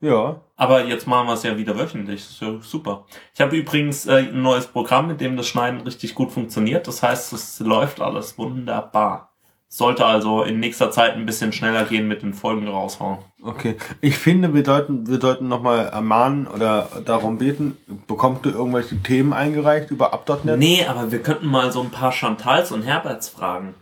ja. 0.00 0.42
Aber 0.56 0.84
jetzt 0.84 1.06
machen 1.06 1.28
wir 1.28 1.34
es 1.34 1.42
ja 1.42 1.56
wieder 1.56 1.78
wöchentlich. 1.78 2.22
Das 2.22 2.30
ist 2.32 2.42
ja 2.42 2.60
super. 2.60 3.06
Ich 3.34 3.40
habe 3.40 3.56
übrigens 3.56 4.06
äh, 4.06 4.28
ein 4.28 4.42
neues 4.42 4.66
Programm, 4.66 5.06
mit 5.06 5.20
dem 5.20 5.36
das 5.36 5.48
Schneiden 5.48 5.80
richtig 5.80 6.14
gut 6.14 6.30
funktioniert. 6.30 6.86
Das 6.86 7.02
heißt, 7.02 7.32
es 7.32 7.60
läuft 7.60 8.00
alles 8.00 8.36
wunderbar. 8.36 9.35
Sollte 9.68 10.06
also 10.06 10.42
in 10.42 10.60
nächster 10.60 10.90
Zeit 10.90 11.14
ein 11.14 11.26
bisschen 11.26 11.52
schneller 11.52 11.84
gehen 11.84 12.06
mit 12.06 12.22
den 12.22 12.34
Folgen 12.34 12.68
raushauen. 12.68 13.18
Okay. 13.42 13.76
Ich 14.00 14.16
finde, 14.16 14.54
wir 14.54 14.64
sollten, 14.64 15.08
wir 15.08 15.20
sollten 15.20 15.48
nochmal 15.48 15.86
ermahnen 15.88 16.46
oder 16.46 16.88
darum 17.04 17.38
beten, 17.38 17.76
bekommst 18.06 18.44
du 18.44 18.50
irgendwelche 18.50 19.02
Themen 19.02 19.32
eingereicht 19.32 19.90
über 19.90 20.14
Up.net? 20.14 20.58
Nee, 20.58 20.86
aber 20.86 21.10
wir 21.10 21.20
könnten 21.20 21.46
mal 21.46 21.72
so 21.72 21.80
ein 21.82 21.90
paar 21.90 22.12
Chantals 22.12 22.70
und 22.70 22.82
Herberts 22.82 23.28
fragen. 23.28 23.74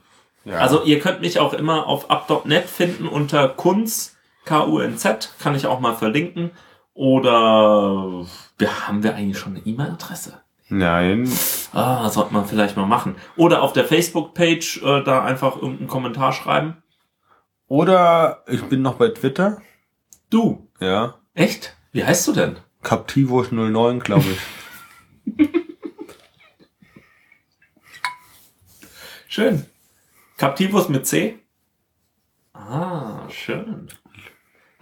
Ja. 0.45 0.59
Also 0.59 0.82
ihr 0.85 1.01
könnt 1.01 1.20
mich 1.20 1.39
auch 1.39 1.55
immer 1.55 1.87
auf 1.87 2.11
up.net 2.11 2.64
finden 2.64 3.07
unter 3.07 3.49
Kunz, 3.49 4.16
K-U-N-Z, 4.45 5.35
kann 5.39 5.55
ich 5.55 5.66
auch 5.66 5.80
mal 5.80 5.95
verlinken. 5.95 6.51
Oder 6.93 8.24
wir, 8.59 8.87
haben 8.87 9.03
wir 9.03 9.14
eigentlich 9.14 9.39
schon 9.39 9.57
eine 9.57 9.66
E-Mail-Adresse? 9.66 10.43
Nein. 10.69 11.31
Ah, 11.73 12.09
sollte 12.09 12.33
man 12.33 12.47
vielleicht 12.47 12.77
mal 12.77 12.87
machen. 12.87 13.17
Oder 13.37 13.62
auf 13.62 13.73
der 13.73 13.85
Facebook-Page 13.85 14.83
äh, 14.83 15.05
da 15.05 15.25
einfach 15.25 15.57
irgendeinen 15.57 15.89
Kommentar 15.89 16.33
schreiben. 16.33 16.83
Oder 17.67 18.45
ich 18.47 18.62
bin 18.65 18.83
noch 18.83 18.95
bei 18.95 19.09
Twitter. 19.09 19.61
Du, 20.31 20.69
Ja. 20.81 21.15
echt? 21.35 21.77
Wie 21.93 22.05
heißt 22.05 22.27
du 22.29 22.33
denn? 22.33 22.57
Captivos09, 22.83 24.01
glaube 24.01 24.25
ich. 24.31 25.49
Schön. 29.29 29.67
Captivus 30.37 30.89
mit 30.89 31.07
C? 31.07 31.39
Ah, 32.53 33.29
schön. 33.31 33.89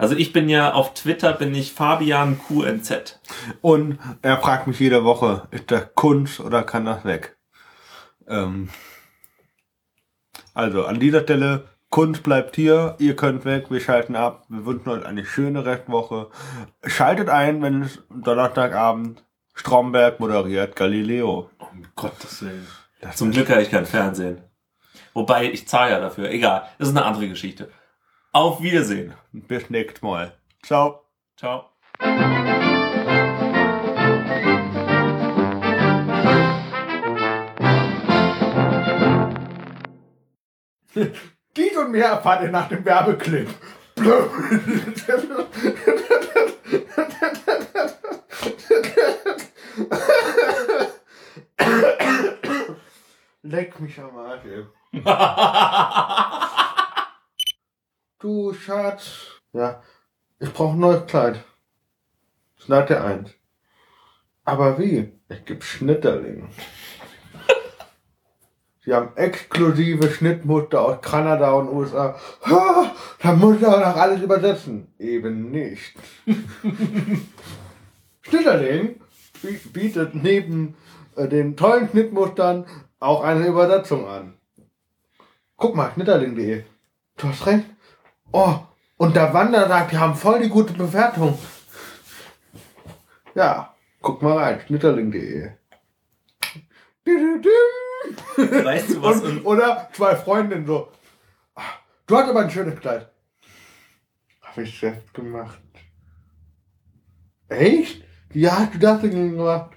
Also 0.02 0.16
ich 0.16 0.32
bin 0.32 0.48
ja 0.48 0.72
auf 0.72 0.94
Twitter 0.94 1.32
bin 1.32 1.54
ich 1.54 1.74
Fabian 1.74 2.36
QNZ. 2.36 3.20
Und 3.60 4.00
er 4.20 4.38
fragt 4.38 4.66
mich 4.66 4.80
jede 4.80 5.04
Woche, 5.04 5.46
ist 5.52 5.70
das 5.70 5.94
Kunst 5.94 6.40
oder 6.40 6.64
kann 6.64 6.86
das 6.86 7.04
weg? 7.04 7.36
Ähm, 8.26 8.68
also 10.54 10.86
an 10.86 10.98
dieser 10.98 11.20
Stelle, 11.20 11.68
Kunst 11.88 12.24
bleibt 12.24 12.56
hier, 12.56 12.96
ihr 12.98 13.14
könnt 13.14 13.44
weg, 13.44 13.66
wir 13.70 13.78
schalten 13.78 14.16
ab. 14.16 14.44
Wir 14.48 14.66
wünschen 14.66 14.88
euch 14.88 15.06
eine 15.06 15.24
schöne 15.24 15.64
Restwoche. 15.64 16.30
Schaltet 16.84 17.28
ein, 17.28 17.62
wenn 17.62 17.82
es 17.82 18.02
Donnerstagabend 18.10 19.22
Stromberg 19.54 20.18
moderiert 20.18 20.74
Galileo. 20.74 21.48
Um 21.58 21.86
Gottes 21.94 22.42
Willen. 22.42 22.66
Zum 23.14 23.30
Glück 23.30 23.48
habe 23.50 23.62
ich 23.62 23.70
kein 23.70 23.86
Fernsehen. 23.86 24.42
Wobei, 25.14 25.44
ich 25.52 25.68
zahle 25.68 25.92
ja 25.92 26.00
dafür. 26.00 26.28
Egal, 26.28 26.68
das 26.78 26.88
ist 26.88 26.96
eine 26.96 27.06
andere 27.06 27.28
Geschichte. 27.28 27.70
Auf 28.34 28.62
Wiedersehen. 28.62 29.12
Bis 29.32 29.68
nächstes 29.68 30.00
Mal. 30.00 30.32
Ciao. 30.62 31.02
Ciao. 31.36 31.66
Dies 41.56 41.76
und 41.76 41.90
mehr 41.90 42.06
erfahrt 42.06 42.44
ihr 42.44 42.50
nach 42.50 42.70
dem 42.70 42.82
Werbeclip. 42.86 43.50
Leck 53.42 53.78
mich 53.78 54.00
am 54.00 54.16
Arsch. 54.16 54.64
Du 58.22 58.52
Schatz. 58.54 59.40
Ja, 59.52 59.82
ich 60.38 60.52
brauche 60.52 60.74
ein 60.76 60.78
neues 60.78 61.06
Kleid. 61.06 61.42
Seite 62.56 63.02
1. 63.02 63.30
Aber 64.44 64.78
wie? 64.78 65.12
Ich 65.28 65.44
geb 65.44 65.64
Schnitterling. 65.64 66.48
Sie 68.84 68.94
haben 68.94 69.16
exklusive 69.16 70.08
Schnittmuster 70.08 70.80
aus 70.82 71.00
Kanada 71.02 71.50
und 71.50 71.68
USA. 71.68 72.16
Ha, 72.44 72.94
da 73.20 73.32
muss 73.32 73.56
ich 73.56 73.66
auch 73.66 73.80
noch 73.80 73.96
alles 73.96 74.22
übersetzen. 74.22 74.94
Eben 75.00 75.50
nicht. 75.50 75.92
Schnitterling 78.22 79.00
bi- 79.42 79.60
bietet 79.72 80.14
neben 80.14 80.76
äh, 81.16 81.26
den 81.26 81.56
tollen 81.56 81.88
Schnittmustern 81.88 82.66
auch 83.00 83.24
eine 83.24 83.48
Übersetzung 83.48 84.06
an. 84.06 84.34
Guck 85.56 85.74
mal, 85.74 85.90
schnitterling.de. 85.92 86.62
Du 87.16 87.28
hast 87.28 87.46
recht. 87.46 87.64
Oh, 88.32 88.58
und 88.96 89.14
der 89.16 89.32
Wander 89.34 89.68
sagt, 89.68 89.92
die 89.92 89.98
haben 89.98 90.14
voll 90.14 90.40
die 90.42 90.48
gute 90.48 90.72
Bewertung. 90.72 91.38
Ja, 93.34 93.74
guck 94.00 94.22
mal 94.22 94.36
rein, 94.38 94.60
schnitterling.de. 94.66 95.50
Weißt 98.36 98.90
du 98.90 99.02
was? 99.02 99.20
Und, 99.22 99.44
oder 99.44 99.88
zwei 99.92 100.16
Freundinnen 100.16 100.66
so. 100.66 100.90
"Ah, 101.54 101.62
Du 102.06 102.16
hast 102.16 102.28
aber 102.30 102.40
ein 102.40 102.50
schönes 102.50 102.78
Kleid. 102.80 103.10
Hab 104.42 104.58
ich 104.58 104.78
selbst 104.78 105.12
gemacht. 105.14 105.58
Echt? 107.48 108.04
Wie 108.30 108.48
hast 108.50 108.74
du 108.74 108.78
das 108.78 109.00
denn 109.02 109.36
gemacht? 109.36 109.70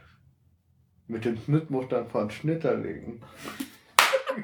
Mit 1.07 1.25
den 1.25 1.37
Schnittmustern 1.37 2.09
von 2.09 2.29
Schnitterlingen. 2.31 3.23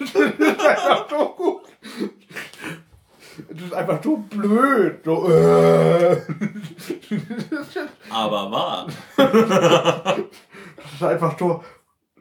das 0.00 0.14
ist 0.14 0.60
einfach 0.66 1.08
so 1.08 1.28
gut. 1.34 1.53
Ist 3.38 3.74
einfach 3.74 4.02
so 4.02 4.16
blöd. 4.16 5.00
So, 5.04 5.30
äh. 5.30 6.16
Aber 8.10 8.50
wahr. 8.50 8.86
Das 9.16 10.94
ist 10.94 11.02
einfach 11.02 11.38
so, 11.38 11.62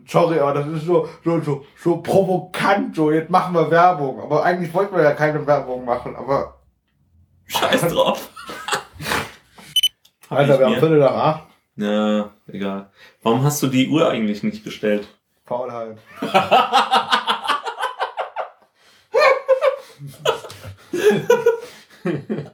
sorry, 0.07 0.39
aber 0.39 0.53
das 0.53 0.67
ist 0.67 0.85
so, 0.85 1.07
so, 1.23 1.41
so, 1.41 1.65
so 1.77 1.97
provokant, 1.97 2.95
so, 2.95 3.11
jetzt 3.11 3.29
machen 3.29 3.53
wir 3.53 3.69
Werbung. 3.69 4.21
Aber 4.21 4.43
eigentlich 4.43 4.73
wollten 4.73 4.95
wir 4.95 5.03
ja 5.03 5.11
keine 5.11 5.45
Werbung 5.45 5.85
machen, 5.85 6.15
aber, 6.15 6.59
Scheiß 7.45 7.93
drauf. 7.93 8.29
Alter, 10.29 10.59
wir 10.59 10.65
haben 10.65 10.77
Viertel 10.77 10.99
nach 10.99 11.11
acht. 11.11 11.43
Ja, 11.75 12.29
egal. 12.47 12.89
Warum 13.21 13.43
hast 13.43 13.61
du 13.61 13.67
die 13.67 13.89
Uhr 13.89 14.09
eigentlich 14.09 14.43
nicht 14.43 14.63
bestellt? 14.63 15.07
Faulheit. 15.45 15.97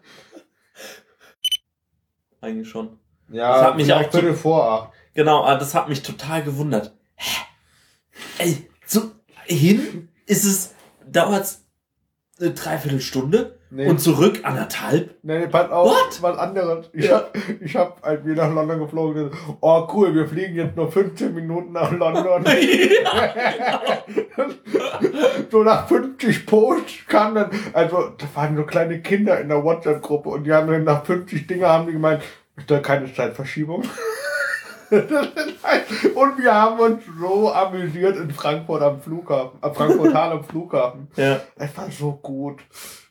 Eigentlich 2.41 2.69
schon. 2.69 2.99
Ja, 3.29 3.53
Das 3.53 3.65
hat 3.67 3.75
mich 3.75 3.91
auch 3.93 4.09
Viertel 4.11 4.33
vor 4.33 4.63
acht. 4.63 4.93
Genau, 5.13 5.43
aber 5.43 5.59
das 5.59 5.75
hat 5.75 5.89
mich 5.89 6.01
total 6.01 6.43
gewundert. 6.43 6.95
Hä? 7.15 7.41
Ey, 8.39 8.69
so 8.85 9.11
hin 9.45 10.09
ist 10.25 10.45
es, 10.45 10.73
dauert's 11.05 11.65
eine 12.41 12.51
Dreiviertelstunde 12.51 13.55
Nee. 13.71 13.87
und 13.87 14.01
zurück 14.01 14.39
anderthalb. 14.43 15.11
Nee, 15.21 15.45
pass 15.45 15.69
auf, 15.69 15.89
What? 15.91 16.21
was 16.23 16.37
anderes. 16.39 16.89
Ich 16.91 17.05
Ja. 17.05 17.17
hab, 17.17 17.37
ich 17.61 17.75
hab, 17.75 18.03
als 18.05 18.25
wir 18.25 18.33
nach 18.33 18.51
London 18.51 18.79
geflogen 18.79 19.15
sind, 19.29 19.33
oh 19.61 19.87
cool, 19.93 20.15
wir 20.15 20.27
fliegen 20.27 20.55
jetzt 20.55 20.75
nur 20.75 20.91
15 20.91 21.35
Minuten 21.35 21.73
nach 21.73 21.91
London. 21.91 22.43
so 25.51 25.63
nach 25.63 25.87
50 25.87 26.45
Posts 26.45 27.05
kam 27.07 27.35
dann, 27.35 27.49
also 27.73 28.09
da 28.17 28.25
waren 28.33 28.55
so 28.55 28.63
kleine 28.63 29.01
Kinder 29.01 29.39
in 29.39 29.49
der 29.49 29.63
WhatsApp-Gruppe 29.63 30.29
und 30.29 30.43
die 30.45 30.53
haben 30.53 30.67
dann 30.67 30.83
nach 30.83 31.05
50 31.05 31.45
Dinge 31.47 31.67
haben 31.67 31.85
die 31.87 31.93
gemeint, 31.93 32.23
ist 32.57 32.69
da 32.71 32.79
keine 32.79 33.13
Zeitverschiebung? 33.13 33.83
und 36.15 36.37
wir 36.37 36.53
haben 36.53 36.79
uns 36.79 37.03
so 37.19 37.51
amüsiert 37.51 38.17
in 38.17 38.31
Frankfurt 38.31 38.81
am 38.81 39.01
Flughafen, 39.01 39.59
am 39.61 39.73
Frankfurt 39.73 40.15
am 40.15 40.43
Flughafen. 40.43 41.07
ja. 41.15 41.39
Es 41.55 41.77
war 41.77 41.91
so 41.91 42.13
gut. 42.13 42.61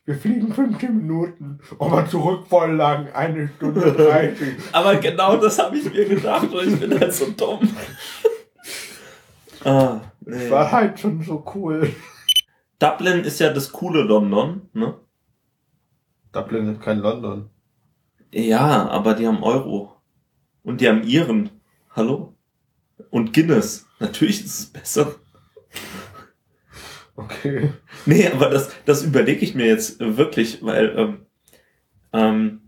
Wir 0.05 0.17
fliegen 0.17 0.53
15 0.53 0.97
Minuten, 0.97 1.61
aber 1.79 2.07
zurück 2.09 2.47
voll 2.49 2.73
lang, 2.73 3.13
eine 3.13 3.47
Stunde 3.49 3.93
30. 3.93 4.57
Aber 4.73 4.97
genau 4.97 5.37
das 5.37 5.59
habe 5.59 5.77
ich 5.77 5.85
mir 5.93 6.07
gedacht 6.07 6.51
und 6.51 6.67
ich 6.67 6.81
bin 6.81 6.99
halt 6.99 7.13
so 7.13 7.27
dumm. 7.37 7.61
ah, 9.65 10.01
nee. 10.23 10.49
War 10.49 10.73
halt 10.73 10.99
schon 10.99 11.21
so 11.21 11.45
cool. 11.55 11.95
Dublin 12.79 13.23
ist 13.25 13.39
ja 13.39 13.53
das 13.53 13.71
coole 13.71 14.01
London, 14.01 14.71
ne? 14.73 14.95
Dublin 16.33 16.73
ist 16.73 16.81
kein 16.81 17.01
London. 17.01 17.51
Ja, 18.33 18.89
aber 18.89 19.13
die 19.13 19.27
haben 19.27 19.43
Euro. 19.43 19.97
Und 20.63 20.81
die 20.81 20.89
haben 20.89 21.03
ihren. 21.03 21.51
Hallo? 21.99 22.37
Und 23.11 23.35
Guinness. 23.35 23.85
Natürlich 23.99 24.45
ist 24.45 24.61
es 24.61 24.67
besser. 24.67 25.17
Okay. 27.17 27.73
Nee, 28.07 28.29
aber 28.29 28.51
das, 28.51 28.71
das 28.85 29.03
überlege 29.03 29.41
ich 29.41 29.57
mir 29.57 29.67
jetzt 29.67 29.99
wirklich, 29.99 30.63
weil 30.63 30.97
ähm, 30.97 31.27
ähm, 32.13 32.61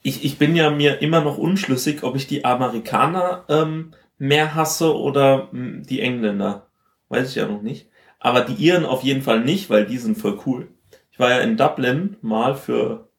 ich, 0.00 0.24
ich 0.24 0.38
bin 0.38 0.56
ja 0.56 0.70
mir 0.70 1.02
immer 1.02 1.20
noch 1.20 1.36
unschlüssig, 1.36 2.04
ob 2.04 2.16
ich 2.16 2.26
die 2.26 2.46
Amerikaner 2.46 3.44
ähm, 3.50 3.92
mehr 4.16 4.54
hasse 4.54 4.96
oder 4.96 5.50
mh, 5.52 5.82
die 5.82 6.00
Engländer. 6.00 6.70
Weiß 7.10 7.28
ich 7.28 7.34
ja 7.34 7.46
noch 7.46 7.60
nicht. 7.60 7.90
Aber 8.18 8.40
die 8.40 8.54
Iren 8.54 8.86
auf 8.86 9.02
jeden 9.02 9.20
Fall 9.20 9.40
nicht, 9.40 9.68
weil 9.68 9.84
die 9.84 9.98
sind 9.98 10.16
voll 10.16 10.40
cool. 10.46 10.68
Ich 11.12 11.18
war 11.18 11.28
ja 11.28 11.40
in 11.40 11.58
Dublin 11.58 12.16
mal 12.22 12.54
für 12.54 13.10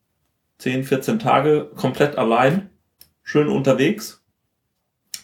10, 0.57 0.85
14 0.85 1.19
Tage 1.19 1.69
komplett 1.75 2.17
allein, 2.17 2.71
schön 3.21 3.47
unterwegs. 3.47 4.23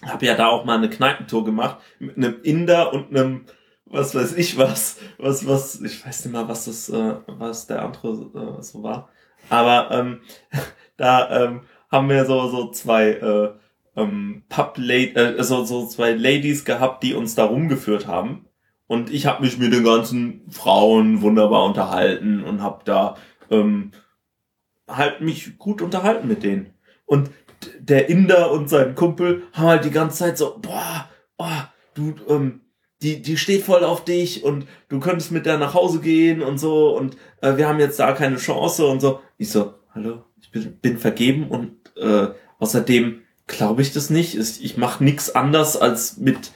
Hab 0.06 0.22
ja 0.24 0.36
da 0.36 0.48
auch 0.48 0.66
mal 0.66 0.78
eine 0.78 0.90
Kneipentour 0.90 1.46
gemacht 1.46 1.78
mit 2.00 2.18
einem 2.18 2.42
Inder 2.44 2.94
und 2.94 3.10
einem 3.10 3.46
was 3.86 4.16
weiß 4.16 4.36
ich 4.38 4.58
was, 4.58 4.98
was, 5.18 5.48
was, 5.48 5.80
ich 5.82 6.06
weiß 6.06 6.26
nicht 6.26 6.34
mal, 6.34 6.48
was 6.48 6.66
das, 6.66 6.90
äh, 6.90 7.16
was 7.28 7.68
der 7.68 7.84
andere 7.84 8.58
äh, 8.60 8.62
so 8.62 8.82
war. 8.82 9.10
Aber 9.50 9.92
ähm, 9.92 10.22
da 10.98 11.46
ähm, 11.46 11.62
haben 11.92 12.10
wir 12.10 12.26
so 12.26 12.48
so 12.48 12.72
zwei 12.72 13.10
äh, 13.12 13.52
ähm, 13.96 14.44
Pub 14.50 14.78
äh, 14.80 15.44
so 15.44 15.64
so 15.64 15.86
zwei 15.86 16.12
Ladies 16.12 16.66
gehabt, 16.66 17.04
die 17.04 17.14
uns 17.14 17.36
da 17.36 17.46
rumgeführt 17.46 18.08
haben. 18.08 18.48
Und 18.88 19.12
ich 19.12 19.26
habe 19.26 19.44
mich 19.44 19.58
mit 19.58 19.74
den 19.74 19.84
ganzen 19.84 20.42
Frauen 20.50 21.22
wunderbar 21.22 21.64
unterhalten 21.66 22.44
und 22.44 22.62
habe 22.62 22.82
da 22.86 23.16
ähm, 23.50 23.92
halt 24.88 25.22
mich 25.22 25.58
gut 25.58 25.82
unterhalten 25.82 26.28
mit 26.28 26.44
denen. 26.44 26.74
Und 27.06 27.30
der 27.80 28.10
Inder 28.10 28.52
und 28.52 28.70
sein 28.70 28.96
Kumpel 28.96 29.44
haben 29.54 29.68
halt 29.68 29.86
die 29.86 29.92
ganze 29.92 30.20
Zeit 30.20 30.38
so, 30.38 30.58
boah, 30.60 31.10
oh, 31.38 31.46
du, 31.94 32.16
ähm, 32.28 32.62
die, 33.02 33.22
die 33.22 33.38
steht 33.38 33.64
voll 33.64 33.84
auf 33.84 34.06
dich 34.06 34.44
und 34.44 34.66
du 34.88 35.00
könntest 35.00 35.32
mit 35.32 35.46
der 35.46 35.58
nach 35.58 35.74
Hause 35.74 36.00
gehen 36.00 36.42
und 36.42 36.58
so 36.58 36.98
und 36.98 37.18
äh, 37.42 37.58
wir 37.58 37.68
haben 37.68 37.80
jetzt 37.80 38.00
da 38.00 38.14
keine 38.14 38.38
Chance 38.38 38.88
und 38.88 39.02
so. 39.02 39.20
Ich 39.38 39.50
so, 39.52 39.74
hallo, 39.94 40.24
ich 40.42 40.52
bin, 40.52 40.78
bin 40.78 40.98
vergeben 40.98 41.50
und 41.50 41.76
äh, 41.98 42.30
außerdem 42.60 43.22
glaube 43.48 43.82
ich 43.82 43.92
das 43.92 44.10
nicht. 44.10 44.36
Ich, 44.36 44.64
ich 44.64 44.78
mache 44.78 45.04
nichts 45.04 45.36
anders 45.36 45.76
als 45.78 46.18
mit 46.18 46.52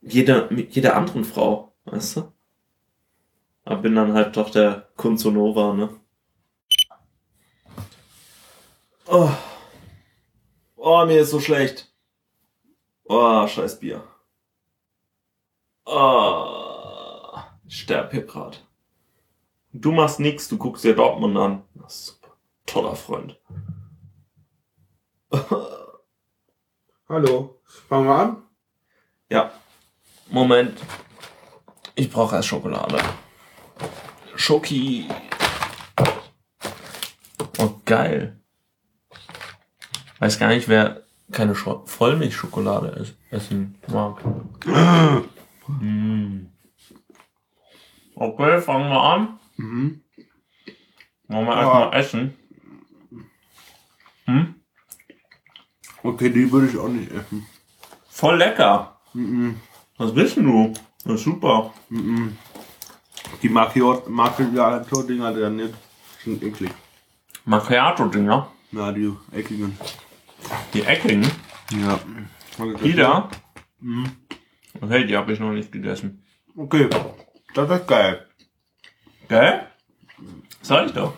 jeder, 0.00 0.50
mit 0.50 0.74
jeder 0.74 0.96
anderen 0.96 1.24
Frau, 1.24 1.72
weißt 1.84 2.16
du? 2.16 2.32
Aber 3.64 3.82
bin 3.82 3.94
dann 3.94 4.12
halt 4.12 4.36
doch 4.36 4.50
der 4.50 4.88
Kunzonova, 4.96 5.74
ne? 5.74 5.90
Oh. 9.08 9.30
Oh, 10.88 11.04
mir 11.04 11.22
ist 11.22 11.30
so 11.30 11.40
schlecht. 11.40 11.92
Oh, 13.06 13.44
scheiß 13.48 13.80
Bier. 13.80 14.04
Oh, 15.84 17.40
ich 17.66 17.80
sterb 17.80 18.12
hier 18.12 18.24
grad. 18.24 18.64
Du 19.72 19.90
machst 19.90 20.20
nix, 20.20 20.46
du 20.46 20.56
guckst 20.56 20.84
dir 20.84 20.94
Dortmund 20.94 21.36
an. 21.36 21.64
Super. 21.88 22.36
Toller 22.66 22.94
Freund. 22.94 23.36
Hallo. 27.08 27.60
Fangen 27.88 28.06
wir 28.06 28.14
an? 28.14 28.42
Ja. 29.28 29.50
Moment. 30.30 30.78
Ich 31.96 32.08
brauche 32.08 32.36
erst 32.36 32.46
Schokolade. 32.46 33.00
Schoki. 34.36 35.08
Oh, 37.58 37.74
geil. 37.84 38.40
Weiß 40.18 40.38
gar 40.38 40.48
nicht, 40.48 40.68
wer 40.68 41.02
keine 41.32 41.54
Scho 41.54 41.82
Vollmilchschokolade 41.86 42.88
es 43.00 43.14
essen 43.30 43.76
mag. 43.88 44.22
Mm. 45.68 46.46
Okay, 48.14 48.60
fangen 48.60 48.88
wir 48.88 49.00
an. 49.02 49.38
Mhm. 49.56 50.00
Wollen 51.28 51.46
wir 51.46 51.54
Ja. 51.54 51.60
erstmal 51.60 51.94
essen? 52.00 52.34
Hm? 54.26 54.54
Okay, 56.02 56.30
die 56.30 56.50
würde 56.50 56.68
ich 56.68 56.78
auch 56.78 56.88
nicht 56.88 57.10
essen. 57.10 57.46
Voll 58.08 58.36
lecker. 58.38 59.00
Mhm. 59.12 59.60
Was 59.98 60.14
willst 60.14 60.36
denn 60.36 60.46
du? 60.46 60.72
Das 61.04 61.14
ist 61.14 61.24
super. 61.24 61.72
Mhm. 61.88 62.36
Die 63.42 63.48
Macchiato-Dinger 63.48 65.50
nicht 65.50 65.74
sind 66.24 66.42
eklig. 66.42 66.70
Macchiato-Dinger. 67.44 68.48
Ja, 68.72 68.92
die 68.92 69.12
eckigen. 69.32 69.78
Die 70.72 70.82
Eckigen. 70.82 71.26
Ja. 71.70 71.98
Die 72.82 72.94
da? 72.94 73.30
Mhm. 73.80 74.10
Okay, 74.80 75.06
die 75.06 75.16
habe 75.16 75.32
ich 75.32 75.40
noch 75.40 75.52
nicht 75.52 75.72
gegessen. 75.72 76.24
Okay, 76.56 76.88
das 77.54 77.70
ist 77.70 77.86
geil. 77.86 78.26
Gell? 79.28 79.66
Sag 80.62 80.86
ich 80.86 80.92
doch. 80.92 81.16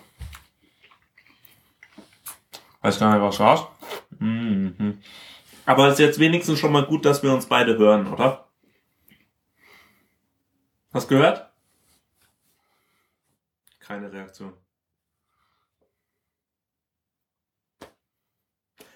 Weiß 2.80 2.98
gar 2.98 3.12
nicht, 3.12 3.22
was 3.22 3.36
du 3.36 3.44
hast. 3.44 3.66
Mhm. 4.18 5.02
Aber 5.66 5.88
es 5.88 5.94
ist 5.94 6.00
jetzt 6.00 6.18
wenigstens 6.18 6.58
schon 6.58 6.72
mal 6.72 6.86
gut, 6.86 7.04
dass 7.04 7.22
wir 7.22 7.32
uns 7.32 7.46
beide 7.46 7.76
hören, 7.76 8.06
oder? 8.12 8.48
Hast 10.92 11.08
gehört? 11.08 11.50
Keine 13.80 14.10
Reaktion. 14.10 14.54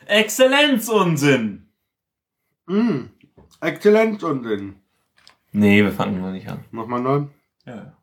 Exzellenzunsinn! 0.07 1.69
Mhm. 2.67 3.11
Exzellenz 3.61 4.23
und 4.23 4.45
Sinn. 4.45 4.83
Nee, 5.53 5.83
wir 5.85 5.93
fangen 5.93 6.21
noch 6.21 6.33
nicht 6.33 6.49
an. 6.49 6.65
Nochmal 6.73 7.01
neu. 7.01 7.27
Ja, 7.65 7.77
ja. 7.77 7.97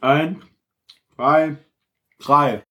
Eins, 0.00 0.42
zwei, 1.14 1.58
drei. 2.18 2.64